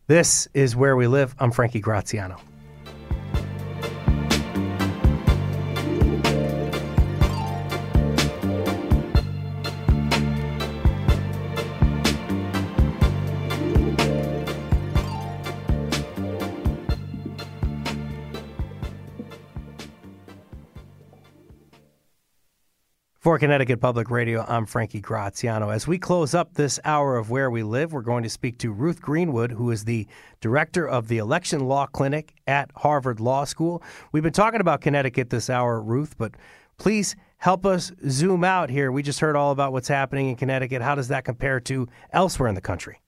This 0.07 0.47
is 0.53 0.75
Where 0.75 0.95
We 0.95 1.07
Live. 1.07 1.35
I'm 1.37 1.51
Frankie 1.51 1.81
Graziano. 1.81 2.39
For 23.27 23.37
Connecticut 23.37 23.81
Public 23.81 24.09
Radio, 24.09 24.45
I'm 24.47 24.65
Frankie 24.65 25.01
Graziano. 25.01 25.69
As 25.69 25.85
we 25.85 25.97
close 25.97 26.33
up 26.33 26.53
this 26.53 26.79
hour 26.85 27.17
of 27.17 27.29
Where 27.29 27.51
We 27.51 27.61
Live, 27.61 27.91
we're 27.91 27.99
going 28.01 28.23
to 28.23 28.29
speak 28.29 28.57
to 28.59 28.71
Ruth 28.71 29.01
Greenwood, 29.01 29.51
who 29.51 29.69
is 29.69 29.83
the 29.83 30.07
director 30.39 30.87
of 30.87 31.09
the 31.09 31.17
Election 31.17 31.67
Law 31.67 31.87
Clinic 31.87 32.33
at 32.47 32.71
Harvard 32.77 33.19
Law 33.19 33.43
School. 33.43 33.83
We've 34.13 34.23
been 34.23 34.31
talking 34.31 34.61
about 34.61 34.79
Connecticut 34.79 35.29
this 35.29 35.49
hour, 35.49 35.81
Ruth, 35.81 36.17
but 36.17 36.35
please 36.77 37.17
help 37.35 37.65
us 37.65 37.91
zoom 38.07 38.45
out 38.45 38.69
here. 38.69 38.93
We 38.93 39.03
just 39.03 39.19
heard 39.19 39.35
all 39.35 39.51
about 39.51 39.73
what's 39.73 39.89
happening 39.89 40.29
in 40.29 40.37
Connecticut. 40.37 40.81
How 40.81 40.95
does 40.95 41.09
that 41.09 41.25
compare 41.25 41.59
to 41.59 41.89
elsewhere 42.13 42.47
in 42.47 42.55
the 42.55 42.61
country? 42.61 43.01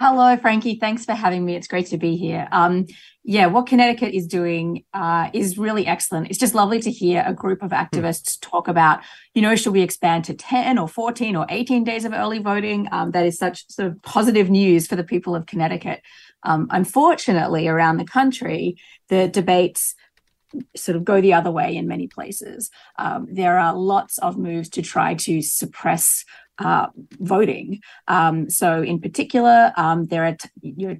Hello, 0.00 0.36
Frankie. 0.36 0.74
Thanks 0.74 1.04
for 1.04 1.12
having 1.12 1.44
me. 1.44 1.54
It's 1.54 1.68
great 1.68 1.86
to 1.86 1.98
be 1.98 2.16
here. 2.16 2.48
Um, 2.50 2.86
yeah, 3.22 3.46
what 3.46 3.66
Connecticut 3.66 4.12
is 4.12 4.26
doing 4.26 4.84
uh, 4.92 5.30
is 5.32 5.56
really 5.56 5.86
excellent. 5.86 6.30
It's 6.30 6.38
just 6.38 6.52
lovely 6.52 6.80
to 6.80 6.90
hear 6.90 7.22
a 7.24 7.32
group 7.32 7.62
of 7.62 7.70
activists 7.70 8.40
talk 8.40 8.66
about, 8.66 9.02
you 9.34 9.42
know, 9.42 9.54
should 9.54 9.72
we 9.72 9.82
expand 9.82 10.24
to 10.24 10.34
10 10.34 10.78
or 10.78 10.88
14 10.88 11.36
or 11.36 11.46
18 11.48 11.84
days 11.84 12.04
of 12.04 12.12
early 12.12 12.40
voting? 12.40 12.88
Um, 12.90 13.12
that 13.12 13.24
is 13.24 13.38
such 13.38 13.70
sort 13.70 13.86
of 13.86 14.02
positive 14.02 14.50
news 14.50 14.88
for 14.88 14.96
the 14.96 15.04
people 15.04 15.36
of 15.36 15.46
Connecticut. 15.46 16.02
Um, 16.42 16.66
unfortunately, 16.70 17.68
around 17.68 17.98
the 17.98 18.04
country, 18.04 18.76
the 19.08 19.28
debates 19.28 19.94
sort 20.76 20.96
of 20.96 21.04
go 21.04 21.20
the 21.20 21.34
other 21.34 21.50
way 21.50 21.76
in 21.76 21.86
many 21.86 22.08
places. 22.08 22.70
Um, 22.98 23.26
there 23.30 23.58
are 23.58 23.76
lots 23.76 24.18
of 24.18 24.38
moves 24.38 24.68
to 24.70 24.82
try 24.82 25.14
to 25.14 25.40
suppress 25.40 26.24
uh, 26.58 26.86
voting. 27.18 27.80
Um, 28.08 28.50
so, 28.50 28.82
in 28.82 29.00
particular, 29.00 29.72
um, 29.76 30.06
there 30.06 30.24
are 30.24 30.36
t- 30.36 30.98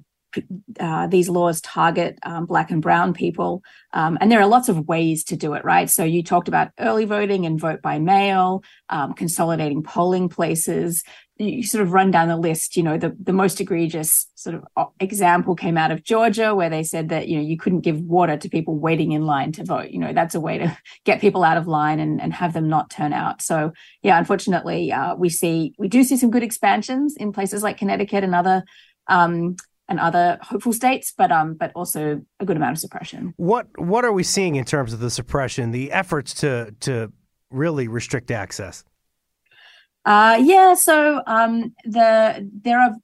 uh, 0.79 1.07
these 1.07 1.29
laws 1.29 1.61
target 1.61 2.19
um, 2.23 2.45
black 2.45 2.71
and 2.71 2.81
brown 2.81 3.13
people, 3.13 3.63
um, 3.93 4.17
and 4.19 4.31
there 4.31 4.41
are 4.41 4.47
lots 4.47 4.69
of 4.69 4.87
ways 4.87 5.23
to 5.25 5.35
do 5.37 5.53
it. 5.53 5.63
Right. 5.63 5.89
So 5.89 6.03
you 6.03 6.23
talked 6.23 6.47
about 6.47 6.71
early 6.79 7.05
voting 7.05 7.45
and 7.45 7.59
vote 7.59 7.81
by 7.81 7.99
mail, 7.99 8.63
um, 8.89 9.13
consolidating 9.13 9.83
polling 9.83 10.29
places. 10.29 11.03
You 11.37 11.63
sort 11.63 11.81
of 11.81 11.91
run 11.91 12.11
down 12.11 12.29
the 12.29 12.37
list. 12.37 12.77
You 12.77 12.83
know, 12.83 12.97
the 12.97 13.15
the 13.21 13.33
most 13.33 13.59
egregious 13.59 14.27
sort 14.35 14.55
of 14.55 14.65
uh, 14.77 14.85
example 14.99 15.55
came 15.55 15.77
out 15.77 15.91
of 15.91 16.03
Georgia, 16.03 16.55
where 16.55 16.69
they 16.69 16.83
said 16.83 17.09
that 17.09 17.27
you 17.27 17.37
know 17.37 17.43
you 17.43 17.57
couldn't 17.57 17.81
give 17.81 17.99
water 17.99 18.37
to 18.37 18.49
people 18.49 18.77
waiting 18.77 19.11
in 19.11 19.25
line 19.25 19.51
to 19.53 19.65
vote. 19.65 19.91
You 19.91 19.99
know, 19.99 20.13
that's 20.13 20.35
a 20.35 20.39
way 20.39 20.59
to 20.59 20.77
get 21.03 21.21
people 21.21 21.43
out 21.43 21.57
of 21.57 21.67
line 21.67 21.99
and 21.99 22.21
and 22.21 22.33
have 22.33 22.53
them 22.53 22.69
not 22.69 22.89
turn 22.89 23.11
out. 23.11 23.41
So 23.41 23.73
yeah, 24.01 24.17
unfortunately, 24.17 24.91
uh, 24.91 25.15
we 25.15 25.29
see 25.29 25.73
we 25.77 25.87
do 25.87 26.03
see 26.03 26.17
some 26.17 26.31
good 26.31 26.43
expansions 26.43 27.15
in 27.17 27.33
places 27.33 27.63
like 27.63 27.77
Connecticut 27.77 28.23
and 28.23 28.33
other 28.33 28.63
um, 29.07 29.57
and 29.87 29.99
other 29.99 30.39
hopeful 30.41 30.73
states, 30.73 31.13
but 31.15 31.31
um, 31.31 31.53
but 31.55 31.71
also 31.75 32.21
a 32.39 32.45
good 32.45 32.57
amount 32.57 32.73
of 32.73 32.79
suppression. 32.79 33.33
What 33.37 33.67
what 33.77 34.05
are 34.05 34.13
we 34.13 34.23
seeing 34.23 34.55
in 34.55 34.65
terms 34.65 34.93
of 34.93 34.99
the 34.99 35.09
suppression, 35.09 35.71
the 35.71 35.91
efforts 35.91 36.33
to 36.35 36.73
to 36.81 37.11
really 37.51 37.87
restrict 37.87 38.31
access? 38.31 38.83
Uh, 40.05 40.39
yeah, 40.41 40.75
so 40.75 41.21
um, 41.25 41.73
the 41.83 42.49
there 42.61 42.79
are 42.79 42.95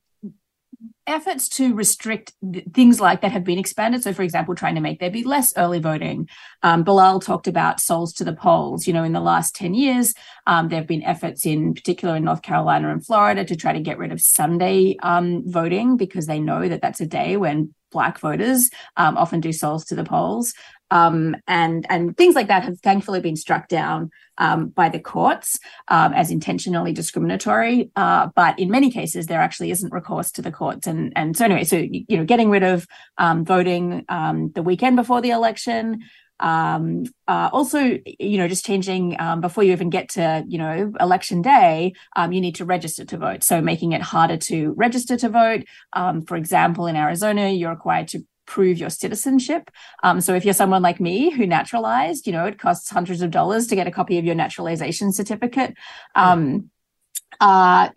efforts 1.08 1.50
to 1.50 1.74
restrict 1.74 2.34
things 2.74 3.02
like 3.02 3.22
that 3.22 3.32
have 3.32 3.44
been 3.44 3.58
expanded. 3.58 4.04
So, 4.04 4.14
for 4.14 4.22
example, 4.22 4.56
trying 4.56 4.76
to 4.76 4.82
make 4.82 5.00
there 5.00 5.10
be 5.10 5.24
less 5.24 5.52
early 5.58 5.80
voting. 5.80 6.30
Um, 6.64 6.84
Bilal 6.84 7.20
talked 7.20 7.48
about 7.48 7.80
souls 7.80 8.14
to 8.14 8.24
the 8.24 8.34
polls. 8.34 8.88
You 8.88 8.94
know, 8.94 9.04
in 9.04 9.14
the 9.14 9.20
last 9.20 9.56
10 9.56 9.74
years, 9.74 10.14
um, 10.48 10.70
there 10.70 10.80
have 10.80 10.88
been 10.88 11.04
efforts 11.04 11.46
in 11.46 11.74
particular 11.74 12.16
in 12.16 12.24
North 12.24 12.44
Carolina 12.44 12.92
and 12.92 13.06
Florida 13.06 13.44
to 13.46 13.56
try 13.56 13.74
to 13.74 13.80
get 13.80 13.98
rid 13.98 14.12
of 14.12 14.22
Sunday 14.22 14.96
um, 15.02 15.44
voting 15.46 15.98
because 15.98 16.28
they 16.28 16.40
know 16.40 16.70
that 16.70 16.82
that's 16.82 17.02
a 17.02 17.08
day 17.08 17.36
when 17.36 17.74
black 17.92 18.20
voters 18.20 18.70
um, 18.96 19.18
often 19.18 19.42
do 19.42 19.52
souls 19.52 19.84
to 19.86 19.96
the 19.96 20.04
polls. 20.04 20.54
Um, 20.92 21.38
and 21.48 21.86
and 21.90 22.16
things 22.16 22.36
like 22.36 22.48
that 22.48 22.64
have 22.64 22.80
thankfully 22.82 23.22
been 23.22 23.36
struck 23.36 23.68
down 23.68 24.12
um, 24.38 24.68
by 24.70 24.90
the 24.90 25.00
courts 25.00 25.58
um, 25.88 26.14
as 26.14 26.30
intentionally 26.30 26.94
discriminatory. 26.94 27.90
Uh, 27.96 28.28
but 28.36 28.60
in 28.60 28.70
many 28.70 28.92
cases, 28.92 29.28
there 29.28 29.40
actually 29.40 29.72
isn't 29.72 29.94
recourse 29.94 30.32
to 30.34 30.42
the 30.42 30.52
courts. 30.52 30.86
And 30.88 31.14
and 31.16 31.36
so 31.36 31.46
anyway, 31.46 31.64
so 31.64 31.78
you 31.78 32.18
know, 32.18 32.26
getting 32.26 32.50
rid 32.50 32.64
of 32.64 32.86
um, 33.18 33.46
voting 33.46 34.06
um, 34.10 34.52
the 34.54 34.64
weekend 34.64 34.98
before 34.98 35.22
the 35.22 35.32
election. 35.32 36.02
Um, 36.42 37.04
uh, 37.28 37.50
also, 37.54 38.00
you 38.20 38.38
know, 38.38 38.48
just 38.48 38.66
changing 38.66 39.16
um, 39.20 39.42
before 39.42 39.64
you 39.64 39.74
even 39.74 39.92
get 39.92 40.10
to, 40.10 40.44
you 40.48 40.58
know, 40.58 40.92
election 41.00 41.44
day, 41.44 41.94
um, 42.16 42.32
you 42.32 42.42
need 42.42 42.56
to 42.56 42.66
register 42.66 43.06
to 43.06 43.18
vote. 43.18 43.44
So 43.44 43.62
making 43.62 43.92
it 43.92 44.02
harder 44.02 44.38
to 44.38 44.74
register 44.76 45.16
to 45.18 45.30
vote. 45.30 45.66
Um, 45.94 46.24
for 46.24 46.36
example, 46.36 46.88
in 46.88 46.96
Arizona, 46.96 47.50
you're 47.50 47.70
required 47.70 48.08
to 48.10 48.26
prove 48.52 48.78
your 48.78 48.90
citizenship. 48.90 49.72
Um, 50.04 50.20
so 50.20 50.36
if 50.36 50.44
you're 50.44 50.54
someone 50.54 50.82
like 50.82 51.00
me 51.00 51.32
who 51.32 51.48
naturalized, 51.48 52.28
you 52.28 52.34
know, 52.34 52.46
it 52.46 52.60
costs 52.60 52.90
hundreds 52.90 53.22
of 53.22 53.32
dollars 53.32 53.66
to 53.68 53.76
get 53.76 53.88
a 53.88 53.92
copy 53.92 54.18
of 54.18 54.26
your 54.26 54.36
naturalization 54.36 55.14
certificate. 55.14 55.74
Um, 56.16 56.70
uh, 57.40 57.88
I 57.90 57.94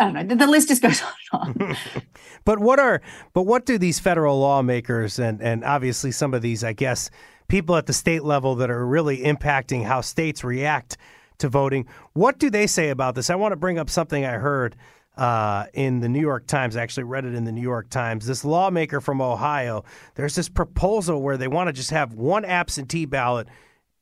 don't 0.00 0.12
know. 0.12 0.24
The, 0.24 0.34
the 0.34 0.48
list 0.48 0.68
just 0.68 0.82
goes 0.82 1.00
on 1.32 1.54
and 1.56 1.62
on. 1.62 1.76
but 2.44 2.58
what 2.58 2.80
are 2.80 3.00
but 3.32 3.44
what 3.44 3.64
do 3.64 3.78
these 3.78 4.00
federal 4.00 4.40
lawmakers 4.40 5.20
and 5.20 5.40
and 5.40 5.64
obviously 5.64 6.10
some 6.10 6.34
of 6.34 6.42
these, 6.42 6.64
I 6.64 6.72
guess, 6.72 7.08
people 7.46 7.76
at 7.76 7.86
the 7.86 7.92
state 7.92 8.24
level 8.24 8.56
that 8.56 8.70
are 8.70 8.84
really 8.84 9.18
impacting 9.18 9.84
how 9.84 10.00
states 10.00 10.42
react 10.42 10.96
to 11.38 11.48
voting? 11.48 11.86
What 12.14 12.40
do 12.40 12.50
they 12.50 12.66
say 12.66 12.90
about 12.90 13.14
this? 13.14 13.30
I 13.30 13.36
want 13.36 13.52
to 13.52 13.56
bring 13.56 13.78
up 13.78 13.88
something 13.88 14.24
I 14.24 14.32
heard 14.32 14.74
uh, 15.16 15.66
in 15.74 16.00
the 16.00 16.08
New 16.08 16.20
York 16.20 16.46
Times. 16.46 16.76
I 16.76 16.82
actually 16.82 17.04
read 17.04 17.24
it 17.24 17.34
in 17.34 17.44
the 17.44 17.52
New 17.52 17.62
York 17.62 17.90
Times. 17.90 18.26
This 18.26 18.44
lawmaker 18.44 19.00
from 19.00 19.20
Ohio, 19.20 19.84
there's 20.14 20.34
this 20.34 20.48
proposal 20.48 21.22
where 21.22 21.36
they 21.36 21.48
want 21.48 21.68
to 21.68 21.72
just 21.72 21.90
have 21.90 22.14
one 22.14 22.44
absentee 22.44 23.04
ballot 23.04 23.48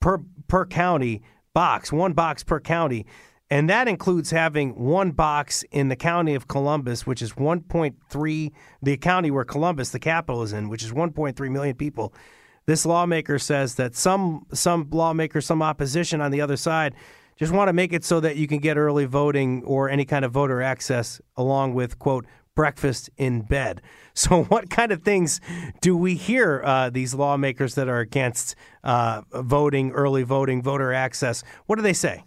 per 0.01 0.19
per 0.49 0.67
county 0.67 1.23
box, 1.53 1.93
one 1.93 2.13
box 2.13 2.43
per 2.43 2.61
county. 2.61 3.07
And 3.53 3.69
that 3.69 3.89
includes 3.89 4.31
having 4.31 4.79
one 4.79 5.11
box 5.11 5.65
in 5.73 5.89
the 5.89 5.97
county 5.97 6.37
of 6.37 6.47
Columbus, 6.47 7.05
which 7.05 7.21
is 7.21 7.33
1.3, 7.33 8.53
the 8.81 8.97
county 8.97 9.33
where 9.33 9.45
Columbus, 9.45 9.91
the 9.91 9.99
capital, 9.99 10.45
is 10.45 10.53
in, 10.53 10.69
which 10.69 10.85
is 10.85 10.93
1.3 10.93 11.51
million 11.51 11.75
people. 11.75 12.15
This 12.67 12.87
lawmaker 12.87 13.41
says 13.41 13.75
that 13.75 13.97
some 13.97 14.47
some 14.53 14.89
lawmakers, 14.93 15.47
some 15.47 15.63
opposition 15.63 16.21
on 16.21 16.31
the 16.31 16.41
other 16.41 16.57
side 16.57 16.95
just 17.41 17.53
want 17.53 17.69
to 17.69 17.73
make 17.73 17.95
it 17.95 18.05
so 18.05 18.21
that 18.21 18.37
you 18.37 18.47
can 18.47 18.59
get 18.59 18.77
early 18.77 19.07
voting 19.07 19.65
or 19.65 19.89
any 19.89 20.05
kind 20.05 20.27
of 20.27 20.31
voter 20.31 20.61
access 20.61 21.23
along 21.39 21.73
with, 21.73 21.99
quote, 21.99 22.27
breakfast 22.55 23.11
in 23.17 23.43
bed. 23.43 23.83
So, 24.13 24.43
what 24.43 24.69
kind 24.69 24.91
of 24.93 25.03
things 25.03 25.41
do 25.81 25.97
we 25.97 26.15
hear 26.15 26.61
uh, 26.63 26.91
these 26.91 27.15
lawmakers 27.15 27.77
that 27.77 27.89
are 27.89 28.01
against 28.01 28.57
uh, 28.85 29.23
voting, 29.33 29.93
early 29.93 30.25
voting, 30.25 30.63
voter 30.63 30.93
access? 30.93 31.43
What 31.67 31.77
do 31.77 31.83
they 31.83 31.95
say? 31.95 32.25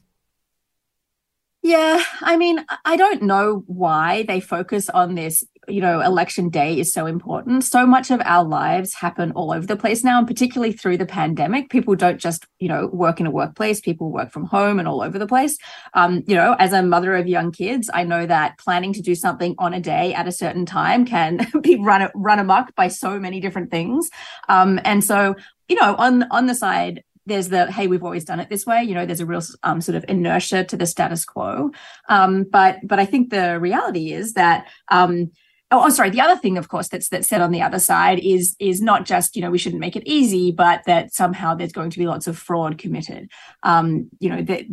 Yeah, 1.61 2.01
I 2.22 2.38
mean, 2.38 2.66
I 2.86 2.95
don't 2.95 3.22
know 3.22 3.64
why 3.68 4.24
they 4.24 4.39
focus 4.39 4.89
on 4.89 5.16
this. 5.16 5.43
You 5.68 5.82
know, 5.82 6.01
election 6.01 6.49
day 6.49 6.80
is 6.80 6.91
so 6.91 7.05
important. 7.05 7.64
So 7.64 7.86
much 7.86 8.11
of 8.11 8.22
our 8.26 8.43
lives 8.43 8.93
happen 8.93 9.32
all 9.32 9.53
over 9.53 9.66
the 9.66 9.76
place 9.76 10.03
now, 10.03 10.18
and 10.18 10.28
particularly 10.28 10.74
through 10.74 10.97
the 10.97 11.05
pandemic. 11.05 11.70
People 11.70 11.95
don't 11.95 12.20
just, 12.20 12.45
you 12.59 12.68
know, 12.68 12.88
work 12.88 13.20
in 13.20 13.26
a 13.26 13.32
workplace, 13.32 13.80
people 13.80 14.11
work 14.11 14.32
from 14.32 14.45
home 14.45 14.80
and 14.80 14.88
all 14.88 15.01
over 15.01 15.18
the 15.18 15.28
place. 15.28 15.57
Um, 15.93 16.24
you 16.28 16.36
know, 16.36 16.55
as 16.59 16.74
a 16.74 16.84
mother 16.84 17.16
of 17.16 17.28
young 17.28 17.51
kids, 17.51 17.89
I 17.93 18.03
know 18.03 18.26
that 18.26 18.57
planning 18.57 18.93
to 18.93 19.01
do 19.01 19.16
something 19.16 19.55
on 19.57 19.74
a 19.74 19.80
day 19.80 20.14
at 20.14 20.28
a 20.28 20.32
certain 20.32 20.66
time 20.66 21.05
can 21.05 21.47
be 21.61 21.78
run, 21.78 22.09
run 22.14 22.39
amok 22.39 22.76
by 22.76 22.88
so 22.88 23.20
many 23.20 23.39
different 23.39 23.72
things. 23.72 24.09
Um, 24.49 24.80
and 24.84 25.03
so, 25.03 25.36
you 25.70 25.76
know, 25.76 25.95
on 25.95 26.24
on 26.24 26.47
the 26.47 26.55
side 26.55 27.03
there's 27.26 27.49
the 27.49 27.72
hey 27.72 27.88
we've 27.88 28.03
always 28.03 28.26
done 28.26 28.39
it 28.39 28.49
this 28.49 28.66
way 28.66 28.84
you 28.84 28.93
know 28.93 29.05
there's 29.05 29.20
a 29.20 29.26
real 29.26 29.41
um, 29.64 29.82
sort 29.82 29.95
of 29.95 30.05
inertia 30.07 30.64
to 30.64 30.76
the 30.76 30.86
status 30.86 31.26
quo 31.26 31.72
um, 32.09 32.43
but 32.43 32.78
but 32.84 32.99
i 32.99 33.05
think 33.05 33.30
the 33.30 33.59
reality 33.59 34.11
is 34.11 34.34
that 34.34 34.68
um, 34.89 35.32
oh, 35.74 35.86
oh, 35.86 35.89
sorry 35.89 36.09
the 36.09 36.21
other 36.21 36.39
thing 36.39 36.57
of 36.57 36.69
course 36.69 36.88
that's 36.88 37.09
that's 37.09 37.28
said 37.28 37.41
on 37.41 37.51
the 37.51 37.61
other 37.61 37.80
side 37.80 38.19
is 38.19 38.55
is 38.59 38.82
not 38.82 39.05
just 39.05 39.36
you 39.36 39.41
know 39.41 39.51
we 39.51 39.57
shouldn't 39.57 39.82
make 39.82 39.95
it 39.95 40.07
easy 40.07 40.51
but 40.51 40.82
that 40.86 41.13
somehow 41.13 41.53
there's 41.53 41.71
going 41.71 41.89
to 41.89 41.99
be 41.99 42.07
lots 42.07 42.28
of 42.28 42.38
fraud 42.38 42.78
committed 42.78 43.30
um, 43.63 44.09
you 44.19 44.30
know 44.30 44.41
that 44.41 44.63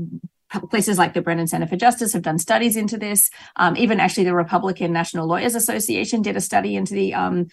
places 0.71 0.99
like 0.99 1.15
the 1.15 1.23
Brennan 1.23 1.47
Center 1.47 1.67
for 1.67 1.77
Justice 1.77 2.13
have 2.13 2.23
done 2.23 2.39
studies 2.39 2.77
into 2.77 2.99
this. 2.99 3.31
Um, 3.57 3.77
even 3.77 4.01
actually, 4.01 4.25
the 4.25 4.35
Republican 4.35 4.93
National 4.93 5.27
Lawyers 5.27 5.55
Association 5.55 6.23
did 6.23 6.37
a 6.37 6.41
study 6.41 6.75
into 6.75 6.95
the 6.95 7.15
um, 7.15 7.47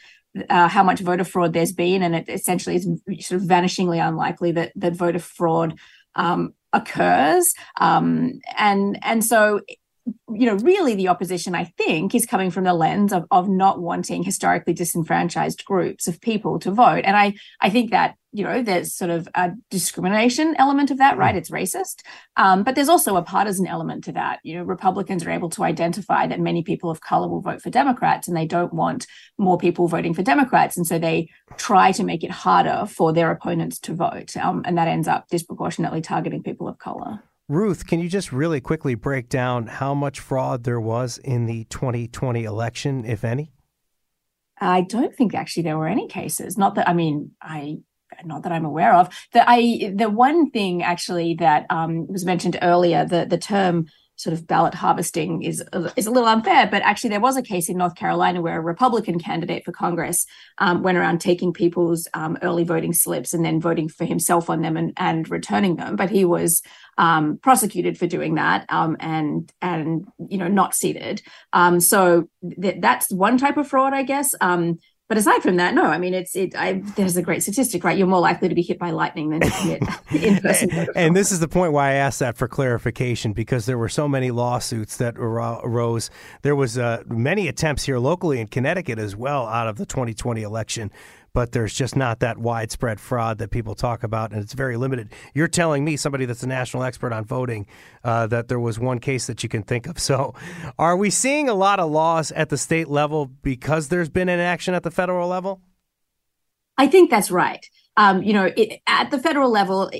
uh, 0.49 0.67
how 0.67 0.83
much 0.83 0.99
voter 0.99 1.23
fraud 1.23 1.53
there's 1.53 1.71
been, 1.71 2.01
and 2.01 2.15
it 2.15 2.27
essentially 2.27 2.75
is 2.75 2.85
sort 3.27 3.41
of 3.41 3.47
vanishingly 3.47 4.05
unlikely 4.05 4.51
that 4.53 4.71
that 4.75 4.93
voter 4.93 5.19
fraud 5.19 5.77
um, 6.15 6.53
occurs. 6.73 7.53
Um, 7.79 8.39
and 8.57 8.97
and 9.03 9.23
so 9.23 9.61
you 10.29 10.45
know, 10.45 10.55
really 10.55 10.95
the 10.95 11.07
opposition, 11.07 11.55
I 11.55 11.65
think, 11.65 12.13
is 12.13 12.25
coming 12.25 12.51
from 12.51 12.63
the 12.63 12.73
lens 12.73 13.11
of, 13.11 13.25
of 13.31 13.49
not 13.49 13.81
wanting 13.81 14.23
historically 14.23 14.73
disenfranchised 14.73 15.65
groups 15.65 16.07
of 16.07 16.21
people 16.21 16.59
to 16.59 16.71
vote. 16.71 17.01
And 17.05 17.17
I, 17.17 17.33
I 17.59 17.69
think 17.69 17.91
that, 17.91 18.15
you 18.31 18.43
know, 18.43 18.61
there's 18.61 18.93
sort 18.93 19.09
of 19.09 19.27
a 19.35 19.51
discrimination 19.69 20.55
element 20.57 20.91
of 20.91 20.99
that, 20.99 21.17
right? 21.17 21.33
Mm. 21.33 21.37
It's 21.37 21.49
racist. 21.49 22.03
Um, 22.35 22.63
but 22.63 22.75
there's 22.75 22.89
also 22.89 23.15
a 23.15 23.23
partisan 23.23 23.67
element 23.67 24.03
to 24.05 24.11
that. 24.13 24.39
You 24.43 24.55
know, 24.55 24.63
Republicans 24.63 25.25
are 25.25 25.31
able 25.31 25.49
to 25.51 25.63
identify 25.63 26.27
that 26.27 26.39
many 26.39 26.63
people 26.63 26.89
of 26.89 27.01
color 27.01 27.27
will 27.27 27.41
vote 27.41 27.61
for 27.61 27.69
Democrats 27.69 28.27
and 28.27 28.37
they 28.37 28.45
don't 28.45 28.73
want 28.73 29.07
more 29.37 29.57
people 29.57 29.87
voting 29.87 30.13
for 30.13 30.23
Democrats. 30.23 30.77
And 30.77 30.85
so 30.85 30.99
they 30.99 31.29
try 31.57 31.91
to 31.93 32.03
make 32.03 32.23
it 32.23 32.31
harder 32.31 32.85
for 32.87 33.11
their 33.11 33.31
opponents 33.31 33.79
to 33.79 33.93
vote. 33.93 34.37
Um, 34.37 34.61
and 34.65 34.77
that 34.77 34.87
ends 34.87 35.07
up 35.07 35.27
disproportionately 35.29 36.01
targeting 36.01 36.43
people 36.43 36.67
of 36.67 36.77
color. 36.77 37.23
Ruth, 37.49 37.87
can 37.87 37.99
you 38.01 38.09
just 38.09 38.33
really 38.33 38.59
quickly 38.59 38.93
break 38.93 39.29
down 39.29 39.67
how 39.67 39.93
much 39.93 40.19
fraud 40.19 40.65
there 40.65 40.81
was 40.81 41.17
in 41.17 41.45
the 41.45 41.63
2020 41.65 42.43
election, 42.43 43.05
if 43.05 43.23
any? 43.23 43.53
I 44.59 44.81
don't 44.81 45.15
think 45.15 45.33
actually 45.33 45.63
there 45.63 45.77
were 45.77 45.87
any 45.87 46.07
cases. 46.07 46.57
Not 46.57 46.75
that 46.75 46.89
I 46.89 46.93
mean, 46.93 47.31
I 47.41 47.77
not 48.25 48.43
that 48.43 48.51
I'm 48.51 48.65
aware 48.65 48.93
of. 48.93 49.09
The 49.31 49.47
I 49.47 49.93
the 49.95 50.09
one 50.09 50.49
thing 50.49 50.83
actually 50.83 51.35
that 51.35 51.65
um, 51.69 52.07
was 52.07 52.25
mentioned 52.25 52.57
earlier, 52.61 53.05
the 53.05 53.25
the 53.25 53.37
term 53.37 53.85
sort 54.17 54.33
of 54.33 54.45
ballot 54.47 54.73
harvesting 54.73 55.43
is 55.43 55.63
is 55.95 56.07
a 56.07 56.11
little 56.11 56.27
unfair. 56.27 56.67
But 56.69 56.81
actually, 56.81 57.11
there 57.11 57.21
was 57.21 57.37
a 57.37 57.41
case 57.41 57.69
in 57.69 57.77
North 57.77 57.95
Carolina 57.95 58.41
where 58.41 58.57
a 58.57 58.61
Republican 58.61 59.19
candidate 59.19 59.63
for 59.63 59.71
Congress 59.71 60.25
um, 60.57 60.83
went 60.83 60.97
around 60.97 61.21
taking 61.21 61.53
people's 61.53 62.07
um, 62.13 62.37
early 62.41 62.63
voting 62.63 62.93
slips 62.93 63.33
and 63.33 63.45
then 63.45 63.61
voting 63.61 63.87
for 63.87 64.05
himself 64.05 64.49
on 64.49 64.61
them 64.61 64.75
and, 64.75 64.91
and 64.97 65.29
returning 65.29 65.75
them. 65.75 65.95
But 65.95 66.09
he 66.09 66.25
was 66.25 66.61
um, 66.97 67.37
prosecuted 67.37 67.97
for 67.97 68.07
doing 68.07 68.35
that 68.35 68.65
um, 68.69 68.97
and 68.99 69.51
and 69.61 70.07
you 70.17 70.37
know 70.37 70.47
not 70.47 70.73
seated. 70.73 71.21
Um, 71.53 71.79
so 71.79 72.27
th- 72.61 72.81
that's 72.81 73.11
one 73.11 73.37
type 73.37 73.57
of 73.57 73.67
fraud, 73.67 73.93
I 73.93 74.03
guess. 74.03 74.33
But 75.07 75.17
aside 75.17 75.41
from 75.41 75.55
that, 75.55 75.73
no. 75.73 75.83
I 75.83 75.97
mean, 75.97 76.13
it's 76.13 76.35
it. 76.35 76.53
I, 76.55 76.81
there's 76.95 77.15
a 77.15 77.21
great 77.21 77.41
statistic, 77.41 77.83
right? 77.85 77.97
You're 77.97 78.07
more 78.07 78.19
likely 78.19 78.49
to 78.49 78.55
be 78.55 78.61
hit 78.61 78.77
by 78.77 78.91
lightning 78.91 79.29
than 79.29 79.39
commit 79.39 79.81
in 80.11 80.39
person. 80.39 80.69
and 80.95 81.15
this 81.15 81.31
is 81.31 81.39
the 81.39 81.47
point 81.47 81.71
why 81.71 81.91
I 81.91 81.93
asked 81.93 82.19
that 82.19 82.35
for 82.35 82.49
clarification 82.49 83.31
because 83.31 83.65
there 83.65 83.77
were 83.77 83.87
so 83.87 84.09
many 84.09 84.31
lawsuits 84.31 84.97
that 84.97 85.15
arose. 85.17 86.09
There 86.41 86.57
was 86.57 86.77
uh, 86.77 87.03
many 87.07 87.47
attempts 87.47 87.85
here 87.85 87.99
locally 87.99 88.41
in 88.41 88.47
Connecticut 88.47 88.99
as 88.99 89.15
well 89.15 89.47
out 89.47 89.69
of 89.69 89.77
the 89.77 89.85
2020 89.85 90.41
election 90.41 90.91
but 91.37 91.51
there's 91.51 91.75
just 91.75 91.95
not 91.95 92.19
that 92.21 92.39
widespread 92.39 92.99
fraud 92.99 93.37
that 93.37 93.51
people 93.51 93.75
talk 93.75 94.01
about, 94.01 94.31
and 94.31 94.41
it's 94.41 94.53
very 94.53 94.75
limited. 94.75 95.13
You're 95.35 95.47
telling 95.47 95.85
me, 95.85 95.95
somebody 95.95 96.25
that's 96.25 96.41
a 96.41 96.47
national 96.47 96.81
expert 96.81 97.13
on 97.13 97.25
voting, 97.25 97.67
uh, 98.03 98.25
that 98.25 98.47
there 98.47 98.59
was 98.59 98.79
one 98.79 98.97
case 98.97 99.27
that 99.27 99.43
you 99.43 99.49
can 99.49 99.61
think 99.61 99.85
of. 99.85 99.99
So, 100.07 100.33
are 100.79 100.97
we 100.97 101.11
seeing 101.11 101.47
a 101.47 101.53
lot 101.53 101.79
of 101.79 101.91
laws 101.91 102.31
at 102.31 102.49
the 102.49 102.57
state 102.57 102.87
level 102.87 103.27
because 103.43 103.89
there's 103.89 104.09
been 104.09 104.29
inaction 104.29 104.73
at 104.73 104.81
the 104.81 104.89
federal 104.89 105.27
level? 105.27 105.61
I 106.75 106.87
think 106.87 107.11
that's 107.11 107.29
right. 107.29 107.63
Um, 107.97 108.23
you 108.23 108.33
know, 108.33 108.51
it, 108.57 108.81
at 108.87 109.11
the 109.11 109.19
federal 109.19 109.51
level, 109.51 109.91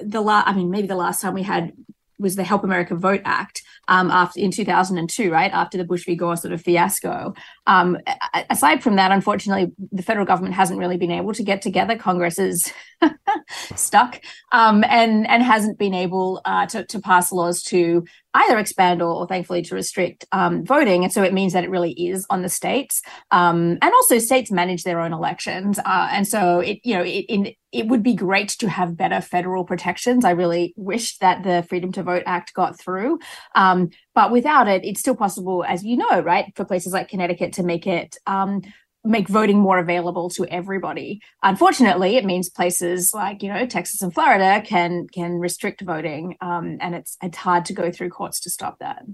the 0.00 0.20
la- 0.20 0.44
I 0.46 0.52
mean, 0.54 0.70
maybe 0.70 0.86
the 0.86 0.94
last 0.94 1.20
time 1.20 1.34
we 1.34 1.42
had 1.42 1.72
was 2.20 2.36
the 2.36 2.44
Help 2.44 2.62
America 2.62 2.94
Vote 2.94 3.22
Act 3.24 3.63
um, 3.88 4.10
after 4.10 4.40
in 4.40 4.50
2002, 4.50 5.30
right 5.30 5.52
after 5.52 5.78
the 5.78 5.84
Bush 5.84 6.04
v. 6.04 6.14
Gore 6.14 6.36
sort 6.36 6.52
of 6.52 6.62
fiasco. 6.62 7.34
Um, 7.66 7.98
aside 8.50 8.82
from 8.82 8.96
that, 8.96 9.12
unfortunately, 9.12 9.72
the 9.92 10.02
federal 10.02 10.26
government 10.26 10.54
hasn't 10.54 10.78
really 10.78 10.96
been 10.96 11.10
able 11.10 11.32
to 11.34 11.42
get 11.42 11.62
together. 11.62 11.96
Congress 11.96 12.38
is 12.38 12.72
stuck 13.74 14.20
um, 14.52 14.84
and 14.84 15.26
and 15.26 15.42
hasn't 15.42 15.78
been 15.78 15.94
able 15.94 16.40
uh, 16.44 16.66
to, 16.66 16.84
to 16.86 17.00
pass 17.00 17.32
laws 17.32 17.62
to 17.64 18.04
either 18.34 18.58
expand 18.58 19.00
or, 19.00 19.14
or 19.14 19.26
thankfully 19.26 19.62
to 19.62 19.74
restrict 19.74 20.26
um, 20.32 20.64
voting. 20.64 21.04
And 21.04 21.12
so 21.12 21.22
it 21.22 21.32
means 21.32 21.52
that 21.52 21.64
it 21.64 21.70
really 21.70 21.92
is 21.92 22.26
on 22.30 22.42
the 22.42 22.48
states. 22.48 23.00
Um, 23.30 23.78
and 23.80 23.92
also 23.94 24.18
states 24.18 24.50
manage 24.50 24.82
their 24.82 25.00
own 25.00 25.12
elections. 25.12 25.78
Uh, 25.78 26.08
and 26.10 26.26
so 26.26 26.60
it, 26.60 26.80
you 26.82 26.94
know, 26.94 27.02
it, 27.02 27.24
in, 27.28 27.52
it 27.70 27.88
would 27.88 28.02
be 28.02 28.14
great 28.14 28.50
to 28.50 28.68
have 28.68 28.96
better 28.96 29.20
federal 29.20 29.64
protections. 29.64 30.24
I 30.24 30.30
really 30.30 30.74
wish 30.76 31.18
that 31.18 31.42
the 31.42 31.64
Freedom 31.68 31.92
to 31.92 32.02
Vote 32.02 32.22
Act 32.26 32.54
got 32.54 32.78
through. 32.78 33.18
Um, 33.54 33.90
but 34.14 34.30
without 34.30 34.68
it, 34.68 34.84
it's 34.84 35.00
still 35.00 35.16
possible, 35.16 35.64
as 35.66 35.84
you 35.84 35.96
know, 35.96 36.20
right, 36.20 36.52
for 36.54 36.64
places 36.64 36.92
like 36.92 37.08
Connecticut 37.08 37.54
to 37.54 37.62
make 37.62 37.86
it 37.86 38.16
um, 38.26 38.62
make 39.04 39.28
voting 39.28 39.58
more 39.58 39.78
available 39.78 40.30
to 40.30 40.46
everybody. 40.46 41.20
Unfortunately, 41.42 42.16
it 42.16 42.24
means 42.24 42.48
places 42.48 43.12
like 43.12 43.42
you 43.42 43.52
know 43.52 43.66
Texas 43.66 44.02
and 44.02 44.12
Florida 44.12 44.62
can 44.64 45.06
can 45.08 45.38
restrict 45.38 45.82
voting, 45.82 46.36
um, 46.40 46.78
and 46.80 46.94
it's 46.94 47.16
it's 47.22 47.38
hard 47.38 47.64
to 47.66 47.72
go 47.72 47.90
through 47.90 48.10
courts 48.10 48.40
to 48.40 48.50
stop 48.50 48.78
that. 48.78 49.04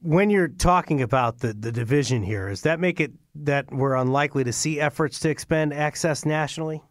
When 0.00 0.30
you're 0.30 0.48
talking 0.48 1.00
about 1.00 1.38
the 1.38 1.52
the 1.52 1.72
division 1.72 2.22
here, 2.22 2.48
does 2.48 2.62
that 2.62 2.80
make 2.80 3.00
it 3.00 3.12
that 3.34 3.72
we're 3.72 3.94
unlikely 3.94 4.44
to 4.44 4.52
see 4.52 4.80
efforts 4.80 5.18
to 5.20 5.30
expand 5.30 5.72
access 5.72 6.26
nationally? 6.26 6.82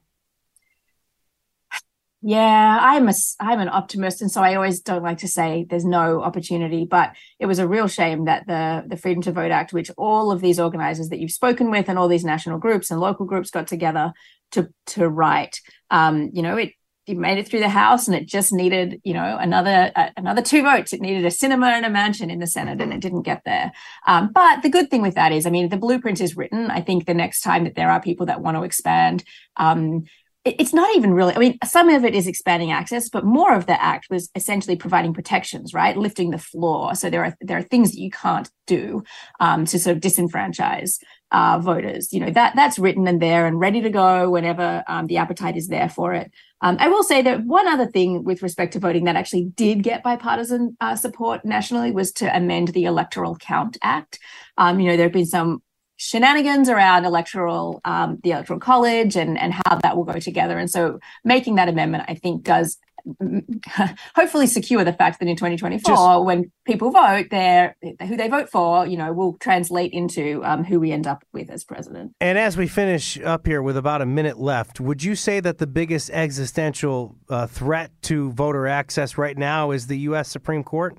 Yeah, 2.24 2.78
I'm 2.80 3.10
a 3.10 3.14
I'm 3.40 3.60
an 3.60 3.70
optimist, 3.70 4.22
and 4.22 4.32
so 4.32 4.44
I 4.44 4.54
always 4.54 4.80
don't 4.80 5.02
like 5.02 5.18
to 5.20 5.28
say 5.28 5.66
there's 5.68 5.86
no 5.86 6.22
opportunity. 6.22 6.86
But 6.86 7.16
it 7.40 7.48
was 7.48 7.58
a 7.58 7.68
real 7.68 7.88
shame 7.88 8.26
that 8.26 8.46
the 8.46 8.84
the 8.86 8.96
Freedom 8.96 9.24
to 9.24 9.32
Vote 9.32 9.50
Act, 9.50 9.74
which 9.74 9.90
all 9.98 10.32
of 10.32 10.40
these 10.40 10.60
organizers 10.60 11.10
that 11.10 11.20
you've 11.20 11.32
spoken 11.32 11.72
with, 11.72 11.90
and 11.90 11.98
all 11.98 12.08
these 12.08 12.24
national 12.24 12.60
groups 12.60 12.92
and 12.92 13.00
local 13.00 13.26
groups 13.26 13.50
got 13.50 13.66
together 13.66 14.14
to 14.52 14.70
to 14.88 15.10
write, 15.10 15.62
um, 15.90 16.30
you 16.32 16.44
know, 16.44 16.58
it 16.58 16.74
it 17.08 17.18
made 17.18 17.40
it 17.40 17.48
through 17.48 17.62
the 17.62 17.70
House, 17.70 18.08
and 18.08 18.16
it 18.16 18.28
just 18.28 18.54
needed, 18.54 19.02
you 19.04 19.16
know, 19.16 19.38
another 19.40 19.92
uh, 19.96 20.10
another 20.16 20.44
two 20.44 20.62
votes. 20.62 20.94
It 20.94 21.02
needed 21.02 21.26
a 21.26 21.30
Sinema 21.30 21.72
and 21.72 21.86
a 21.86 21.90
Manchin 21.90 22.32
in 22.32 22.38
the 22.38 22.46
Senate, 22.46 22.82
and 22.82 22.94
it 22.94 23.02
didn't 23.02 23.24
get 23.24 23.42
there. 23.46 23.72
Um, 24.06 24.32
but 24.32 24.62
the 24.62 24.70
good 24.70 24.92
thing 24.92 25.02
with 25.02 25.16
that 25.16 25.32
is, 25.32 25.48
I 25.48 25.50
mean, 25.50 25.70
the 25.70 25.78
blueprint 25.78 26.22
is 26.22 26.38
written. 26.38 26.70
I 26.70 26.82
think 26.82 27.08
the 27.08 27.16
next 27.16 27.42
time 27.42 27.64
that 27.64 27.74
there 27.74 27.90
are 27.90 28.00
people 28.00 28.28
that 28.28 28.42
want 28.42 28.58
to 28.58 28.64
expand, 28.64 29.24
um, 29.58 30.04
it's 30.44 30.74
not 30.74 30.96
even 30.96 31.14
really 31.14 31.36
i 31.36 31.38
mean 31.38 31.58
some 31.64 31.90
of 31.90 32.04
it 32.04 32.16
is 32.16 32.28
expanding 32.28 32.72
access 32.72 33.10
but 33.10 33.24
more 33.24 33.54
of 33.54 33.68
the 33.68 33.82
act 33.82 34.08
was 34.10 34.30
essentially 34.36 34.76
providing 34.76 35.14
protections 35.14 35.72
right? 35.74 35.98
Lifting 35.98 36.32
the 36.32 36.38
floor. 36.38 36.96
So 36.96 37.10
there 37.10 37.24
are 37.24 37.36
there 37.42 37.58
are 37.58 37.64
things 37.64 37.92
that 37.92 38.00
you 38.00 38.12
can't 38.12 38.50
do 38.68 39.04
um, 39.40 39.66
to 39.66 39.80
sort 39.80 39.98
of 39.98 40.02
disenfranchise 40.02 41.00
uh, 41.32 41.60
voters. 41.60 42.12
You 42.14 42.20
know 42.22 42.32
that 42.32 42.56
that's 42.56 42.80
written 42.80 43.08
and 43.08 43.22
there 43.22 43.46
and 43.46 43.60
ready 43.60 43.82
to 43.82 43.90
go 43.90 44.30
whenever 44.30 44.84
um, 44.88 45.08
the 45.08 45.18
appetite 45.18 45.58
is 45.58 45.68
there 45.68 45.90
for 45.90 46.14
it. 46.14 46.32
Um, 46.62 46.78
i 46.80 46.88
will 46.88 47.04
say 47.04 47.22
that 47.24 47.44
one 47.46 47.68
other 47.68 47.88
thing 47.88 48.24
with 48.24 48.44
respect 48.44 48.74
to 48.74 48.80
voting 48.80 49.06
that 49.06 49.16
actually 49.16 49.46
did 49.56 49.84
get 49.84 50.04
bipartisan 50.04 50.78
uh, 50.80 50.96
support 50.96 51.44
nationally 51.44 51.92
was 51.92 52.12
to 52.14 52.36
amend 52.36 52.70
the 52.70 52.86
electoral 52.86 53.36
count 53.36 53.78
act. 53.82 54.20
Um, 54.58 54.80
you 54.80 54.88
know 54.88 54.98
there 54.98 55.08
have 55.08 55.14
been 55.14 55.26
some 55.26 55.62
shenanigans 56.02 56.68
around 56.68 57.06
electoral 57.06 57.80
um, 57.86 58.20
the 58.24 58.32
electoral 58.32 58.60
college 58.60 59.16
and 59.16 59.38
and 59.38 59.54
how 59.54 59.76
that 59.84 59.96
will 59.96 60.04
go 60.04 60.20
together. 60.20 60.58
And 60.58 60.70
so 60.70 61.00
making 61.24 61.56
that 61.56 61.70
amendment 61.70 62.06
i 62.08 62.16
think 62.16 62.44
does 62.44 62.78
hopefully 64.16 64.46
secure 64.46 64.84
the 64.84 64.94
fact 64.94 65.20
that 65.20 65.28
in 65.28 65.36
2024 65.36 65.96
Just, 65.96 66.24
when 66.24 66.52
people 66.66 66.92
vote 66.92 67.28
they're 67.32 67.76
who 68.08 68.16
they 68.16 68.28
vote 68.28 68.48
for 68.48 68.86
you 68.86 68.96
know 68.96 69.12
will 69.12 69.38
translate 69.40 69.92
into 69.92 70.44
um, 70.44 70.64
who 70.64 70.80
we 70.80 70.92
end 70.92 71.08
up 71.08 71.24
with 71.34 71.50
as 71.50 71.64
president. 71.64 72.14
And 72.22 72.38
as 72.38 72.58
we 72.58 72.68
finish 72.68 73.20
up 73.20 73.48
here 73.48 73.62
with 73.62 73.76
about 73.78 74.02
a 74.02 74.06
minute 74.06 74.40
left 74.40 74.80
would 74.80 75.04
you 75.04 75.16
say 75.16 75.40
that 75.40 75.58
the 75.58 75.68
biggest 75.68 76.10
existential 76.12 77.16
uh, 77.30 77.48
threat 77.48 77.92
to 78.04 78.32
voter 78.34 78.68
access 78.68 79.18
right 79.18 79.38
now 79.38 79.72
is 79.72 79.88
the 79.88 79.98
u.s 80.00 80.28
supreme 80.28 80.64
court 80.64 80.98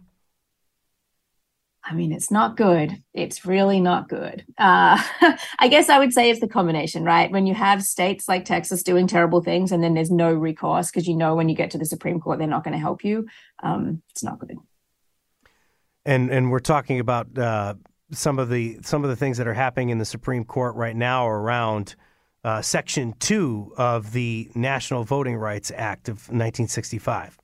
I 1.85 1.95
mean, 1.95 2.13
it's 2.13 2.31
not 2.31 2.57
good. 2.57 3.03
It's 3.13 3.45
really 3.45 3.81
not 3.81 4.09
good. 4.09 4.45
Uh, 4.57 5.03
I 5.59 5.69
guess 5.69 5.89
I 5.89 5.99
would 5.99 6.13
say 6.13 6.31
it's 6.31 6.41
the 6.41 6.49
combination, 6.49 7.05
right? 7.05 7.31
When 7.31 7.47
you 7.47 7.55
have 7.55 7.83
states 7.83 8.29
like 8.29 8.45
Texas 8.45 8.83
doing 8.83 9.07
terrible 9.07 9.43
things 9.43 9.73
and 9.73 9.83
then 9.83 9.95
there's 9.95 10.11
no 10.11 10.33
recourse 10.33 10.91
because 10.91 11.09
you 11.09 11.17
know 11.17 11.35
when 11.35 11.49
you 11.49 11.57
get 11.57 11.71
to 11.73 11.79
the 11.79 11.85
Supreme 11.85 12.21
Court, 12.21 12.39
they're 12.39 12.47
not 12.47 12.63
going 12.63 12.73
to 12.73 12.79
help 12.79 13.05
you, 13.05 13.27
um, 13.63 14.03
it's 14.11 14.23
not 14.23 14.39
good. 14.39 14.59
And 16.05 16.31
and 16.31 16.51
we're 16.51 16.61
talking 16.61 16.99
about 16.99 17.37
uh, 17.39 17.75
some 18.13 18.39
of 18.39 18.49
the 18.49 18.79
some 18.83 19.05
of 19.05 19.11
the 19.11 19.17
things 19.17 19.39
that 19.39 19.47
are 19.47 19.55
happening 19.55 19.91
in 19.91 19.99
the 19.99 20.05
Supreme 20.05 20.45
Court 20.45 20.75
right 20.75 20.97
now 20.97 21.29
around 21.29 21.95
uh, 22.45 22.61
Section 22.61 23.15
Two 23.21 23.73
of 23.77 24.13
the 24.13 24.51
National 24.55 25.05
Voting 25.05 25.37
Rights 25.37 25.71
Act 25.75 26.09
of 26.09 26.17
1965. 26.29 27.39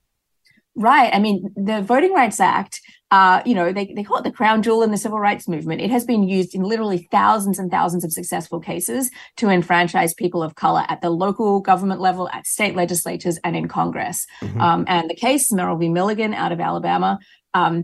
Right. 0.79 1.13
I 1.13 1.19
mean, 1.19 1.51
the 1.57 1.81
Voting 1.81 2.13
Rights 2.13 2.39
Act, 2.39 2.79
uh, 3.11 3.41
you 3.45 3.53
know, 3.53 3.73
they, 3.73 3.91
they 3.93 4.01
call 4.01 4.19
it 4.19 4.23
the 4.23 4.31
crown 4.31 4.63
jewel 4.63 4.81
in 4.81 4.91
the 4.91 4.97
civil 4.97 5.19
rights 5.19 5.45
movement. 5.45 5.81
It 5.81 5.91
has 5.91 6.05
been 6.05 6.23
used 6.23 6.55
in 6.55 6.63
literally 6.63 7.09
thousands 7.11 7.59
and 7.59 7.69
thousands 7.69 8.05
of 8.05 8.13
successful 8.13 8.61
cases 8.61 9.11
to 9.35 9.49
enfranchise 9.49 10.13
people 10.13 10.41
of 10.41 10.55
color 10.55 10.85
at 10.87 11.01
the 11.01 11.09
local 11.09 11.59
government 11.59 11.99
level, 11.99 12.29
at 12.29 12.47
state 12.47 12.77
legislatures, 12.77 13.37
and 13.43 13.57
in 13.57 13.67
Congress. 13.67 14.25
Mm-hmm. 14.41 14.61
Um, 14.61 14.85
and 14.87 15.09
the 15.09 15.15
case, 15.15 15.51
Merrill 15.51 15.75
v. 15.75 15.89
Milligan 15.89 16.33
out 16.33 16.53
of 16.53 16.61
Alabama, 16.61 17.19
um, 17.53 17.83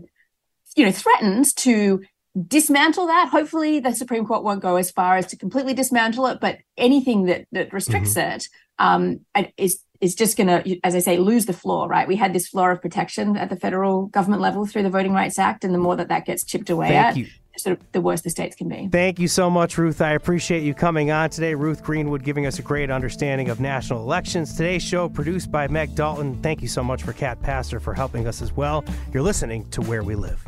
you 0.74 0.86
know, 0.86 0.92
threatens 0.92 1.52
to 1.52 2.02
dismantle 2.48 3.08
that. 3.08 3.28
Hopefully, 3.28 3.78
the 3.78 3.92
Supreme 3.92 4.24
Court 4.24 4.42
won't 4.42 4.62
go 4.62 4.76
as 4.76 4.90
far 4.90 5.18
as 5.18 5.26
to 5.26 5.36
completely 5.36 5.74
dismantle 5.74 6.28
it, 6.28 6.40
but 6.40 6.60
anything 6.78 7.26
that 7.26 7.46
that 7.52 7.74
restricts 7.74 8.14
mm-hmm. 8.14 8.36
it 8.36 8.48
um, 8.78 9.20
is 9.58 9.80
is 10.00 10.14
just 10.14 10.36
going 10.36 10.48
to, 10.48 10.78
as 10.84 10.94
I 10.94 11.00
say, 11.00 11.18
lose 11.18 11.46
the 11.46 11.52
floor. 11.52 11.88
Right? 11.88 12.08
We 12.08 12.16
had 12.16 12.32
this 12.32 12.48
floor 12.48 12.70
of 12.70 12.80
protection 12.80 13.36
at 13.36 13.50
the 13.50 13.56
federal 13.56 14.06
government 14.06 14.42
level 14.42 14.66
through 14.66 14.82
the 14.82 14.90
Voting 14.90 15.12
Rights 15.12 15.38
Act, 15.38 15.64
and 15.64 15.74
the 15.74 15.78
more 15.78 15.96
that 15.96 16.08
that 16.08 16.26
gets 16.26 16.44
chipped 16.44 16.70
away 16.70 16.88
Thank 16.88 17.06
at. 17.06 17.16
You. 17.16 17.26
Sort 17.58 17.80
of 17.80 17.92
the 17.92 18.02
worse 18.02 18.20
the 18.20 18.28
states 18.28 18.54
can 18.54 18.68
be. 18.68 18.86
Thank 18.92 19.18
you 19.18 19.28
so 19.28 19.48
much, 19.48 19.78
Ruth. 19.78 20.02
I 20.02 20.10
appreciate 20.10 20.62
you 20.62 20.74
coming 20.74 21.10
on 21.10 21.30
today. 21.30 21.54
Ruth 21.54 21.82
Greenwood 21.82 22.22
giving 22.22 22.44
us 22.44 22.58
a 22.58 22.62
great 22.62 22.90
understanding 22.90 23.48
of 23.48 23.60
national 23.60 24.02
elections. 24.02 24.54
Today's 24.54 24.82
show 24.82 25.08
produced 25.08 25.50
by 25.50 25.66
Meg 25.66 25.94
Dalton. 25.94 26.34
Thank 26.42 26.60
you 26.60 26.68
so 26.68 26.84
much 26.84 27.02
for 27.02 27.14
Kat 27.14 27.40
Pastor 27.40 27.80
for 27.80 27.94
helping 27.94 28.26
us 28.28 28.42
as 28.42 28.52
well. 28.52 28.84
You're 29.14 29.22
listening 29.22 29.66
to 29.70 29.80
Where 29.80 30.02
We 30.02 30.16
Live. 30.16 30.44